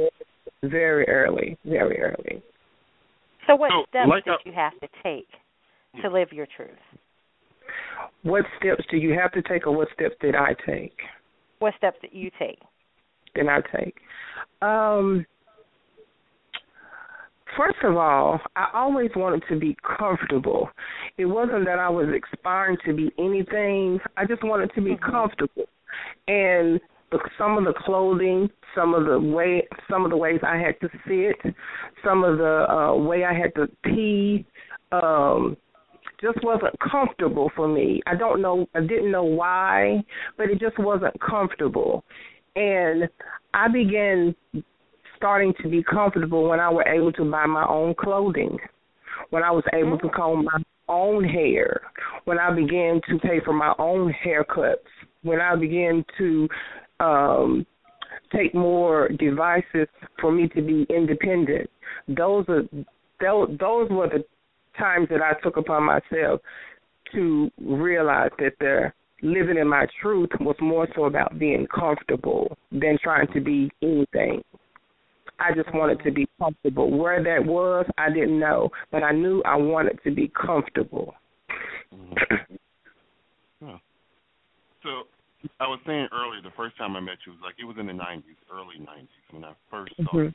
very, 0.63 0.71
very 0.71 1.09
early. 1.09 1.57
Very 1.65 1.99
early. 2.01 2.43
So 3.47 3.57
what 3.57 3.71
So, 3.71 3.85
steps 3.89 4.09
like 4.09 4.25
did 4.25 4.35
I- 4.35 4.43
you 4.45 4.53
have 4.53 4.79
to 4.81 4.89
take 5.03 5.29
to 6.03 6.11
live 6.11 6.33
your 6.33 6.47
truth? 6.57 6.71
What 8.23 8.45
steps 8.59 8.85
do 8.91 8.97
you 8.97 9.19
have 9.19 9.33
to 9.33 9.43
take, 9.43 9.67
or 9.67 9.77
what 9.77 9.89
steps 9.95 10.15
did 10.21 10.35
I 10.35 10.55
take? 10.67 10.97
What 11.59 11.75
steps 11.77 11.99
did 12.01 12.11
you 12.13 12.31
take? 12.39 12.59
Did 13.35 13.49
I 13.49 13.61
take? 13.77 13.97
Um, 14.63 15.27
first 17.57 17.79
of 17.83 17.97
all, 17.97 18.41
I 18.57 18.69
always 18.75 19.11
wanted 19.17 19.43
to 19.49 19.59
be 19.59 19.77
comfortable. 19.99 20.69
It 21.19 21.27
wasn't 21.27 21.65
that 21.67 21.79
I 21.79 21.89
was 21.89 22.07
aspiring 22.33 22.77
to 22.87 22.95
be 22.95 23.11
anything. 23.19 23.99
I 24.17 24.25
just 24.27 24.43
wanted 24.45 24.73
to 24.75 24.81
be 24.81 24.97
comfortable, 24.97 25.65
and 26.29 26.81
the, 27.11 27.19
some 27.39 27.59
of 27.59 27.65
the 27.65 27.75
clothing, 27.85 28.49
some 28.75 28.95
of 28.95 29.07
the 29.07 29.21
way, 29.21 29.67
some 29.91 30.05
of 30.05 30.11
the 30.11 30.17
ways 30.17 30.41
I 30.43 30.57
had 30.57 30.81
to 30.81 30.89
sit, 31.07 31.55
some 32.05 32.25
of 32.25 32.39
the 32.39 32.67
uh, 32.71 32.95
way 32.97 33.25
I 33.25 33.33
had 33.33 33.55
to 33.57 33.69
pee. 33.85 34.47
Um, 34.93 35.57
just 36.25 36.45
wasn't 36.45 36.75
comfortable 36.81 37.51
for 37.55 37.69
me. 37.69 38.01
I 38.07 38.15
don't 38.17 38.41
know 38.41 38.67
I 38.75 38.81
didn't 38.81 39.13
know 39.13 39.25
why, 39.25 40.03
but 40.37 40.49
it 40.49 40.59
just 40.59 40.79
wasn't 40.79 41.15
comfortable. 41.21 42.05
And 42.57 43.09
I 43.53 43.69
began 43.69 44.35
starting 45.17 45.53
to 45.63 45.69
be 45.69 45.83
comfortable 45.83 46.49
when 46.49 46.61
I 46.61 46.71
were 46.71 46.89
able 46.89 47.13
to 47.13 47.31
buy 47.31 47.47
my 47.47 47.67
own 47.69 47.95
clothing, 47.95 48.57
when 49.31 49.43
I 49.43 49.51
was 49.51 49.65
able 49.73 49.99
to 49.99 50.09
comb 50.09 50.45
my 50.47 50.63
own 50.89 51.25
hair, 51.25 51.81
when 52.25 52.39
I 52.39 52.55
began 52.55 53.01
to 53.09 53.19
pay 53.19 53.41
for 53.45 53.53
my 53.53 53.75
own 53.79 54.15
haircuts, 54.25 54.77
when 55.23 55.41
I 55.41 55.57
began 55.57 56.05
to 56.19 56.49
um 57.01 57.67
take 58.35 58.55
more 58.55 59.09
devices 59.09 59.89
for 60.21 60.33
me 60.33 60.49
to 60.49 60.63
be 60.63 60.87
independent. 60.89 61.69
Those 62.09 62.47
are 62.49 62.63
those, 63.21 63.57
those 63.59 63.91
were 63.91 64.09
the 64.09 64.25
times 64.79 65.09
that 65.11 65.21
I 65.21 65.33
took 65.43 65.57
upon 65.57 65.85
myself 65.85 66.41
to 67.13 67.51
realize 67.61 68.31
that 68.39 68.53
the 68.61 68.93
living 69.23 69.57
in 69.59 69.69
my 69.69 69.87
truth 70.01 70.31
was 70.41 70.57
more 70.61 70.87
so 70.95 71.05
about 71.05 71.39
being 71.39 71.67
comfortable 71.75 72.57
than 72.71 72.99
trying 73.03 73.27
to 73.33 73.41
be 73.41 73.71
anything. 73.83 74.43
I 75.41 75.53
just 75.55 75.75
wanted 75.75 76.03
to 76.05 76.13
be 76.13 76.29
comfortable. 76.39 76.97
Where 76.97 77.23
that 77.23 77.45
was, 77.45 77.87
I 77.99 78.11
didn't 78.11 78.39
know, 78.39 78.71
but 78.93 79.03
I 79.03 79.13
knew 79.13 79.43
I 79.45 79.57
wanted 79.57 79.99
to 80.05 80.11
be 80.11 80.31
comfortable. 80.41 81.15
Huh. 83.63 83.79
So 84.83 84.89
I 85.61 85.67
was 85.67 85.81
saying 85.87 86.09
earlier, 86.13 86.43
the 86.43 86.55
first 86.57 86.77
time 86.77 86.95
I 86.97 87.01
met 87.01 87.17
you 87.27 87.33
was 87.33 87.41
like 87.43 87.55
it 87.59 87.65
was 87.65 87.77
in 87.79 87.87
the 87.87 87.93
'90s, 87.93 88.23
early 88.53 88.77
'90s 88.79 89.33
when 89.33 89.45
I 89.45 89.53
first 89.71 89.95
saw 89.97 90.21
you. 90.21 90.33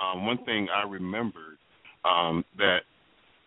Um, 0.00 0.26
one 0.26 0.42
thing 0.44 0.68
I 0.74 0.88
remembered 0.88 1.58
um, 2.04 2.44
that 2.58 2.80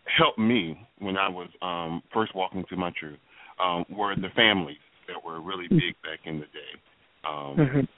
helped 0.06 0.38
me 0.38 0.78
when 0.98 1.16
I 1.16 1.28
was 1.28 1.48
um, 1.62 2.02
first 2.12 2.34
walking 2.34 2.64
to 2.68 2.76
my 2.76 2.90
truth 2.98 3.18
um, 3.62 3.84
were 3.90 4.14
the 4.14 4.28
families 4.34 4.78
that 5.08 5.22
were 5.24 5.40
really 5.40 5.68
big 5.68 5.94
back 6.02 6.20
in 6.24 6.38
the 6.38 6.46
day. 6.46 6.80
Um, 7.24 7.56
Mhm. 7.56 7.88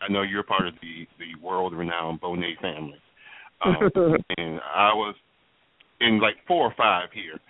I 0.00 0.08
know 0.08 0.22
you're 0.22 0.42
part 0.42 0.66
of 0.66 0.74
the 0.80 1.06
the 1.18 1.34
world 1.40 1.72
renowned 1.72 2.20
Bonet 2.20 2.60
family, 2.60 3.00
um, 3.62 3.90
and 4.38 4.60
I 4.60 4.92
was 4.92 5.14
in 6.00 6.20
like 6.20 6.36
four 6.46 6.66
or 6.66 6.74
five 6.76 7.10
here, 7.12 7.40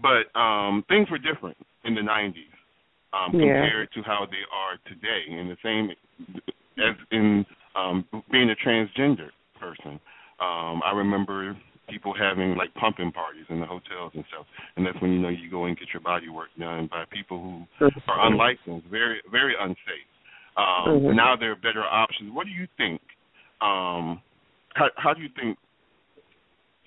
but 0.00 0.34
um, 0.38 0.84
things 0.88 1.10
were 1.10 1.18
different 1.18 1.56
in 1.84 1.94
the 1.94 2.00
'90s 2.02 2.34
um, 3.12 3.32
Yeah. 3.32 3.40
compared 3.40 3.92
to 3.92 4.02
how 4.02 4.26
they 4.26 4.44
are 4.52 4.76
today. 4.86 5.24
And 5.30 5.50
the 5.50 5.56
same 5.62 5.90
as 6.78 6.96
in 7.10 7.46
um, 7.74 8.04
being 8.30 8.50
a 8.50 8.56
transgender 8.56 9.30
person, 9.58 10.00
um, 10.40 10.82
I 10.84 10.92
remember 10.94 11.56
people 11.92 12.14
having 12.16 12.56
like 12.56 12.72
pumping 12.74 13.12
parties 13.12 13.44
in 13.50 13.60
the 13.60 13.66
hotels 13.66 14.12
and 14.14 14.24
stuff, 14.32 14.46
and 14.76 14.86
that's 14.86 14.96
when 15.02 15.12
you 15.12 15.20
know 15.20 15.28
you 15.28 15.50
go 15.50 15.66
and 15.66 15.76
get 15.78 15.88
your 15.92 16.00
body 16.00 16.30
work 16.30 16.48
done 16.58 16.88
by 16.90 17.04
people 17.12 17.36
who 17.36 17.86
are 18.08 18.26
unlicensed, 18.26 18.86
very 18.88 19.20
very 19.30 19.54
unsafe. 19.60 20.08
Um, 20.56 21.04
Mhm. 21.04 21.14
Now 21.14 21.36
there 21.36 21.52
are 21.52 21.56
better 21.56 21.84
options. 21.84 22.32
What 22.32 22.46
do 22.46 22.52
you 22.52 22.66
think? 22.76 23.00
Um, 23.60 24.20
how, 24.74 24.88
how 24.96 25.12
do 25.14 25.22
you 25.22 25.28
think 25.36 25.58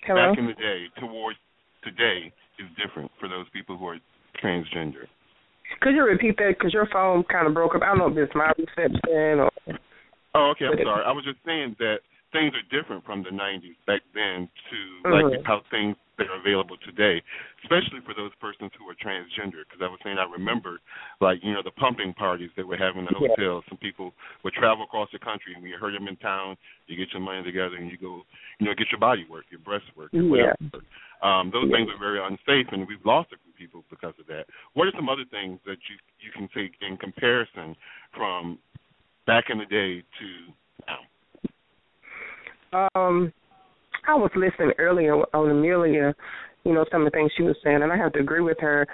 Hello? 0.02 0.28
back 0.28 0.38
in 0.38 0.46
the 0.46 0.54
day 0.54 0.86
towards 0.98 1.38
today 1.82 2.32
is 2.58 2.66
different 2.76 3.10
for 3.18 3.28
those 3.28 3.46
people 3.50 3.76
who 3.76 3.86
are 3.88 3.98
transgender? 4.42 5.06
Could 5.80 5.94
you 5.94 6.04
repeat 6.04 6.36
that? 6.38 6.54
Because 6.58 6.72
your 6.72 6.86
phone 6.92 7.24
kind 7.24 7.46
of 7.46 7.54
broke 7.54 7.74
up. 7.74 7.82
I 7.82 7.86
don't 7.86 7.98
know 7.98 8.08
if 8.08 8.16
it's 8.16 8.34
my 8.34 8.52
reception 8.58 9.40
or. 9.40 9.50
Oh, 10.34 10.50
okay. 10.50 10.66
I'm 10.66 10.78
sorry. 10.84 11.04
I 11.04 11.12
was 11.12 11.24
just 11.24 11.38
saying 11.44 11.76
that 11.78 11.98
things 12.36 12.52
are 12.52 12.68
different 12.68 13.04
from 13.04 13.24
the 13.24 13.30
'90s 13.32 13.76
back 13.86 14.02
then 14.12 14.48
to 14.70 14.78
like 15.10 15.24
Mhm. 15.24 15.46
how 15.46 15.60
things 15.70 15.96
that 16.18 16.28
are 16.28 16.36
available 16.40 16.76
today, 16.78 17.22
especially 17.62 18.00
for 18.00 18.14
those 18.14 18.34
persons 18.36 18.72
who 18.78 18.88
are 18.88 18.94
transgender. 18.94 19.64
Because 19.64 19.80
I 19.80 19.88
was 19.88 20.00
saying 20.04 20.18
I 20.18 20.24
remember, 20.24 20.80
like 21.20 21.42
you 21.42 21.52
know, 21.52 21.62
the 21.62 21.72
pumping 21.72 22.12
parties 22.14 22.50
that 22.56 22.66
we're 22.66 22.76
having 22.76 23.00
in 23.00 23.12
the 23.12 23.18
Yeah. 23.20 23.28
hotels. 23.28 23.64
Some 23.68 23.78
people 23.78 24.14
would 24.42 24.54
travel 24.54 24.84
across 24.84 25.10
the 25.10 25.18
country, 25.18 25.52
and 25.54 25.62
when 25.62 25.70
you 25.70 25.78
heard 25.78 25.94
them 25.94 26.08
in 26.08 26.16
town, 26.16 26.56
you 26.86 26.96
get 26.96 27.12
your 27.12 27.20
money 27.20 27.42
together 27.42 27.76
and 27.76 27.90
you 27.90 27.98
go, 27.98 28.24
you 28.58 28.66
know, 28.66 28.74
get 28.74 28.90
your 28.90 29.00
body 29.00 29.24
work, 29.24 29.44
your 29.50 29.60
breast 29.60 29.86
work, 29.96 30.12
or 30.14 30.22
Yeah. 30.22 30.52
whatever. 30.62 30.84
Um, 31.22 31.50
those 31.50 31.70
things 31.70 31.88
are 31.90 31.98
very 31.98 32.20
unsafe, 32.20 32.70
and 32.72 32.86
we've 32.86 33.04
lost 33.04 33.32
a 33.32 33.38
few 33.38 33.52
people 33.52 33.84
because 33.88 34.18
of 34.18 34.26
that. 34.26 34.46
What 34.74 34.86
are 34.88 34.92
some 34.92 35.08
other 35.08 35.24
things 35.24 35.60
that 35.64 35.78
you 35.88 35.96
you 36.20 36.30
can 36.32 36.48
take 36.48 36.80
in 36.82 36.96
comparison 36.96 37.76
from 38.12 38.58
back 39.26 39.50
in 39.50 39.58
the 39.58 39.66
day 39.66 40.02
to? 40.02 40.52
Um, 42.76 43.32
I 44.06 44.14
was 44.14 44.30
listening 44.36 44.72
earlier 44.78 45.14
on 45.14 45.50
Amelia, 45.50 46.14
you 46.64 46.74
know, 46.74 46.84
some 46.90 47.02
of 47.02 47.12
the 47.12 47.16
things 47.16 47.30
she 47.36 47.42
was 47.42 47.56
saying, 47.64 47.82
and 47.82 47.92
I 47.92 47.96
have 47.96 48.12
to 48.14 48.20
agree 48.20 48.42
with 48.42 48.58
her. 48.60 48.86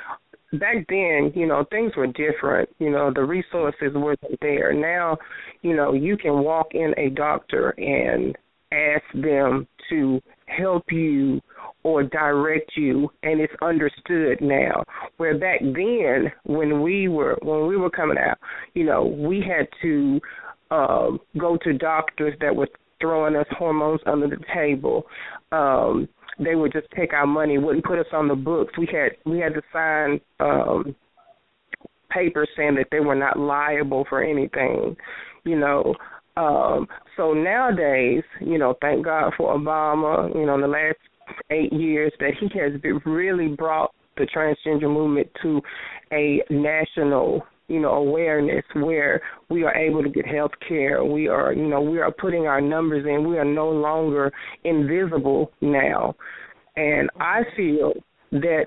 Back 0.54 0.86
then, 0.88 1.32
you 1.34 1.46
know, 1.46 1.64
things 1.70 1.92
were 1.96 2.06
different. 2.06 2.68
You 2.78 2.90
know, 2.90 3.10
the 3.12 3.24
resources 3.24 3.94
weren't 3.94 4.20
there. 4.40 4.72
Now, 4.74 5.16
you 5.62 5.74
know, 5.74 5.94
you 5.94 6.16
can 6.16 6.42
walk 6.44 6.68
in 6.72 6.92
a 6.98 7.08
doctor 7.10 7.70
and 7.70 8.36
ask 8.72 9.04
them 9.14 9.66
to 9.90 10.20
help 10.46 10.84
you 10.90 11.40
or 11.82 12.02
direct 12.02 12.70
you 12.76 13.10
and 13.22 13.40
it's 13.40 13.52
understood 13.60 14.38
now 14.40 14.82
where 15.16 15.38
back 15.38 15.60
then 15.60 16.30
when 16.44 16.82
we 16.82 17.08
were 17.08 17.36
when 17.42 17.66
we 17.66 17.76
were 17.76 17.90
coming 17.90 18.16
out 18.18 18.38
you 18.74 18.84
know 18.84 19.04
we 19.04 19.40
had 19.40 19.66
to 19.80 20.20
um 20.70 21.18
go 21.38 21.58
to 21.62 21.72
doctors 21.72 22.34
that 22.40 22.54
were 22.54 22.68
throwing 23.02 23.36
us 23.36 23.46
hormones 23.50 24.00
under 24.06 24.28
the 24.28 24.42
table. 24.54 25.04
Um 25.52 26.08
they 26.38 26.54
would 26.54 26.72
just 26.72 26.86
take 26.96 27.12
our 27.12 27.26
money 27.26 27.58
wouldn't 27.58 27.84
put 27.84 27.98
us 27.98 28.06
on 28.14 28.28
the 28.28 28.34
books. 28.34 28.72
We 28.78 28.88
had 28.90 29.12
we 29.30 29.38
had 29.38 29.52
to 29.52 29.62
sign 29.72 30.20
um 30.40 30.96
papers 32.10 32.48
saying 32.56 32.76
that 32.76 32.88
they 32.90 33.00
were 33.00 33.14
not 33.14 33.38
liable 33.38 34.06
for 34.08 34.22
anything 34.22 34.96
you 35.44 35.58
know. 35.58 35.94
Um, 36.36 36.86
so 37.16 37.34
nowadays, 37.34 38.22
you 38.40 38.58
know, 38.58 38.74
thank 38.80 39.04
God 39.04 39.32
for 39.36 39.56
Obama, 39.56 40.34
you 40.34 40.46
know, 40.46 40.54
in 40.54 40.62
the 40.62 40.66
last 40.66 40.96
eight 41.50 41.72
years 41.72 42.12
that 42.20 42.32
he 42.40 42.48
has 42.58 42.80
been 42.80 43.00
really 43.04 43.48
brought 43.48 43.92
the 44.16 44.26
transgender 44.34 44.92
movement 44.92 45.28
to 45.42 45.60
a 46.12 46.42
national 46.50 47.42
you 47.68 47.80
know 47.80 47.92
awareness 47.92 48.64
where 48.74 49.20
we 49.48 49.62
are 49.64 49.74
able 49.74 50.02
to 50.02 50.10
get 50.10 50.26
health 50.26 50.52
care 50.66 51.04
we 51.04 51.28
are 51.28 51.52
you 51.52 51.66
know 51.68 51.80
we 51.80 51.98
are 52.00 52.12
putting 52.12 52.46
our 52.46 52.60
numbers 52.60 53.06
in 53.06 53.28
we 53.28 53.38
are 53.38 53.44
no 53.44 53.70
longer 53.70 54.32
invisible 54.64 55.50
now 55.60 56.14
and 56.76 57.08
i 57.20 57.42
feel 57.56 57.92
that 58.32 58.66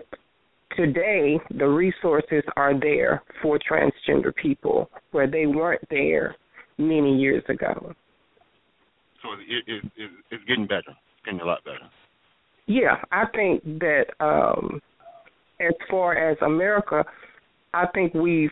today 0.75 1.39
the 1.57 1.65
resources 1.65 2.43
are 2.55 2.77
there 2.79 3.23
for 3.41 3.59
transgender 3.59 4.33
people 4.35 4.89
where 5.11 5.29
they 5.29 5.45
weren't 5.45 5.83
there 5.89 6.35
many 6.77 7.17
years 7.17 7.43
ago. 7.49 7.93
So 9.21 9.29
it, 9.33 9.63
it, 9.67 9.85
it, 9.95 10.11
it's 10.31 10.43
getting 10.45 10.67
better. 10.67 10.89
It's 10.89 11.25
getting 11.25 11.39
a 11.39 11.45
lot 11.45 11.63
better. 11.63 11.89
Yeah, 12.67 12.97
I 13.11 13.25
think 13.33 13.63
that 13.79 14.05
um 14.19 14.81
as 15.59 15.73
far 15.89 16.15
as 16.17 16.37
America, 16.41 17.05
I 17.73 17.85
think 17.93 18.13
we've 18.13 18.51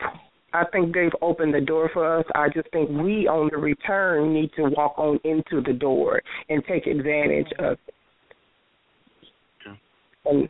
I 0.54 0.66
think 0.72 0.94
they've 0.94 1.12
opened 1.22 1.54
the 1.54 1.62
door 1.62 1.90
for 1.94 2.20
us. 2.20 2.26
I 2.36 2.48
just 2.50 2.70
think 2.72 2.90
we 2.90 3.28
on 3.28 3.50
the 3.52 3.58
return 3.58 4.34
need 4.34 4.52
to 4.56 4.70
walk 4.78 4.94
on 4.98 5.20
into 5.24 5.62
the 5.66 5.74
door 5.74 6.22
and 6.50 6.64
take 6.66 6.86
advantage 6.86 7.52
of 7.60 7.78
it. 7.88 7.94
Okay. 9.66 9.80
And 10.26 10.50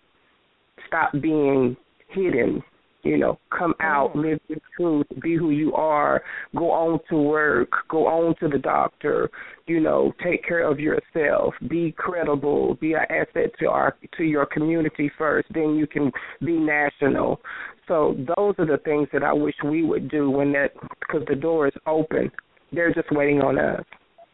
stop 0.88 1.14
being 1.14 1.78
hidden 2.10 2.62
you 3.04 3.18
know, 3.18 3.38
come 3.58 3.74
out, 3.82 4.10
mm-hmm. 4.10 4.22
live 4.22 4.39
your 4.47 4.60
truth, 4.76 5.08
be 5.22 5.36
who 5.36 5.51
you 5.51 5.74
are, 5.74 6.24
go 6.56 6.72
on 6.72 6.99
to 7.10 7.18
work, 7.18 7.70
go 7.89 8.08
on 8.08 8.36
to 8.39 8.47
the 8.47 8.58
doctor, 8.58 9.30
you 9.68 9.80
know, 9.80 10.14
take 10.24 10.43
care 10.45 10.70
of 10.70 10.80
yourself, 10.80 11.54
be 11.70 11.93
credible, 11.97 12.76
be 12.76 12.93
an 12.93 13.06
asset 13.10 13.51
to 13.60 13.70
our 13.70 13.95
to 14.18 14.24
your 14.24 14.45
community 14.45 15.12
first, 15.18 15.47
then 15.54 15.76
you 15.76 15.86
can 15.86 16.12
be 16.39 16.58
national. 16.58 17.39
So 17.88 18.16
those 18.18 18.56
are 18.58 18.66
the 18.66 18.82
things 18.86 19.10
that 19.12 19.24
I 19.24 19.34
wish 19.34 19.56
we 19.64 19.84
would 19.84 20.10
do 20.10 20.30
when 20.30 20.54
that 20.54 20.72
because 21.01 21.26
the 21.28 21.36
door 21.36 21.68
is 21.68 21.74
open. 21.86 22.32
They're 22.72 22.93
just 22.93 23.12
waiting 23.12 23.41
on 23.41 23.60
us. 23.60 23.84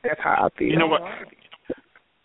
That's 0.03 0.19
how 0.23 0.47
I 0.47 0.57
feel. 0.57 0.67
You 0.67 0.77
know 0.77 0.87
what? 0.87 1.01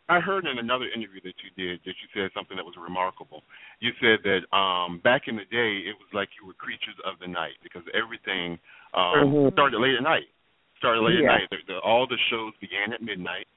I 0.08 0.20
heard 0.20 0.44
in 0.44 0.58
another 0.58 0.84
interview 0.94 1.20
that 1.24 1.34
you 1.40 1.50
did 1.56 1.80
that 1.84 1.96
you 1.96 2.06
said 2.12 2.30
something 2.34 2.56
that 2.56 2.64
was 2.64 2.74
remarkable. 2.76 3.42
You 3.80 3.90
said 4.00 4.20
that 4.24 4.44
um 4.56 5.00
back 5.02 5.28
in 5.28 5.36
the 5.36 5.48
day 5.48 5.80
it 5.88 5.96
was 5.96 6.08
like 6.12 6.28
you 6.40 6.46
were 6.46 6.52
creatures 6.54 6.96
of 7.08 7.18
the 7.20 7.28
night 7.28 7.56
because 7.62 7.82
everything 7.94 8.58
um 8.92 9.32
Mhm. 9.32 9.52
started 9.52 9.80
late 9.80 9.94
at 9.96 10.02
night. 10.02 10.28
Started 10.78 11.00
late 11.00 11.20
Yeah. 11.20 11.32
at 11.32 11.40
night. 11.40 11.50
The, 11.50 11.56
the, 11.66 11.78
all 11.80 12.06
the 12.06 12.18
shows 12.28 12.52
began 12.60 12.92
at 12.92 13.00
midnight, 13.00 13.48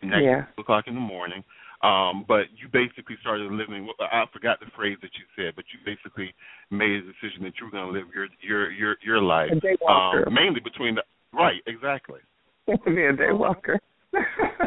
midnight 0.00 0.22
Yeah. 0.22 0.44
two 0.54 0.62
o'clock 0.62 0.86
in 0.86 0.94
the 0.94 1.00
morning. 1.00 1.42
Um, 1.82 2.24
but 2.26 2.46
you 2.56 2.68
basically 2.68 3.16
started 3.20 3.50
living. 3.52 3.88
I 4.00 4.24
forgot 4.32 4.60
the 4.60 4.66
phrase 4.74 4.96
that 5.02 5.10
you 5.18 5.24
said, 5.36 5.54
but 5.56 5.64
you 5.72 5.78
basically 5.84 6.32
made 6.70 7.02
a 7.02 7.02
decision 7.02 7.42
that 7.42 7.58
you 7.58 7.66
were 7.66 7.70
going 7.72 7.84
to 7.86 7.92
live 7.92 8.08
your 8.14 8.28
your 8.40 8.70
your 8.70 8.96
your 9.02 9.20
life, 9.20 9.50
daywalker. 9.60 10.26
um, 10.26 10.32
mainly 10.34 10.60
between 10.60 10.94
the 10.94 11.04
right, 11.32 11.60
exactly. 11.66 12.20
be 12.66 13.04
a 13.04 13.12
day 13.12 13.32
walker. 13.32 13.78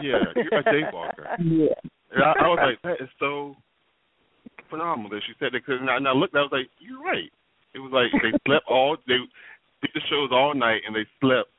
Yeah, 0.02 0.24
you're 0.36 0.60
a 0.60 0.64
daywalker. 0.64 1.26
Yeah. 1.40 1.76
And 2.12 2.24
I, 2.24 2.34
I 2.42 2.48
was 2.48 2.60
like, 2.62 2.82
that 2.82 3.04
is 3.04 3.10
so 3.20 3.56
phenomenal 4.70 5.12
that 5.12 5.22
she 5.28 5.34
said 5.40 5.54
that. 5.54 5.62
Because 5.66 5.82
now, 5.84 6.00
now 6.00 6.16
look, 6.16 6.32
I 6.34 6.40
was 6.40 6.50
like, 6.52 6.70
you're 6.80 7.02
right. 7.02 7.30
It 7.74 7.80
was 7.80 7.92
like 7.92 8.10
they 8.22 8.38
slept 8.48 8.66
all 8.70 8.98
they 9.08 9.18
did 9.82 9.92
the 9.94 10.02
shows 10.10 10.30
all 10.32 10.56
night 10.56 10.82
and 10.88 10.96
they 10.96 11.06
slept 11.22 11.50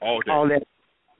all 0.00 0.20
day. 0.20 0.32
all 0.32 0.48
that 0.48 0.62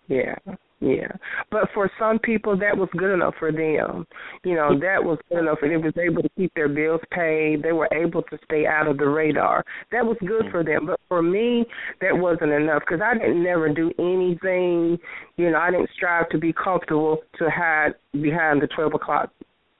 yeah 0.08 0.34
yeah. 0.80 1.12
But 1.50 1.68
for 1.74 1.90
some 1.98 2.18
people 2.18 2.56
that 2.58 2.76
was 2.76 2.88
good 2.96 3.12
enough 3.12 3.34
for 3.38 3.52
them. 3.52 4.06
You 4.44 4.54
know 4.54 4.78
that 4.80 5.02
was 5.02 5.18
good 5.28 5.40
enough 5.40 5.58
and 5.62 5.70
they 5.70 5.76
was 5.76 5.96
able 5.96 6.22
to 6.22 6.28
keep 6.36 6.52
their 6.54 6.68
bills 6.68 7.00
paid. 7.10 7.62
They 7.62 7.72
were 7.72 7.88
able 7.92 8.22
to 8.22 8.38
stay 8.44 8.66
out 8.66 8.88
of 8.88 8.98
the 8.98 9.08
radar. 9.08 9.64
That 9.92 10.04
was 10.04 10.16
good 10.26 10.50
for 10.50 10.64
them. 10.64 10.86
But 10.86 11.00
for 11.08 11.22
me 11.22 11.66
that 12.00 12.16
wasn't 12.16 12.52
enough 12.52 12.82
because 12.86 13.02
i 13.04 13.14
didn't 13.14 13.42
never 13.42 13.68
do 13.68 13.90
anything. 13.98 14.98
You 15.36 15.50
know 15.50 15.58
i 15.58 15.70
didn't 15.70 15.90
strive 15.94 16.28
to 16.30 16.38
be 16.38 16.52
comfortable 16.52 17.18
to 17.38 17.50
hide 17.50 17.92
behind 18.12 18.62
the 18.62 18.68
twelve 18.68 18.94
o'clock 18.94 19.30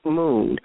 moon. 0.05 0.59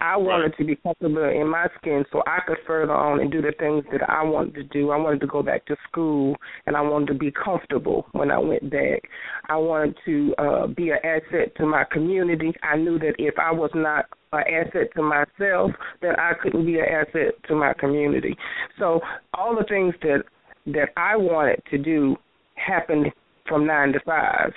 I 0.00 0.16
wanted 0.16 0.54
to 0.58 0.64
be 0.64 0.76
comfortable 0.76 1.24
in 1.24 1.48
my 1.48 1.66
skin 1.78 2.04
so 2.12 2.22
I 2.26 2.40
could 2.46 2.58
further 2.66 2.92
on 2.92 3.20
and 3.20 3.32
do 3.32 3.40
the 3.40 3.52
things 3.58 3.84
that 3.92 4.08
I 4.08 4.22
wanted 4.22 4.54
to 4.54 4.64
do. 4.64 4.90
I 4.90 4.96
wanted 4.96 5.20
to 5.20 5.26
go 5.26 5.42
back 5.42 5.64
to 5.66 5.76
school 5.88 6.36
and 6.66 6.76
I 6.76 6.82
wanted 6.82 7.08
to 7.08 7.14
be 7.14 7.32
comfortable 7.32 8.06
when 8.12 8.30
I 8.30 8.38
went 8.38 8.70
back. 8.70 9.02
I 9.48 9.56
wanted 9.56 9.96
to 10.04 10.34
uh 10.38 10.66
be 10.68 10.90
an 10.90 10.98
asset 11.02 11.54
to 11.56 11.66
my 11.66 11.84
community. 11.90 12.52
I 12.62 12.76
knew 12.76 12.98
that 12.98 13.14
if 13.18 13.34
I 13.38 13.50
was 13.50 13.70
not 13.74 14.06
an 14.32 14.44
asset 14.52 14.88
to 14.96 15.02
myself, 15.02 15.70
that 16.02 16.18
I 16.18 16.32
couldn't 16.42 16.66
be 16.66 16.78
an 16.78 16.86
asset 16.86 17.34
to 17.48 17.54
my 17.54 17.72
community. 17.74 18.36
So 18.78 19.00
all 19.34 19.56
the 19.56 19.64
things 19.64 19.94
that 20.02 20.24
that 20.66 20.90
I 20.96 21.16
wanted 21.16 21.62
to 21.70 21.78
do 21.78 22.16
happened 22.54 23.06
from 23.48 23.66
nine 23.66 23.92
to 23.92 24.00
five 24.04 24.52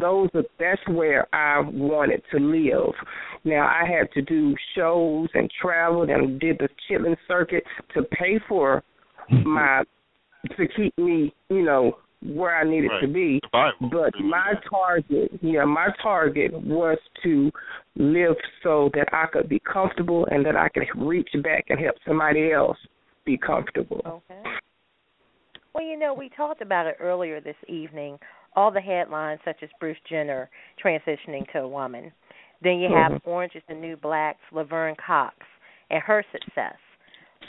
those 0.00 0.28
are 0.34 0.44
that's 0.58 0.80
where 0.88 1.26
I 1.34 1.60
wanted 1.60 2.22
to 2.32 2.38
live. 2.38 2.94
Now 3.44 3.66
I 3.66 3.88
had 3.88 4.10
to 4.12 4.22
do 4.22 4.54
shows 4.74 5.28
and 5.34 5.50
traveled 5.60 6.10
and 6.10 6.40
did 6.40 6.58
the 6.58 6.68
chitlin 6.88 7.16
circuit 7.28 7.64
to 7.94 8.02
pay 8.02 8.38
for 8.48 8.82
my 9.30 9.84
to 10.56 10.68
keep 10.76 10.96
me, 10.98 11.34
you 11.48 11.62
know, 11.62 11.96
where 12.22 12.56
I 12.56 12.64
needed 12.64 12.90
to 13.00 13.08
be. 13.08 13.40
Survival. 13.44 13.90
But 13.90 14.20
my 14.20 14.54
target, 14.70 15.32
yeah, 15.42 15.64
my 15.64 15.88
target 16.02 16.52
was 16.52 16.98
to 17.22 17.50
live 17.96 18.36
so 18.62 18.90
that 18.94 19.08
I 19.12 19.26
could 19.32 19.48
be 19.48 19.60
comfortable 19.60 20.26
and 20.30 20.44
that 20.46 20.56
I 20.56 20.68
could 20.68 20.88
reach 20.96 21.28
back 21.42 21.66
and 21.68 21.78
help 21.78 21.96
somebody 22.06 22.52
else 22.52 22.78
be 23.24 23.36
comfortable. 23.36 24.00
Okay. 24.06 24.42
Well, 25.74 25.84
you 25.84 25.98
know, 25.98 26.14
we 26.14 26.30
talked 26.30 26.62
about 26.62 26.86
it 26.86 26.96
earlier 27.00 27.40
this 27.40 27.56
evening. 27.68 28.18
All 28.56 28.70
the 28.70 28.80
headlines, 28.80 29.38
such 29.44 29.62
as 29.62 29.68
Bruce 29.78 29.98
Jenner 30.08 30.48
transitioning 30.82 31.50
to 31.52 31.60
a 31.60 31.68
woman. 31.68 32.10
Then 32.62 32.78
you 32.78 32.88
have 32.88 33.12
Mhm. 33.12 33.20
Orange 33.24 33.54
is 33.54 33.62
the 33.68 33.74
New 33.74 33.96
Black's 33.96 34.40
Laverne 34.50 34.96
Cox 34.96 35.36
and 35.90 36.02
her 36.02 36.24
success. 36.32 36.78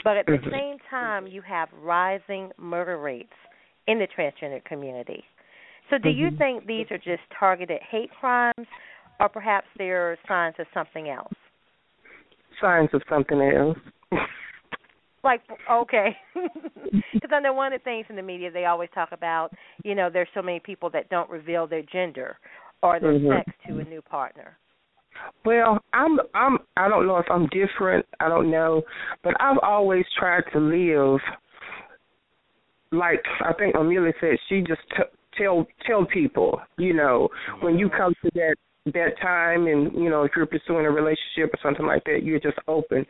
But 0.04 0.18
at 0.18 0.26
the 0.26 0.38
Mhm. 0.38 0.50
same 0.50 0.78
time, 0.90 1.26
you 1.26 1.40
have 1.42 1.72
rising 1.72 2.52
murder 2.58 2.98
rates 2.98 3.32
in 3.86 3.98
the 3.98 4.06
transgender 4.06 4.62
community. 4.64 5.24
So, 5.88 5.96
do 5.96 6.10
you 6.10 6.30
Mhm. 6.30 6.38
think 6.38 6.66
these 6.66 6.90
are 6.90 6.98
just 6.98 7.22
targeted 7.30 7.82
hate 7.82 8.10
crimes, 8.10 8.68
or 9.18 9.28
perhaps 9.30 9.66
they're 9.78 10.18
signs 10.28 10.58
of 10.58 10.66
something 10.74 11.08
else? 11.08 11.32
Signs 12.60 12.92
of 12.92 13.02
something 13.08 13.40
else. 13.40 13.78
Like 15.24 15.42
okay, 15.70 16.16
because 17.12 17.30
I 17.32 17.40
know 17.40 17.52
one 17.52 17.72
of 17.72 17.80
the 17.80 17.84
things 17.84 18.06
in 18.08 18.16
the 18.16 18.22
media 18.22 18.50
they 18.50 18.66
always 18.66 18.88
talk 18.94 19.10
about, 19.12 19.50
you 19.84 19.94
know, 19.94 20.08
there's 20.12 20.28
so 20.32 20.42
many 20.42 20.60
people 20.60 20.90
that 20.90 21.08
don't 21.08 21.28
reveal 21.28 21.66
their 21.66 21.82
gender 21.82 22.38
or 22.82 23.00
their 23.00 23.14
Mhm. 23.14 23.36
sex 23.36 23.50
to 23.66 23.78
a 23.78 23.84
new 23.84 24.00
partner. 24.00 24.56
Well, 25.44 25.78
I'm 25.92 26.20
I'm 26.34 26.58
I 26.76 26.88
don't 26.88 27.06
know 27.06 27.16
if 27.16 27.26
I'm 27.30 27.46
different, 27.48 28.06
I 28.20 28.28
don't 28.28 28.50
know, 28.50 28.82
but 29.22 29.34
I've 29.40 29.58
always 29.58 30.04
tried 30.16 30.44
to 30.52 30.60
live 30.60 31.20
like 32.92 33.24
I 33.40 33.52
think 33.54 33.74
Amelia 33.74 34.12
said 34.20 34.36
she 34.48 34.60
just 34.60 34.80
t- 34.96 35.02
tell 35.36 35.66
tell 35.86 36.04
people, 36.06 36.60
you 36.76 36.94
know, 36.94 37.28
when 37.60 37.78
you 37.78 37.90
come 37.90 38.14
to 38.22 38.30
that 38.34 38.56
that 38.92 39.20
time 39.20 39.66
and 39.66 39.92
you 39.94 40.10
know 40.10 40.22
if 40.22 40.32
you're 40.36 40.46
pursuing 40.46 40.86
a 40.86 40.90
relationship 40.90 41.52
or 41.52 41.58
something 41.62 41.86
like 41.86 42.04
that 42.04 42.20
you're 42.22 42.40
just 42.40 42.58
open. 42.66 43.04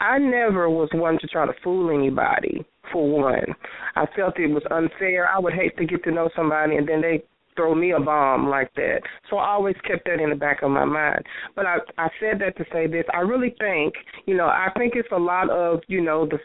I 0.00 0.18
never 0.18 0.68
was 0.68 0.88
one 0.92 1.18
to 1.20 1.26
try 1.26 1.46
to 1.46 1.52
fool 1.62 1.90
anybody 1.90 2.64
for 2.92 3.08
one. 3.08 3.54
I 3.94 4.06
felt 4.16 4.38
it 4.38 4.48
was 4.48 4.62
unfair. 4.70 5.28
I 5.28 5.38
would 5.38 5.54
hate 5.54 5.76
to 5.78 5.86
get 5.86 6.04
to 6.04 6.10
know 6.10 6.28
somebody 6.36 6.76
and 6.76 6.88
then 6.88 7.00
they 7.00 7.22
throw 7.56 7.74
me 7.74 7.92
a 7.92 8.00
bomb 8.00 8.48
like 8.48 8.72
that. 8.74 9.00
So 9.30 9.36
i 9.38 9.50
always 9.50 9.76
kept 9.86 10.04
that 10.04 10.20
in 10.20 10.30
the 10.30 10.36
back 10.36 10.62
of 10.62 10.70
my 10.70 10.84
mind. 10.84 11.24
But 11.54 11.66
i 11.66 11.76
i 11.98 12.08
said 12.20 12.40
that 12.40 12.56
to 12.58 12.64
say 12.72 12.86
this. 12.86 13.04
I 13.12 13.20
really 13.20 13.54
think 13.58 13.94
you 14.26 14.36
know 14.36 14.46
i 14.46 14.68
think 14.76 14.94
it's 14.96 15.08
a 15.12 15.18
lot 15.18 15.50
of 15.50 15.80
you 15.88 16.02
know 16.02 16.26
the 16.26 16.38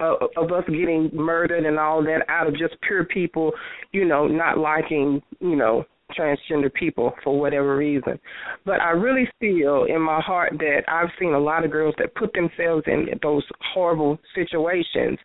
uh, 0.00 0.14
of 0.36 0.52
us 0.52 0.64
getting 0.66 1.10
murdered 1.12 1.64
and 1.64 1.78
all 1.78 2.02
that 2.02 2.20
out 2.28 2.46
of 2.46 2.56
just 2.56 2.74
pure 2.86 3.04
people, 3.04 3.52
you 3.92 4.04
know, 4.04 4.26
not 4.26 4.58
liking, 4.58 5.20
you 5.40 5.56
know, 5.56 5.84
transgender 6.16 6.72
people 6.72 7.12
for 7.22 7.38
whatever 7.38 7.76
reason. 7.76 8.18
But 8.64 8.80
I 8.80 8.90
really 8.90 9.28
feel 9.40 9.84
in 9.84 10.00
my 10.00 10.20
heart 10.20 10.54
that 10.58 10.82
I've 10.88 11.10
seen 11.18 11.34
a 11.34 11.38
lot 11.38 11.64
of 11.64 11.70
girls 11.70 11.94
that 11.98 12.14
put 12.14 12.32
themselves 12.32 12.84
in 12.86 13.06
those 13.22 13.44
horrible 13.72 14.18
situations 14.34 15.18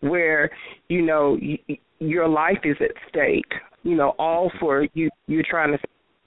where, 0.00 0.50
you 0.88 1.02
know, 1.02 1.38
y- 1.40 1.78
your 1.98 2.28
life 2.28 2.58
is 2.64 2.76
at 2.80 2.92
stake. 3.08 3.50
You 3.82 3.94
know, 3.94 4.14
all 4.18 4.50
for 4.60 4.86
you 4.94 5.08
you're 5.26 5.44
trying 5.48 5.72
to 5.72 5.78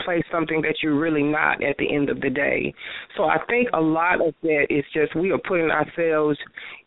play 0.04 0.24
something 0.32 0.62
that 0.62 0.76
you're 0.82 1.00
really 1.00 1.24
not 1.24 1.64
at 1.64 1.78
the 1.78 1.94
end 1.94 2.10
of 2.10 2.22
the 2.22 2.30
day. 2.30 2.74
So 3.18 3.26
I 3.26 3.38
think 3.48 3.70
a 3.74 3.80
lot 3.80 4.26
of 4.26 4.34
that 4.42 4.68
is 4.70 4.84
just 4.94 5.16
we 5.16 5.32
are 5.32 5.40
putting 5.48 5.70
ourselves 5.70 6.38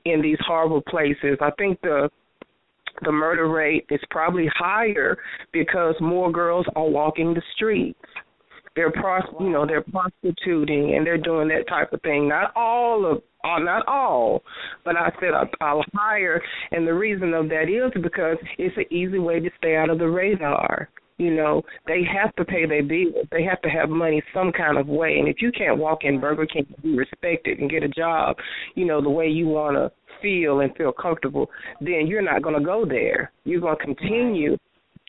in 0.04 0.20
these 0.20 0.38
horrible 0.46 0.82
places. 0.82 1.38
I 1.40 1.50
think 1.58 1.80
the 1.82 2.10
the 3.02 3.12
murder 3.12 3.48
rate 3.48 3.86
is 3.90 4.00
probably 4.10 4.48
higher 4.56 5.18
because 5.52 5.94
more 6.00 6.30
girls 6.30 6.66
are 6.76 6.88
walking 6.88 7.34
the 7.34 7.42
streets. 7.54 7.98
They're 8.76 8.90
pros, 8.90 9.22
you 9.38 9.50
know, 9.50 9.66
they're 9.66 9.82
prostituting 9.82 10.94
and 10.96 11.06
they're 11.06 11.18
doing 11.18 11.48
that 11.48 11.68
type 11.68 11.92
of 11.92 12.02
thing. 12.02 12.28
Not 12.28 12.52
all 12.56 13.06
of, 13.06 13.22
uh, 13.44 13.58
not 13.60 13.86
all, 13.86 14.42
but 14.84 14.96
I 14.96 15.12
said 15.20 15.30
a, 15.30 15.64
a 15.64 15.82
higher, 15.94 16.42
and 16.72 16.86
the 16.86 16.94
reason 16.94 17.34
of 17.34 17.48
that 17.50 17.68
is 17.68 17.92
because 18.02 18.36
it's 18.58 18.76
an 18.76 18.86
easy 18.90 19.18
way 19.18 19.38
to 19.38 19.50
stay 19.58 19.76
out 19.76 19.90
of 19.90 19.98
the 19.98 20.08
radar. 20.08 20.88
You 21.18 21.32
know, 21.34 21.62
they 21.86 22.02
have 22.02 22.34
to 22.36 22.44
pay 22.44 22.66
their 22.66 22.82
bills. 22.82 23.26
They 23.30 23.44
have 23.44 23.62
to 23.62 23.68
have 23.68 23.88
money 23.88 24.22
some 24.32 24.50
kind 24.50 24.78
of 24.78 24.88
way. 24.88 25.18
And 25.18 25.28
if 25.28 25.36
you 25.40 25.52
can't 25.52 25.78
walk 25.78 26.00
in 26.02 26.20
Burger 26.20 26.46
King 26.46 26.66
and 26.68 26.82
be 26.82 26.96
respected 26.96 27.60
and 27.60 27.70
get 27.70 27.84
a 27.84 27.88
job, 27.88 28.36
you 28.74 28.84
know, 28.84 29.00
the 29.00 29.10
way 29.10 29.28
you 29.28 29.46
want 29.46 29.76
to 29.76 29.92
feel 30.20 30.60
and 30.60 30.74
feel 30.76 30.92
comfortable, 30.92 31.48
then 31.80 32.06
you're 32.06 32.22
not 32.22 32.42
going 32.42 32.58
to 32.58 32.64
go 32.64 32.84
there. 32.84 33.30
You're 33.44 33.60
going 33.60 33.78
to 33.78 33.84
continue 33.84 34.56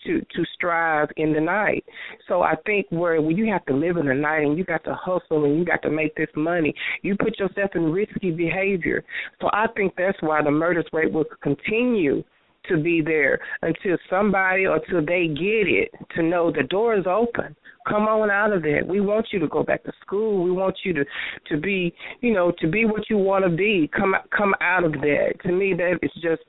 to 0.06 0.22
to 0.22 0.46
strive 0.54 1.10
in 1.18 1.34
the 1.34 1.42
night. 1.42 1.84
So 2.28 2.42
I 2.44 2.54
think 2.66 2.86
where 2.90 3.22
when 3.22 3.36
you 3.36 3.52
have 3.52 3.66
to 3.66 3.74
live 3.74 3.98
in 3.98 4.06
the 4.06 4.14
night 4.14 4.44
and 4.44 4.58
you 4.58 4.64
got 4.64 4.84
to 4.84 4.94
hustle 4.94 5.46
and 5.46 5.58
you 5.58 5.66
got 5.66 5.82
to 5.82 5.90
make 5.90 6.16
this 6.16 6.30
money, 6.36 6.74
you 7.02 7.16
put 7.18 7.40
yourself 7.40 7.72
in 7.76 7.92
risky 7.92 8.32
behavior. 8.32 9.04
So 9.42 9.50
I 9.52 9.66
think 9.76 9.94
that's 9.98 10.22
why 10.22 10.44
the 10.44 10.52
murder 10.52 10.84
rate 10.94 11.12
will 11.12 11.26
continue 11.42 12.24
to 12.70 12.78
be 12.78 13.02
there 13.02 13.40
until 13.62 13.98
somebody 14.10 14.66
or 14.66 14.80
till 14.90 15.06
they 15.06 15.28
get 15.28 15.68
it 15.68 15.92
to 16.16 16.24
know 16.24 16.52
the 16.52 16.64
door 16.64 16.96
is 16.96 17.06
open. 17.08 17.56
Come 17.88 18.04
on 18.08 18.32
out 18.32 18.52
of 18.52 18.64
there. 18.64 18.84
We 18.84 19.00
want 19.00 19.28
you 19.32 19.40
to 19.40 19.48
go 19.48 19.62
back 19.62 19.84
to 19.84 19.92
school. 20.02 20.44
We 20.44 20.52
want 20.52 20.78
you 20.84 20.94
to 20.94 21.06
to 21.50 21.58
be, 21.58 21.94
you 22.22 22.34
know, 22.34 22.52
to 22.60 22.68
be 22.68 22.86
what 22.86 23.10
you 23.10 23.18
want 23.18 23.46
to 23.46 23.56
be. 23.56 23.90
Come 23.96 24.16
come 24.36 24.56
out 24.60 24.84
of 24.84 24.94
that. 24.94 25.34
To 25.44 25.52
me, 25.52 25.74
that 25.76 26.00
is 26.02 26.12
just, 26.16 26.42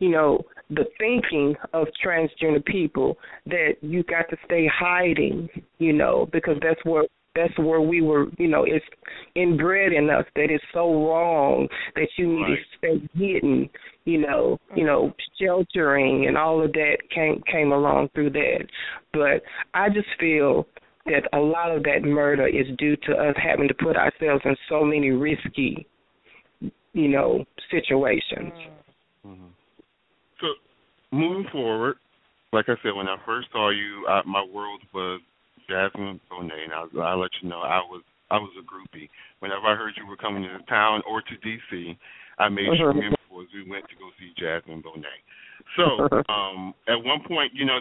you 0.00 0.08
know, 0.08 0.44
the 0.70 0.86
thinking 0.98 1.54
of 1.72 1.86
transgender 2.04 2.64
people 2.64 3.18
that 3.46 3.74
you 3.82 4.02
got 4.02 4.28
to 4.30 4.36
stay 4.46 4.68
hiding, 4.72 5.48
you 5.78 5.92
know, 5.92 6.28
because 6.32 6.56
that's 6.60 6.84
where 6.84 7.04
that's 7.34 7.56
where 7.58 7.80
we 7.80 8.00
were, 8.02 8.26
you 8.38 8.48
know, 8.48 8.64
it's 8.64 8.84
inbred 9.34 9.92
in 9.92 10.10
us 10.10 10.24
that 10.34 10.50
it's 10.50 10.64
so 10.72 11.06
wrong 11.06 11.68
that 11.94 12.08
you 12.16 12.26
need 12.26 12.42
Right. 12.42 12.58
to 12.58 12.78
stay 12.78 13.08
hidden, 13.14 13.70
you 14.04 14.18
know, 14.18 14.58
you 14.74 14.84
know, 14.84 15.08
mm-hmm. 15.08 15.44
sheltering 15.44 16.26
and 16.26 16.36
all 16.36 16.62
of 16.62 16.72
that 16.72 16.98
came 17.14 17.42
came 17.50 17.72
along 17.72 18.08
through 18.14 18.30
that. 18.30 18.66
But 19.12 19.42
I 19.74 19.88
just 19.88 20.08
feel 20.18 20.66
that 21.06 21.28
a 21.32 21.38
lot 21.38 21.74
of 21.74 21.82
that 21.84 22.02
murder 22.02 22.46
is 22.46 22.66
due 22.78 22.96
to 22.96 23.12
us 23.12 23.34
having 23.42 23.68
to 23.68 23.74
put 23.74 23.96
ourselves 23.96 24.42
in 24.44 24.56
so 24.68 24.84
many 24.84 25.10
risky, 25.10 25.86
you 26.60 27.08
know, 27.08 27.44
situations. 27.70 28.52
Mm-hmm. 28.52 29.30
Mm-hmm. 29.30 29.46
So, 30.40 30.46
moving 31.12 31.46
forward, 31.52 31.96
like 32.52 32.68
I 32.68 32.74
said, 32.82 32.94
when 32.96 33.08
I 33.08 33.16
first 33.24 33.48
saw 33.52 33.70
you, 33.70 34.06
I, 34.08 34.22
my 34.26 34.44
world 34.52 34.82
was 34.92 35.20
Jasmine 35.70 36.20
Bonet, 36.30 36.66
and 36.66 36.74
I, 36.74 36.82
I 37.00 37.14
let 37.14 37.30
you 37.40 37.48
know 37.48 37.62
I 37.62 37.78
was 37.78 38.02
I 38.30 38.38
was 38.38 38.50
a 38.58 38.66
groupie. 38.66 39.08
Whenever 39.38 39.66
I 39.66 39.76
heard 39.76 39.94
you 39.96 40.06
were 40.06 40.16
coming 40.16 40.42
to 40.42 40.58
town 40.66 41.02
or 41.08 41.22
to 41.22 41.34
DC, 41.46 41.96
I 42.38 42.48
made 42.48 42.66
sure 42.76 42.92
me 42.92 43.06
and 43.06 43.16
we 43.30 43.70
went 43.70 43.86
to 43.88 43.94
go 43.94 44.10
see 44.18 44.34
Jasmine 44.38 44.82
Bonet. 44.82 45.22
So, 45.76 46.06
um, 46.32 46.74
at 46.88 46.98
one 47.02 47.20
point, 47.26 47.52
you 47.54 47.64
know, 47.64 47.78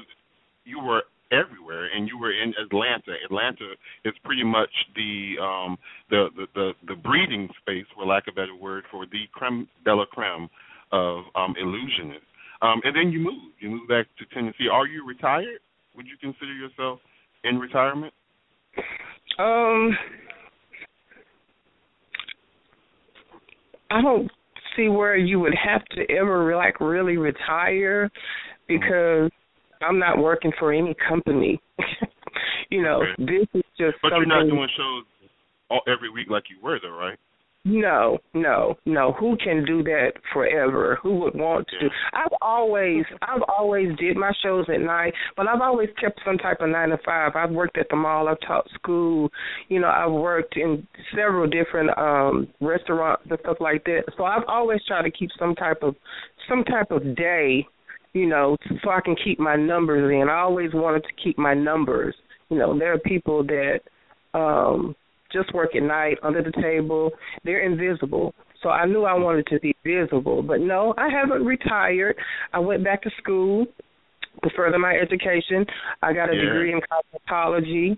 you 0.65 0.79
were 0.79 1.03
everywhere, 1.31 1.89
and 1.93 2.07
you 2.07 2.17
were 2.17 2.31
in 2.31 2.53
Atlanta. 2.61 3.13
Atlanta 3.25 3.73
is 4.05 4.13
pretty 4.23 4.43
much 4.43 4.69
the 4.95 5.35
um, 5.41 5.77
the, 6.09 6.29
the 6.35 6.45
the 6.55 6.71
the 6.87 6.95
breeding 6.95 7.49
space, 7.61 7.85
for 7.95 8.05
lack 8.05 8.27
of 8.27 8.33
a 8.33 8.35
better 8.35 8.55
word, 8.55 8.83
for 8.91 9.05
the 9.05 9.25
creme 9.33 9.67
de 9.85 9.93
la 9.93 10.05
creme 10.05 10.49
of 10.91 11.25
um, 11.35 11.55
illusionists. 11.61 12.25
Um, 12.61 12.81
and 12.83 12.95
then 12.95 13.11
you 13.11 13.19
moved. 13.19 13.55
You 13.59 13.69
moved 13.69 13.89
back 13.89 14.07
to 14.17 14.25
Tennessee. 14.33 14.67
Are 14.71 14.85
you 14.85 15.05
retired? 15.05 15.61
Would 15.95 16.07
you 16.07 16.17
consider 16.19 16.53
yourself 16.53 16.99
in 17.43 17.59
retirement? 17.59 18.13
Um, 19.37 19.97
I 23.91 24.01
don't 24.01 24.29
see 24.75 24.89
where 24.89 25.15
you 25.15 25.39
would 25.39 25.55
have 25.55 25.83
to 25.95 26.09
ever 26.11 26.55
like 26.55 26.79
really 26.79 27.17
retire 27.17 28.09
because 28.67 29.31
I'm 29.81 29.99
not 29.99 30.17
working 30.17 30.51
for 30.59 30.73
any 30.73 30.95
company. 31.07 31.59
you 32.69 32.83
know, 32.83 33.03
Okay. 33.03 33.25
this 33.25 33.47
is 33.53 33.63
just 33.77 33.95
But 34.01 34.11
you're 34.13 34.25
not 34.25 34.47
doing 34.47 34.67
shows 34.77 35.03
all, 35.69 35.81
every 35.87 36.09
week 36.09 36.29
like 36.29 36.43
you 36.49 36.57
were, 36.61 36.79
though, 36.81 36.95
right? 36.95 37.17
No, 37.69 38.17
no, 38.33 38.75
no. 38.85 39.13
Who 39.19 39.37
can 39.37 39.63
do 39.63 39.83
that 39.83 40.13
forever? 40.33 40.97
Who 41.03 41.19
would 41.19 41.35
want 41.35 41.67
to? 41.67 41.89
I've 42.13 42.33
always, 42.41 43.03
I've 43.21 43.43
always 43.47 43.95
did 43.99 44.17
my 44.17 44.31
shows 44.41 44.65
at 44.73 44.81
night, 44.81 45.13
but 45.37 45.47
I've 45.47 45.61
always 45.61 45.89
kept 46.01 46.19
some 46.25 46.39
type 46.39 46.61
of 46.61 46.69
nine 46.69 46.89
to 46.89 46.97
five. 47.05 47.33
I've 47.35 47.51
worked 47.51 47.77
at 47.77 47.85
the 47.91 47.95
mall. 47.95 48.27
I've 48.27 48.39
taught 48.41 48.67
school. 48.73 49.29
You 49.67 49.81
know, 49.81 49.87
I've 49.87 50.11
worked 50.11 50.57
in 50.57 50.87
several 51.15 51.47
different 51.47 51.95
um 51.95 52.47
restaurants 52.59 53.21
and 53.29 53.37
stuff 53.41 53.57
like 53.59 53.83
that. 53.83 54.03
So 54.17 54.23
I've 54.23 54.45
always 54.47 54.79
tried 54.87 55.03
to 55.03 55.11
keep 55.11 55.29
some 55.37 55.53
type 55.53 55.83
of, 55.83 55.95
some 56.49 56.63
type 56.63 56.89
of 56.89 57.15
day, 57.15 57.67
you 58.13 58.25
know, 58.25 58.57
so 58.83 58.89
I 58.89 59.01
can 59.01 59.15
keep 59.23 59.37
my 59.39 59.55
numbers 59.55 60.11
in. 60.11 60.27
I 60.27 60.39
always 60.39 60.71
wanted 60.73 61.03
to 61.03 61.23
keep 61.23 61.37
my 61.37 61.53
numbers. 61.53 62.15
You 62.49 62.57
know, 62.57 62.77
there 62.79 62.93
are 62.93 62.99
people 62.99 63.43
that 63.45 63.81
um 64.33 64.95
just 65.31 65.53
work 65.53 65.75
at 65.75 65.83
night 65.83 66.17
under 66.23 66.41
the 66.41 66.51
table. 66.61 67.11
They're 67.43 67.61
invisible. 67.65 68.33
So 68.61 68.69
I 68.69 68.85
knew 68.85 69.05
I 69.05 69.13
wanted 69.13 69.47
to 69.47 69.59
be 69.59 69.73
visible. 69.85 70.41
But 70.43 70.59
no, 70.59 70.93
I 70.97 71.07
haven't 71.09 71.45
retired. 71.45 72.15
I 72.53 72.59
went 72.59 72.83
back 72.83 73.01
to 73.03 73.09
school 73.21 73.65
to 74.43 74.49
further 74.55 74.79
my 74.79 74.95
education. 74.95 75.65
I 76.01 76.13
got 76.13 76.29
a 76.29 76.35
Yeah. 76.35 76.41
degree 76.45 76.73
in 76.73 76.81
cosmetology 76.81 77.97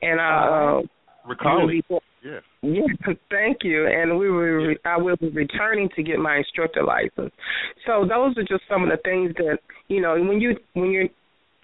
and 0.00 0.20
I 0.20 0.78
uh 0.78 0.82
Recalling. 1.24 1.82
Yeah. 2.24 2.40
yeah, 2.62 2.82
thank 3.30 3.58
you. 3.62 3.86
And 3.86 4.18
we 4.18 4.28
will. 4.28 4.38
Re- 4.38 4.78
I 4.84 4.96
will 4.96 5.16
be 5.16 5.28
returning 5.28 5.88
to 5.94 6.02
get 6.02 6.18
my 6.18 6.38
instructor 6.38 6.82
license. 6.82 7.32
So 7.86 8.04
those 8.04 8.36
are 8.38 8.42
just 8.42 8.62
some 8.68 8.82
of 8.82 8.88
the 8.90 8.98
things 9.04 9.32
that 9.36 9.58
you 9.88 10.00
know. 10.00 10.14
When 10.20 10.40
you 10.40 10.56
when 10.74 10.90
you're, 10.90 11.08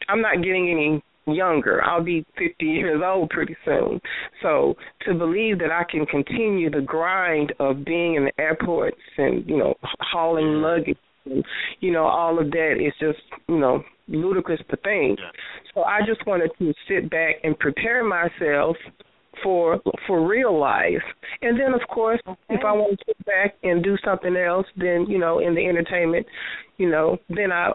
I'm 0.09 0.21
not 0.21 0.37
getting 0.37 0.71
any 0.71 1.03
younger. 1.35 1.83
I'll 1.85 2.03
be 2.03 2.25
50 2.39 2.65
years 2.65 3.03
old 3.05 3.31
pretty 3.31 3.57
soon. 3.65 4.01
So 4.43 4.75
to 5.07 5.15
believe 5.15 5.59
that 5.61 5.71
I 5.71 5.85
can 5.91 6.07
continue 6.07 6.71
the 6.71 6.81
grind 6.81 7.53
of 7.59 7.85
being 7.85 8.15
in 8.15 8.25
the 8.25 8.33
airports 8.41 8.99
and 9.17 9.49
you 9.49 9.59
know 9.59 9.75
hauling 10.01 10.63
luggage 10.63 10.99
and 11.25 11.45
you 11.81 11.93
know 11.93 12.05
all 12.05 12.39
of 12.39 12.51
that 12.51 12.77
is 12.79 12.93
just 13.01 13.21
you 13.49 13.59
know 13.59 13.83
ludicrous 14.09 14.61
to 14.71 14.77
think. 14.79 15.19
So 15.75 15.83
I 15.83 16.01
just 16.07 16.27
wanted 16.27 16.51
to 16.59 16.73
sit 16.89 17.11
back 17.11 17.37
and 17.45 17.59
prepare 17.59 18.05
myself 18.05 18.77
for 19.43 19.81
for 20.07 20.27
real 20.27 20.59
life. 20.59 21.03
And 21.43 21.59
then 21.59 21.75
of 21.75 21.81
course 21.89 22.21
if 22.49 22.65
I 22.65 22.73
want 22.73 22.99
to 22.99 23.05
sit 23.07 23.27
back 23.27 23.55
and 23.63 23.83
do 23.83 23.97
something 24.05 24.37
else 24.37 24.67
then, 24.77 25.07
you 25.09 25.19
know, 25.19 25.39
in 25.41 25.55
the 25.55 25.67
entertainment, 25.67 26.27
you 26.77 26.91
know, 26.91 27.19
then 27.29 27.53
I 27.53 27.73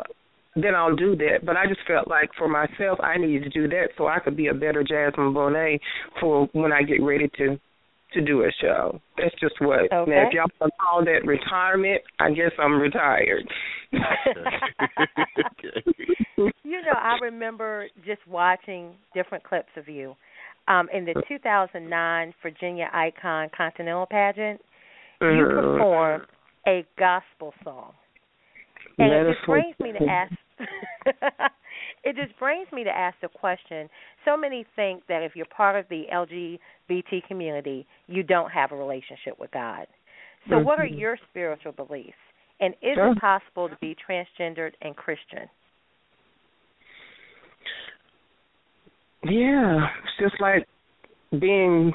then 0.55 0.75
I'll 0.75 0.95
do 0.95 1.15
that. 1.17 1.45
But 1.45 1.57
I 1.57 1.65
just 1.67 1.81
felt 1.87 2.07
like 2.07 2.29
for 2.37 2.47
myself 2.47 2.99
I 3.01 3.17
needed 3.17 3.43
to 3.43 3.49
do 3.49 3.67
that 3.69 3.89
so 3.97 4.07
I 4.07 4.19
could 4.19 4.37
be 4.37 4.47
a 4.47 4.53
better 4.53 4.83
Jasmine 4.83 5.33
Bonet 5.33 5.79
for 6.19 6.47
when 6.53 6.71
I 6.71 6.83
get 6.83 7.01
ready 7.01 7.27
to 7.37 7.59
to 8.13 8.21
do 8.21 8.43
a 8.43 8.51
show. 8.61 8.99
That's 9.17 9.33
just 9.39 9.55
what. 9.59 9.89
Now, 9.91 10.01
Okay. 10.01 10.23
if 10.27 10.33
y'all 10.33 10.45
want 10.61 10.71
to 10.71 10.77
call 10.79 11.03
that 11.05 11.25
retirement, 11.25 12.01
I 12.19 12.29
guess 12.31 12.51
I'm 12.59 12.79
retired. 12.79 13.43
you 16.63 16.81
know, 16.81 16.93
I 16.95 17.17
remember 17.21 17.87
just 18.05 18.25
watching 18.27 18.95
different 19.13 19.43
clips 19.43 19.69
of 19.77 19.87
you. 19.87 20.15
Um, 20.67 20.87
in 20.93 21.05
the 21.05 21.15
2009 21.27 22.33
Virginia 22.41 22.89
Icon 22.93 23.49
Continental 23.55 24.05
Pageant, 24.05 24.61
you 25.19 25.27
Mhm. 25.27 25.77
performed 25.77 26.25
a 26.67 26.85
gospel 26.97 27.53
song. 27.63 27.93
And 28.99 29.11
That 29.11 29.21
it 29.21 29.29
is 29.29 29.35
just 29.35 29.45
so 29.45 29.51
brings 29.53 29.79
me 29.79 29.91
to 29.93 30.05
ask 30.05 30.31
it 32.03 32.15
just 32.15 32.37
brings 32.39 32.67
me 32.71 32.83
to 32.83 32.89
ask 32.89 33.17
the 33.21 33.27
question. 33.27 33.89
So 34.25 34.37
many 34.37 34.65
think 34.75 35.03
that 35.07 35.23
if 35.23 35.35
you're 35.35 35.45
part 35.45 35.75
of 35.77 35.87
the 35.89 36.03
LGBT 36.13 37.27
community, 37.27 37.85
you 38.07 38.23
don't 38.23 38.51
have 38.51 38.71
a 38.71 38.75
relationship 38.75 39.39
with 39.39 39.51
God. 39.51 39.87
So 40.49 40.59
what 40.59 40.79
are 40.79 40.85
Mhm. 40.85 40.99
your 40.99 41.17
spiritual 41.29 41.71
beliefs? 41.71 42.17
And 42.59 42.73
is 42.81 42.95
Sure. 42.95 43.11
it 43.11 43.17
possible 43.19 43.69
to 43.69 43.75
be 43.77 43.95
transgendered 43.95 44.73
and 44.81 44.95
Christian? 44.95 45.49
Yeah, 49.23 49.89
it's 50.03 50.17
just 50.19 50.39
like 50.41 50.67
being 51.39 51.93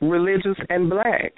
religious 0.00 0.58
and 0.70 0.88
black. 0.88 1.32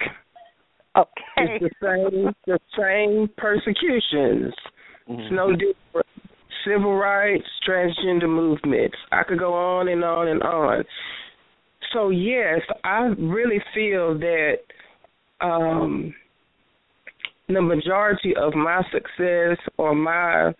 Okay. 0.95 1.59
It's 1.61 1.63
the 1.63 1.71
same 1.83 2.33
the 2.45 2.59
same 2.77 3.27
persecutions. 3.37 4.53
It's 5.07 5.31
no 5.31 5.51
different. 5.51 6.07
Civil 6.65 6.95
rights, 6.95 7.45
transgender 7.67 8.29
movements. 8.29 8.97
I 9.11 9.23
could 9.23 9.39
go 9.39 9.53
on 9.53 9.87
and 9.87 10.03
on 10.03 10.27
and 10.27 10.41
on. 10.43 10.83
So 11.93 12.09
yes, 12.09 12.59
I 12.83 13.13
really 13.17 13.61
feel 13.73 14.17
that 14.19 14.55
um 15.41 16.13
the 17.47 17.61
majority 17.61 18.33
of 18.35 18.53
my 18.53 18.81
success 18.91 19.57
or 19.77 19.95
my 19.95 20.53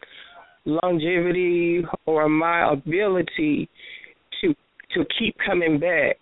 longevity 0.66 1.84
or 2.06 2.30
my 2.30 2.72
ability 2.72 3.70
to 4.42 4.54
to 4.94 5.06
keep 5.20 5.36
coming 5.46 5.80
back 5.80 6.18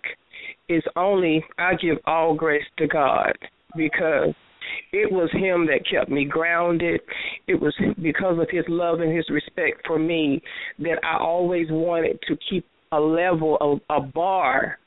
is 0.69 0.83
only 0.95 1.43
I 1.57 1.75
give 1.75 1.97
all 2.05 2.33
grace 2.33 2.65
to 2.77 2.87
God 2.87 3.33
because 3.75 4.33
it 4.91 5.11
was 5.11 5.29
him 5.31 5.67
that 5.67 5.85
kept 5.89 6.09
me 6.09 6.25
grounded. 6.25 7.01
It 7.47 7.59
was 7.59 7.73
because 8.01 8.39
of 8.39 8.47
his 8.49 8.65
love 8.67 8.99
and 8.99 9.15
his 9.15 9.29
respect 9.29 9.85
for 9.85 9.99
me 9.99 10.41
that 10.79 10.99
I 11.03 11.17
always 11.17 11.67
wanted 11.69 12.19
to 12.27 12.37
keep 12.49 12.65
a 12.91 12.99
level 12.99 13.57
of 13.61 13.79
a 13.89 14.01
bar 14.01 14.77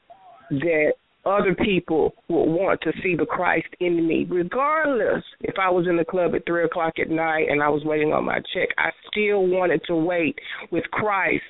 that 0.50 0.92
other 1.26 1.54
people 1.54 2.14
would 2.28 2.46
want 2.46 2.80
to 2.82 2.92
see 3.02 3.14
the 3.14 3.26
Christ 3.26 3.68
in 3.80 4.06
me, 4.06 4.26
regardless 4.28 5.22
if 5.40 5.56
I 5.60 5.68
was 5.68 5.86
in 5.86 5.96
the 5.96 6.04
club 6.04 6.34
at 6.34 6.46
three 6.46 6.64
o'clock 6.64 6.94
at 6.98 7.10
night 7.10 7.48
and 7.50 7.62
I 7.62 7.68
was 7.68 7.82
waiting 7.84 8.12
on 8.12 8.24
my 8.24 8.38
check. 8.54 8.68
I 8.78 8.90
still 9.10 9.46
wanted 9.46 9.82
to 9.88 9.96
wait 9.96 10.38
with 10.70 10.84
Christ 10.90 11.42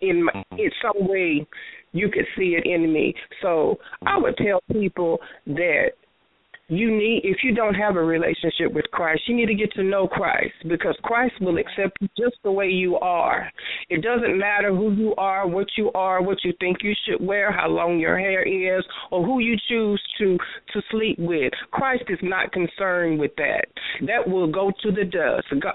in 0.00 0.24
my, 0.24 0.32
mm-hmm. 0.32 0.58
in 0.58 0.70
some 0.80 1.08
way 1.08 1.46
you 1.92 2.08
could 2.08 2.26
see 2.36 2.56
it 2.56 2.64
in 2.66 2.92
me. 2.92 3.14
So 3.42 3.78
I 4.06 4.16
would 4.16 4.36
tell 4.36 4.60
people 4.70 5.18
that 5.46 5.90
you 6.70 6.90
need 6.90 7.22
if 7.24 7.38
you 7.42 7.54
don't 7.54 7.74
have 7.74 7.96
a 7.96 8.02
relationship 8.02 8.72
with 8.72 8.84
Christ, 8.92 9.22
you 9.26 9.34
need 9.34 9.46
to 9.46 9.54
get 9.54 9.72
to 9.72 9.82
know 9.82 10.06
Christ 10.06 10.54
because 10.68 10.96
Christ 11.02 11.34
will 11.40 11.58
accept 11.58 11.98
you 12.00 12.08
just 12.16 12.36
the 12.44 12.52
way 12.52 12.68
you 12.68 12.96
are. 12.96 13.50
It 13.88 14.02
doesn't 14.02 14.38
matter 14.38 14.74
who 14.74 14.92
you 14.92 15.14
are, 15.16 15.46
what 15.46 15.66
you 15.76 15.90
are, 15.92 16.22
what 16.22 16.38
you 16.44 16.52
think 16.60 16.78
you 16.82 16.94
should 17.04 17.24
wear, 17.24 17.52
how 17.52 17.68
long 17.68 17.98
your 17.98 18.18
hair 18.18 18.42
is, 18.42 18.84
or 19.10 19.24
who 19.24 19.40
you 19.40 19.56
choose 19.68 20.02
to 20.18 20.38
to 20.72 20.82
sleep 20.90 21.18
with. 21.18 21.52
Christ 21.72 22.04
is 22.08 22.18
not 22.22 22.52
concerned 22.52 23.18
with 23.18 23.32
that. 23.36 23.66
That 24.06 24.28
will 24.28 24.50
go 24.50 24.72
to 24.82 24.92
the 24.92 25.04
dust. 25.04 25.48
God, 25.60 25.74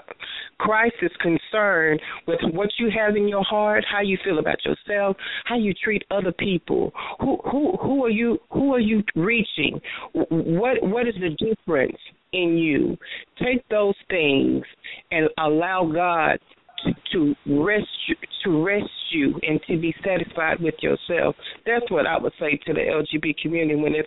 Christ 0.58 0.96
is 1.02 1.12
concerned 1.20 2.00
with 2.26 2.40
what 2.52 2.70
you 2.78 2.90
have 2.96 3.16
in 3.16 3.28
your 3.28 3.44
heart, 3.44 3.84
how 3.90 4.00
you 4.00 4.16
feel 4.24 4.38
about 4.38 4.64
yourself, 4.64 5.16
how 5.44 5.58
you 5.58 5.74
treat 5.74 6.02
other 6.10 6.32
people. 6.32 6.92
Who 7.20 7.38
who 7.50 7.76
who 7.76 8.04
are 8.04 8.10
you 8.10 8.38
who 8.50 8.74
are 8.74 8.80
you 8.80 9.02
reaching? 9.14 9.80
What 10.12 10.85
what 10.92 11.06
is 11.06 11.14
the 11.14 11.30
difference 11.30 11.96
in 12.32 12.56
you? 12.56 12.96
Take 13.42 13.66
those 13.68 13.94
things 14.08 14.64
and 15.10 15.28
allow 15.38 15.90
God 15.92 16.38
to, 16.84 16.92
to 17.12 17.34
rest 17.64 17.88
you, 18.08 18.16
to 18.44 18.64
rest 18.64 18.90
you 19.10 19.38
and 19.42 19.60
to 19.68 19.78
be 19.80 19.94
satisfied 20.04 20.60
with 20.60 20.74
yourself. 20.80 21.34
That's 21.64 21.90
what 21.90 22.06
I 22.06 22.18
would 22.18 22.32
say 22.38 22.58
to 22.66 22.72
the 22.72 22.80
LGBT 22.80 23.36
community 23.38 23.80
when 23.80 23.94
it 23.94 24.06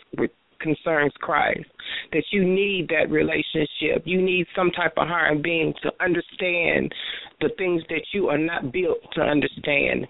concerns 0.60 1.14
Christ. 1.20 1.66
That 2.12 2.24
you 2.32 2.46
need 2.46 2.90
that 2.90 3.10
relationship. 3.10 4.04
You 4.06 4.22
need 4.22 4.46
some 4.56 4.72
type 4.72 4.94
of 4.98 5.08
higher 5.08 5.36
being 5.36 5.74
to 5.84 5.92
understand 6.00 6.94
the 7.42 7.50
things 7.58 7.82
that 7.90 8.02
you 8.14 8.28
are 8.28 8.38
not 8.38 8.72
built 8.72 9.00
to 9.14 9.22
understand. 9.22 10.08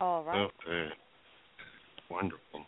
All 0.00 0.24
right. 0.24 0.48
Okay. 0.66 0.88
Eh, 0.88 0.90
wonderful. 2.10 2.66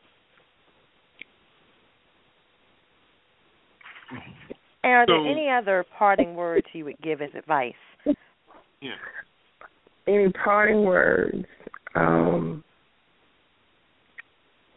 And 4.82 4.92
are 4.92 5.06
there 5.06 5.26
any 5.26 5.48
other 5.50 5.84
parting 5.98 6.34
words 6.34 6.66
you 6.72 6.84
would 6.84 6.98
give 7.02 7.22
as 7.22 7.30
advice? 7.36 7.72
Yeah. 8.80 8.90
Any 10.06 10.30
parting 10.32 10.84
words? 10.84 11.44
Um, 11.94 12.62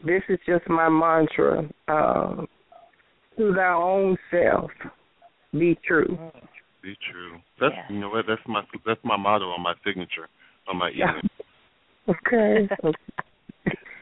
this 0.05 0.21
is 0.29 0.39
just 0.45 0.67
my 0.69 0.87
mantra. 0.89 1.67
Uh, 1.87 2.45
to 3.37 3.53
thy 3.53 3.73
own 3.73 4.17
self, 4.31 4.71
be 5.51 5.77
true. 5.85 6.17
Be 6.81 6.95
true. 7.11 7.37
That's 7.59 7.75
you 7.89 7.99
know 7.99 8.09
what 8.09 8.25
that's 8.27 8.41
my 8.47 8.63
that's 8.85 8.99
my 9.03 9.17
motto 9.17 9.45
on 9.45 9.61
my 9.61 9.73
signature 9.85 10.27
on 10.67 10.77
my 10.77 10.89
Yeah. 10.89 11.11
email. 11.11 11.21
Okay. 12.09 12.69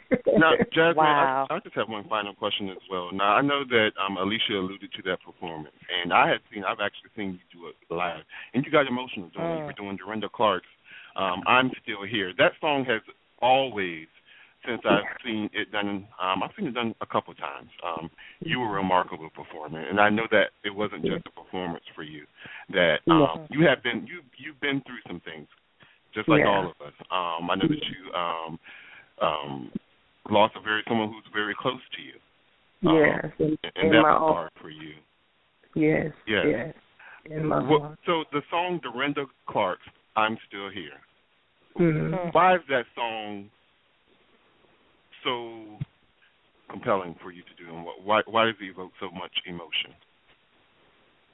Now, 0.37 0.53
Jasmine, 0.73 0.95
Wow. 0.97 1.47
I, 1.49 1.55
I 1.55 1.59
just 1.59 1.75
have 1.75 1.89
one 1.89 2.07
final 2.09 2.33
question 2.33 2.69
as 2.69 2.81
well. 2.89 3.09
Now, 3.13 3.35
I 3.35 3.41
know 3.41 3.63
that 3.69 3.91
um, 4.03 4.17
Alicia 4.17 4.53
alluded 4.53 4.91
to 4.93 5.01
that 5.03 5.19
performance, 5.23 5.75
and 6.01 6.11
I 6.11 6.29
had 6.29 6.39
seen, 6.53 6.63
I've 6.63 6.81
actually 6.81 7.11
seen 7.15 7.39
you 7.39 7.59
do 7.59 7.67
it 7.67 7.75
live, 7.93 8.21
and 8.53 8.65
you 8.65 8.71
got 8.71 8.87
emotional 8.87 9.29
doing 9.29 9.51
it. 9.51 9.57
You 9.57 9.63
Mm. 9.63 9.67
were 9.67 9.73
doing 9.73 9.97
Dorinda 9.97 10.29
Clark's 10.29 10.67
um, 11.15 11.41
"I'm 11.47 11.71
Still 11.83 12.03
Here." 12.03 12.33
That 12.37 12.53
song 12.59 12.85
has 12.85 13.01
always, 13.41 14.07
since 14.65 14.81
I've 14.85 15.05
seen 15.23 15.49
it 15.53 15.71
done, 15.71 16.07
um, 16.19 16.43
I've 16.43 16.51
seen 16.57 16.67
it 16.67 16.73
done 16.73 16.95
a 17.01 17.05
couple 17.05 17.33
times. 17.35 17.69
Um, 17.83 18.09
you 18.41 18.59
were 18.59 18.77
a 18.77 18.81
remarkable 18.81 19.29
performer, 19.29 19.81
and 19.87 19.99
I 19.99 20.09
know 20.09 20.27
that 20.31 20.51
it 20.63 20.73
wasn't 20.75 21.05
just 21.05 21.25
a 21.27 21.31
performance 21.31 21.85
for 21.95 22.03
you. 22.03 22.25
That 22.69 22.97
um, 23.07 23.47
you 23.49 23.65
have 23.67 23.83
been, 23.83 24.07
you 24.07 24.21
you've 24.37 24.59
been 24.59 24.81
through 24.85 25.01
some 25.07 25.21
things, 25.21 25.47
just 26.13 26.27
like 26.29 26.41
Yeah. 26.41 26.49
all 26.49 26.65
of 26.65 26.81
us. 26.85 26.93
Um, 27.11 27.49
I 27.49 27.55
know 27.55 27.67
that 27.67 27.85
you 27.93 28.13
um, 28.13 28.59
um, 29.21 29.71
lost 30.29 30.55
a 30.55 30.61
very 30.61 30.83
someone 30.87 31.09
who's 31.09 31.23
very 31.33 31.55
close 31.59 31.81
to 31.95 32.01
you. 32.01 32.13
Um, 32.89 32.95
Yes, 32.97 33.25
in, 33.39 33.57
and 33.75 33.85
in 33.87 33.91
that 33.91 34.01
my 34.01 34.13
was 34.13 34.21
own. 34.21 34.33
hard 34.33 34.51
for 34.61 34.69
you. 34.69 34.93
Yes, 35.75 36.11
Yes. 36.27 36.45
yes, 36.47 36.75
in 37.25 37.45
my 37.47 37.59
What- 37.63 37.81
heart. 37.81 37.99
so 38.05 38.23
the 38.31 38.41
song 38.49 38.79
Dorinda 38.79 39.25
Clark's 39.47 39.87
"I'm 40.15 40.37
Still 40.47 40.69
Here." 40.69 40.99
Mhm. 41.77 42.33
Why 42.33 42.55
is 42.55 42.61
that 42.69 42.85
song 42.95 43.49
so 45.23 45.79
compelling 46.69 47.15
for 47.15 47.31
you 47.31 47.43
to 47.43 47.53
do, 47.55 47.67
and 47.73 47.85
why 48.03 48.21
why 48.27 48.45
does 48.45 48.55
it 48.61 48.65
evoke 48.65 48.93
so 48.99 49.09
much 49.11 49.41
emotion? 49.45 49.93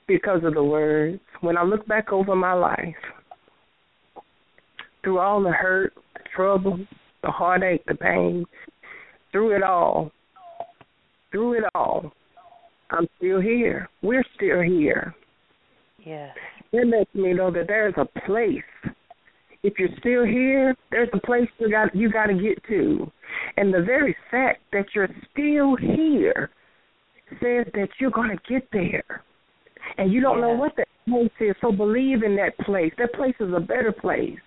because 0.08 0.44
of 0.44 0.54
the 0.56 0.64
words. 0.64 1.22
When 1.40 1.56
I 1.58 1.64
look 1.64 1.86
back 1.88 2.12
over 2.12 2.36
my 2.36 2.52
life, 2.52 2.98
through 5.04 5.20
all 5.20 5.42
the 5.42 5.52
hurt, 5.54 5.94
the 6.16 6.24
trouble, 6.36 6.86
the 7.22 7.32
heartache, 7.32 7.86
the 7.86 7.96
pain, 7.96 8.46
through 9.32 9.56
it 9.56 9.64
all, 9.64 10.12
through 11.32 11.60
it 11.60 11.64
all, 11.74 12.12
I'm 12.90 13.08
still 13.18 13.40
here. 13.40 13.90
We're 14.02 14.26
still 14.36 14.62
here. 14.62 15.16
Yes. 16.06 16.36
It 16.72 16.88
lets 16.88 17.14
me 17.14 17.34
know 17.34 17.52
that 17.52 17.68
there's 17.68 17.94
a 17.98 18.06
place. 18.26 18.62
If 19.64 19.74
you're 19.78 19.90
still 20.00 20.26
here, 20.26 20.76
there's 20.90 21.10
a 21.14 21.20
place 21.20 21.48
you 21.60 21.70
got 21.70 21.96
you 21.96 22.12
got 22.12 22.28
to 22.28 22.34
get 22.34 22.64
to, 22.68 23.12
and 23.58 23.72
the 23.72 23.84
very 23.84 24.16
fact 24.32 24.62
that 24.72 24.86
you're 24.96 25.08
still 25.32 25.76
here 25.76 26.50
says 27.40 27.68
that 27.74 27.90
you're 28.00 28.10
going 28.10 28.30
to 28.30 28.52
get 28.52 28.68
there, 28.74 29.24
and 29.98 30.12
you 30.12 30.20
don't 30.20 30.42
know 30.42 30.54
what 30.54 30.76
that 30.78 30.88
place 31.08 31.30
is. 31.40 31.56
So 31.62 31.72
believe 31.72 32.24
in 32.24 32.36
that 32.38 32.58
place. 32.66 32.92
That 32.98 33.14
place 33.14 33.36
is 33.40 33.54
a 33.56 33.60
better 33.60 33.92
place. 33.92 34.40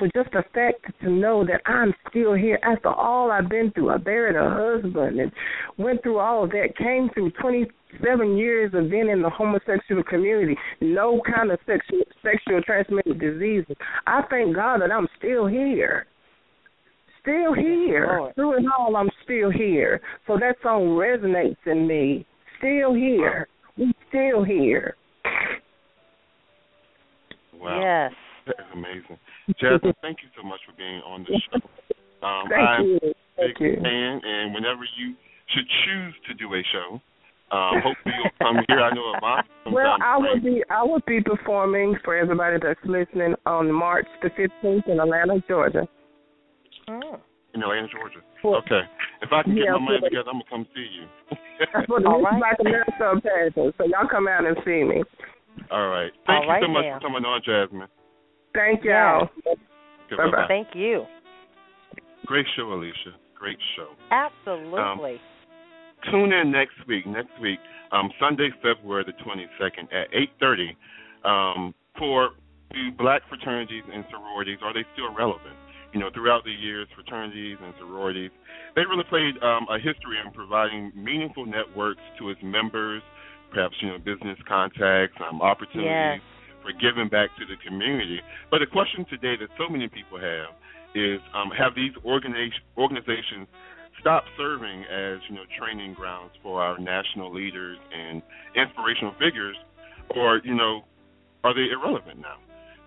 For 0.00 0.08
just 0.14 0.32
the 0.32 0.42
fact 0.54 0.98
to 1.02 1.10
know 1.10 1.44
that 1.44 1.60
I'm 1.66 1.92
still 2.08 2.32
here 2.32 2.58
after 2.62 2.88
all 2.88 3.30
I've 3.30 3.50
been 3.50 3.70
through. 3.72 3.90
I 3.90 3.98
buried 3.98 4.34
a 4.34 4.48
husband 4.48 5.20
and 5.20 5.30
went 5.76 6.02
through 6.02 6.18
all 6.18 6.44
of 6.44 6.50
that. 6.52 6.74
Came 6.78 7.10
through 7.12 7.32
27 7.32 8.38
years 8.38 8.72
of 8.72 8.88
being 8.88 9.10
in 9.10 9.20
the 9.20 9.28
homosexual 9.28 10.02
community. 10.02 10.56
No 10.80 11.20
kind 11.30 11.52
of 11.52 11.58
sexual 11.66 12.00
sexual 12.22 12.62
transmitted 12.62 13.20
diseases. 13.20 13.76
I 14.06 14.22
thank 14.30 14.56
God 14.56 14.80
that 14.80 14.90
I'm 14.90 15.06
still 15.18 15.46
here. 15.46 16.06
Still 17.20 17.52
here. 17.52 18.16
Lord. 18.20 18.34
Through 18.36 18.58
it 18.60 18.64
all, 18.78 18.96
I'm 18.96 19.10
still 19.24 19.50
here. 19.50 20.00
So 20.26 20.38
that 20.38 20.56
song 20.62 20.96
resonates 20.98 21.58
in 21.66 21.86
me. 21.86 22.26
Still 22.56 22.94
here. 22.94 23.48
We 23.76 23.92
still 24.08 24.44
here. 24.44 24.96
Wow. 27.52 28.08
Yes. 28.08 28.12
That 28.56 28.64
is 28.66 28.70
amazing. 28.74 29.18
Jasmine, 29.60 29.94
thank 30.02 30.18
you 30.22 30.28
so 30.36 30.42
much 30.46 30.60
for 30.66 30.74
being 30.76 31.00
on 31.06 31.24
the 31.28 31.40
show. 31.50 31.60
Um, 32.20 32.44
Thank 32.52 32.68
I'm 32.68 32.84
you. 32.84 32.96
a 33.00 33.48
big 33.48 33.56
you. 33.60 33.76
fan, 33.80 34.20
and 34.22 34.52
whenever 34.52 34.84
you 35.00 35.14
should 35.48 35.64
choose 35.86 36.12
to 36.28 36.34
do 36.36 36.52
a 36.52 36.60
show, 36.68 37.00
um, 37.50 37.80
hopefully 37.82 38.12
you'll 38.12 38.36
come 38.36 38.60
here. 38.68 38.76
I 38.78 38.92
know 38.92 39.14
Avant 39.16 39.46
comes 39.64 39.72
Well, 39.74 39.96
I 40.04 40.18
will 40.18 40.36
Frank- 40.36 40.44
be 40.44 40.62
I 40.68 40.82
will 40.82 41.00
be 41.08 41.22
performing 41.22 41.96
for 42.04 42.14
everybody 42.14 42.58
that's 42.60 42.78
listening 42.84 43.36
on 43.46 43.72
March 43.72 44.04
the 44.22 44.28
fifteenth 44.36 44.84
in 44.86 45.00
Atlanta, 45.00 45.40
Georgia. 45.48 45.88
Oh. 46.88 47.16
in 47.54 47.62
Atlanta, 47.62 47.88
Georgia. 47.88 48.20
For- 48.42 48.58
Okay. 48.58 48.82
If 49.22 49.32
I 49.32 49.42
can 49.42 49.54
get 49.54 49.64
Yeah, 49.64 49.72
my 49.72 49.78
money 49.78 49.98
for 50.00 50.10
together, 50.10 50.28
I'm 50.28 50.44
gonna 50.44 50.50
come 50.50 50.66
see 50.76 50.88
you. 50.92 51.06
For 51.88 52.00
the 52.04 52.08
Miss 52.20 52.36
Black 52.36 52.60
America 52.60 53.20
pageant. 53.24 53.74
So 53.78 53.84
y'all 53.88 54.08
come 54.10 54.28
out 54.28 54.44
and 54.44 54.58
see 54.64 54.84
me. 54.84 55.00
All 55.70 55.88
right. 55.88 56.12
Thank 56.26 56.44
All 56.44 56.48
right 56.52 56.60
you 56.60 56.68
so 56.68 56.72
much 56.72 56.84
now. 56.84 56.98
for 56.98 57.08
coming 57.08 57.24
on, 57.24 57.40
Jasmine. 57.44 57.88
Thank 58.54 58.84
y'all. 58.84 59.28
Goodbye. 60.08 60.46
Thank 60.48 60.68
you. 60.74 61.04
Great 62.26 62.46
show, 62.56 62.72
Alicia. 62.72 63.14
Great 63.34 63.58
show. 63.76 63.88
Absolutely. 64.10 65.20
Tune 66.10 66.32
in 66.32 66.50
next 66.50 66.74
week. 66.86 67.06
Next 67.06 67.32
week, 67.40 67.58
um, 67.92 68.10
Sunday, 68.20 68.50
February 68.62 69.04
the 69.04 69.12
22nd 69.24 69.92
at 69.92 70.12
8:30, 70.12 70.76
um, 71.24 71.74
for 71.98 72.30
the 72.70 72.90
black 72.98 73.22
fraternities 73.28 73.84
and 73.92 74.04
sororities. 74.10 74.58
Are 74.62 74.72
they 74.72 74.84
still 74.92 75.12
relevant? 75.14 75.56
You 75.92 76.00
know, 76.00 76.10
throughout 76.14 76.44
the 76.44 76.52
years, 76.52 76.86
fraternities 76.94 77.58
and 77.60 77.74
sororities, 77.78 78.30
they 78.76 78.82
really 78.82 79.04
played 79.04 79.42
um, 79.42 79.66
a 79.68 79.78
history 79.78 80.18
in 80.24 80.30
providing 80.32 80.92
meaningful 80.94 81.46
networks 81.46 82.02
to 82.18 82.30
its 82.30 82.40
members, 82.42 83.02
perhaps 83.50 83.74
you 83.80 83.88
know, 83.88 83.98
business 83.98 84.38
contacts, 84.46 85.16
um, 85.28 85.42
opportunities 85.42 86.22
for 86.62 86.72
giving 86.72 87.08
back 87.08 87.30
to 87.38 87.44
the 87.46 87.56
community. 87.66 88.20
But 88.50 88.60
the 88.60 88.66
question 88.66 89.04
today 89.08 89.36
that 89.40 89.48
so 89.58 89.68
many 89.68 89.88
people 89.88 90.18
have 90.20 90.54
is, 90.94 91.20
um, 91.34 91.50
have 91.56 91.74
these 91.74 91.92
organi- 92.04 92.52
organizations 92.76 93.48
stopped 94.00 94.28
serving 94.36 94.84
as 94.84 95.20
you 95.28 95.36
know 95.36 95.44
training 95.58 95.94
grounds 95.94 96.32
for 96.42 96.62
our 96.62 96.78
national 96.78 97.32
leaders 97.32 97.78
and 97.92 98.22
inspirational 98.56 99.12
figures, 99.20 99.56
or 100.16 100.40
you 100.44 100.54
know, 100.54 100.84
are 101.44 101.54
they 101.54 101.68
irrelevant 101.70 102.18
now? 102.18 102.36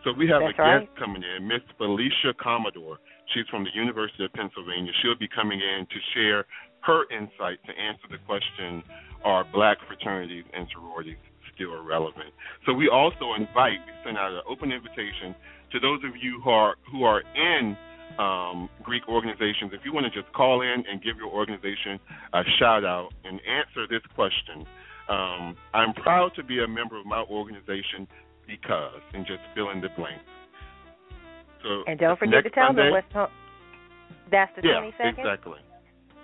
So 0.04 0.12
we 0.12 0.28
have 0.28 0.42
That's 0.42 0.60
a 0.60 0.62
right. 0.62 0.82
guest 0.84 1.00
coming 1.00 1.24
in, 1.24 1.48
Miss 1.48 1.64
Felicia 1.78 2.36
Commodore. 2.42 2.98
She's 3.34 3.48
from 3.48 3.64
the 3.64 3.72
University 3.74 4.26
of 4.26 4.34
Pennsylvania. 4.34 4.92
She'll 5.02 5.18
be 5.18 5.30
coming 5.30 5.62
in 5.62 5.88
to 5.88 6.00
share 6.14 6.46
her 6.82 7.08
insight 7.10 7.64
to 7.66 7.72
answer 7.72 8.08
the 8.12 8.20
question: 8.28 8.84
Are 9.24 9.46
black 9.54 9.78
fraternities 9.88 10.44
and 10.52 10.68
sororities 10.74 11.22
still 11.56 11.82
relevant? 11.84 12.34
So 12.66 12.74
we 12.74 12.90
also 12.90 13.34
invite, 13.38 13.80
we 13.86 13.94
send 14.06 14.18
out 14.18 14.32
an 14.32 14.42
open 14.50 14.72
invitation 14.72 15.36
to 15.72 15.80
those 15.80 16.00
of 16.04 16.16
you 16.22 16.40
who 16.44 16.50
are 16.50 16.76
who 16.92 17.04
are 17.04 17.22
in 17.36 17.78
um, 18.20 18.70
Greek 18.84 19.08
organizations. 19.10 19.74
If 19.74 19.82
you 19.86 19.94
want 19.94 20.06
to 20.06 20.14
just 20.14 20.32
call 20.34 20.62
in 20.62 20.84
and 20.90 21.02
give 21.02 21.18
your 21.18 21.32
organization 21.32 22.00
a 22.34 22.44
shout 22.60 22.86
out 22.86 23.10
and 23.24 23.40
answer 23.42 23.88
this 23.90 24.06
question, 24.14 24.66
um, 25.10 25.58
I'm 25.74 25.94
proud 25.94 26.32
to 26.36 26.44
be 26.44 26.64
a 26.64 26.68
member 26.68 27.00
of 27.00 27.06
my 27.06 27.24
organization 27.30 28.08
because, 28.48 29.02
and 29.14 29.26
just 29.26 29.42
fill 29.56 29.72
in 29.72 29.82
the 29.82 29.90
blank. 29.98 30.22
So 31.64 31.84
And 31.88 32.00
don't 32.00 32.20
forget 32.20 32.44
to 32.44 32.50
tell 32.50 32.68
Sunday, 32.70 32.92
them 32.92 33.04
what's 33.14 33.32
that's 34.32 34.52
the 34.56 34.68
yeah, 34.68 34.82
22nd. 34.82 35.20
exactly. 35.20 35.60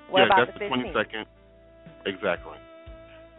What 0.10 0.20
yeah, 0.20 0.26
about 0.26 0.48
that's 0.48 0.60
the 0.60 0.66
the 0.66 0.72
22nd. 0.72 1.26
Exactly. 2.06 2.58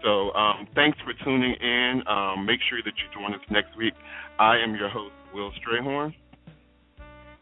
So 0.03 0.33
um, 0.33 0.67
thanks 0.75 0.99
for 1.05 1.13
tuning 1.25 1.55
in. 1.61 2.03
Um, 2.09 2.47
make 2.47 2.61
sure 2.69 2.81
that 2.85 2.93
you 2.97 3.07
join 3.13 3.35
us 3.35 3.41
next 3.51 3.77
week. 3.77 3.95
I 4.39 4.59
am 4.59 4.75
your 4.75 4.89
host, 4.89 5.15
Will 5.35 5.53
Strayhorn. 5.61 6.15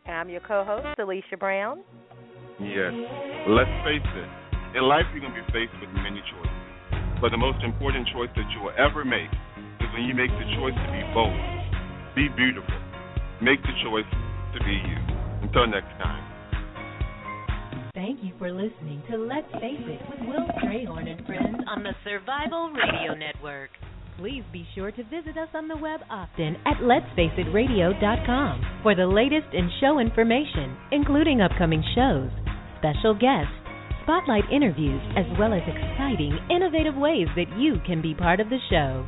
And 0.06 0.16
I'm 0.16 0.28
your 0.28 0.40
co-host, 0.40 0.98
Alicia 0.98 1.36
Brown. 1.38 1.80
Yes. 2.58 2.92
Let's 3.46 3.70
face 3.84 4.02
it. 4.02 4.30
In 4.76 4.84
life, 4.84 5.04
you're 5.12 5.20
going 5.20 5.34
to 5.34 5.40
be 5.40 5.52
faced 5.52 5.78
with 5.80 5.90
many 5.94 6.20
choices. 6.26 6.58
But 7.20 7.30
the 7.30 7.38
most 7.38 7.62
important 7.64 8.08
choice 8.14 8.30
that 8.34 8.46
you 8.54 8.62
will 8.62 8.74
ever 8.78 9.04
make 9.04 9.30
is 9.80 9.88
when 9.94 10.04
you 10.04 10.14
make 10.14 10.30
the 10.30 10.46
choice 10.58 10.74
to 10.74 10.88
be 10.92 11.02
bold, 11.14 11.34
be 12.14 12.28
beautiful, 12.34 12.74
make 13.42 13.62
the 13.62 13.74
choice 13.82 14.06
to 14.54 14.58
be 14.64 14.74
you. 14.74 14.98
Until 15.42 15.66
next 15.66 15.90
time. 16.02 16.27
Thank 17.98 18.22
you 18.22 18.30
for 18.38 18.52
listening 18.52 19.02
to 19.10 19.16
Let's 19.16 19.50
Face 19.54 19.82
It 19.82 20.00
with 20.08 20.20
Will 20.28 20.46
Strayhorn 20.62 21.10
and 21.10 21.26
friends 21.26 21.56
on 21.66 21.82
the 21.82 21.90
Survival 22.04 22.70
Radio 22.70 23.12
Network. 23.12 23.70
Please 24.20 24.44
be 24.52 24.64
sure 24.76 24.92
to 24.92 25.02
visit 25.02 25.36
us 25.36 25.48
on 25.52 25.66
the 25.66 25.76
web 25.76 25.98
often 26.08 26.54
at 26.64 26.78
letsfaceitradio.com 26.78 28.80
for 28.84 28.94
the 28.94 29.04
latest 29.04 29.52
in 29.52 29.68
show 29.80 29.98
information, 29.98 30.76
including 30.92 31.40
upcoming 31.40 31.82
shows, 31.96 32.30
special 32.78 33.18
guests, 33.18 33.50
spotlight 34.04 34.46
interviews, 34.46 35.02
as 35.18 35.26
well 35.36 35.52
as 35.52 35.66
exciting, 35.66 36.38
innovative 36.54 36.94
ways 36.94 37.26
that 37.34 37.50
you 37.58 37.82
can 37.84 38.00
be 38.00 38.14
part 38.14 38.38
of 38.38 38.48
the 38.48 38.62
show. 38.70 39.04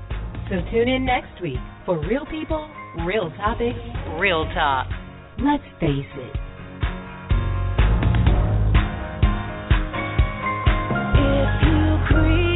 So 0.50 0.58
tune 0.72 0.88
in 0.88 1.06
next 1.06 1.40
week 1.40 1.62
for 1.86 1.96
real 2.08 2.26
people, 2.26 2.68
real 3.06 3.30
topics, 3.38 3.78
real 4.18 4.50
talk. 4.52 4.88
Let's 5.38 5.62
face 5.78 6.10
it. 6.18 6.49
If 12.10 12.49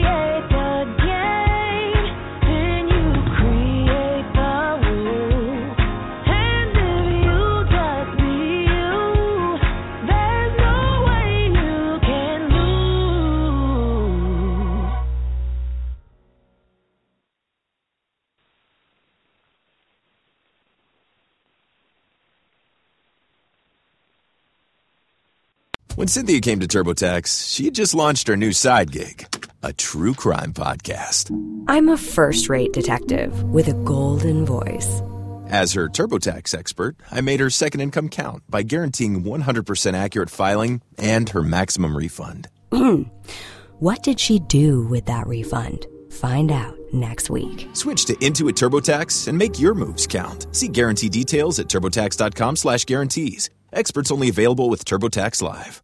When 26.04 26.08
Cynthia 26.10 26.42
came 26.42 26.60
to 26.60 26.66
TurboTax, 26.66 27.54
she 27.54 27.64
had 27.64 27.74
just 27.74 27.94
launched 27.94 28.28
her 28.28 28.36
new 28.36 28.52
side 28.52 28.92
gig, 28.92 29.24
a 29.62 29.72
true 29.72 30.12
crime 30.12 30.52
podcast. 30.52 31.30
I'm 31.66 31.88
a 31.88 31.96
first 31.96 32.50
rate 32.50 32.74
detective 32.74 33.42
with 33.44 33.68
a 33.68 33.72
golden 33.72 34.44
voice. 34.44 35.00
As 35.48 35.72
her 35.72 35.88
TurboTax 35.88 36.54
expert, 36.54 36.96
I 37.10 37.22
made 37.22 37.40
her 37.40 37.48
second 37.48 37.80
income 37.80 38.10
count 38.10 38.42
by 38.50 38.62
guaranteeing 38.64 39.24
100% 39.24 39.94
accurate 39.94 40.28
filing 40.28 40.82
and 40.98 41.30
her 41.30 41.42
maximum 41.42 41.96
refund. 41.96 42.48
what 43.78 44.02
did 44.02 44.20
she 44.20 44.40
do 44.40 44.84
with 44.84 45.06
that 45.06 45.26
refund? 45.26 45.86
Find 46.10 46.52
out 46.52 46.76
next 46.92 47.30
week. 47.30 47.66
Switch 47.72 48.04
to 48.04 48.14
Intuit 48.16 48.56
TurboTax 48.56 49.26
and 49.26 49.38
make 49.38 49.58
your 49.58 49.72
moves 49.72 50.06
count. 50.06 50.54
See 50.54 50.68
guarantee 50.68 51.08
details 51.08 51.58
at 51.60 51.68
turbotax.com 51.68 52.56
slash 52.56 52.84
guarantees. 52.84 53.48
Experts 53.72 54.10
only 54.10 54.28
available 54.28 54.68
with 54.68 54.84
TurboTax 54.84 55.40
Live. 55.40 55.80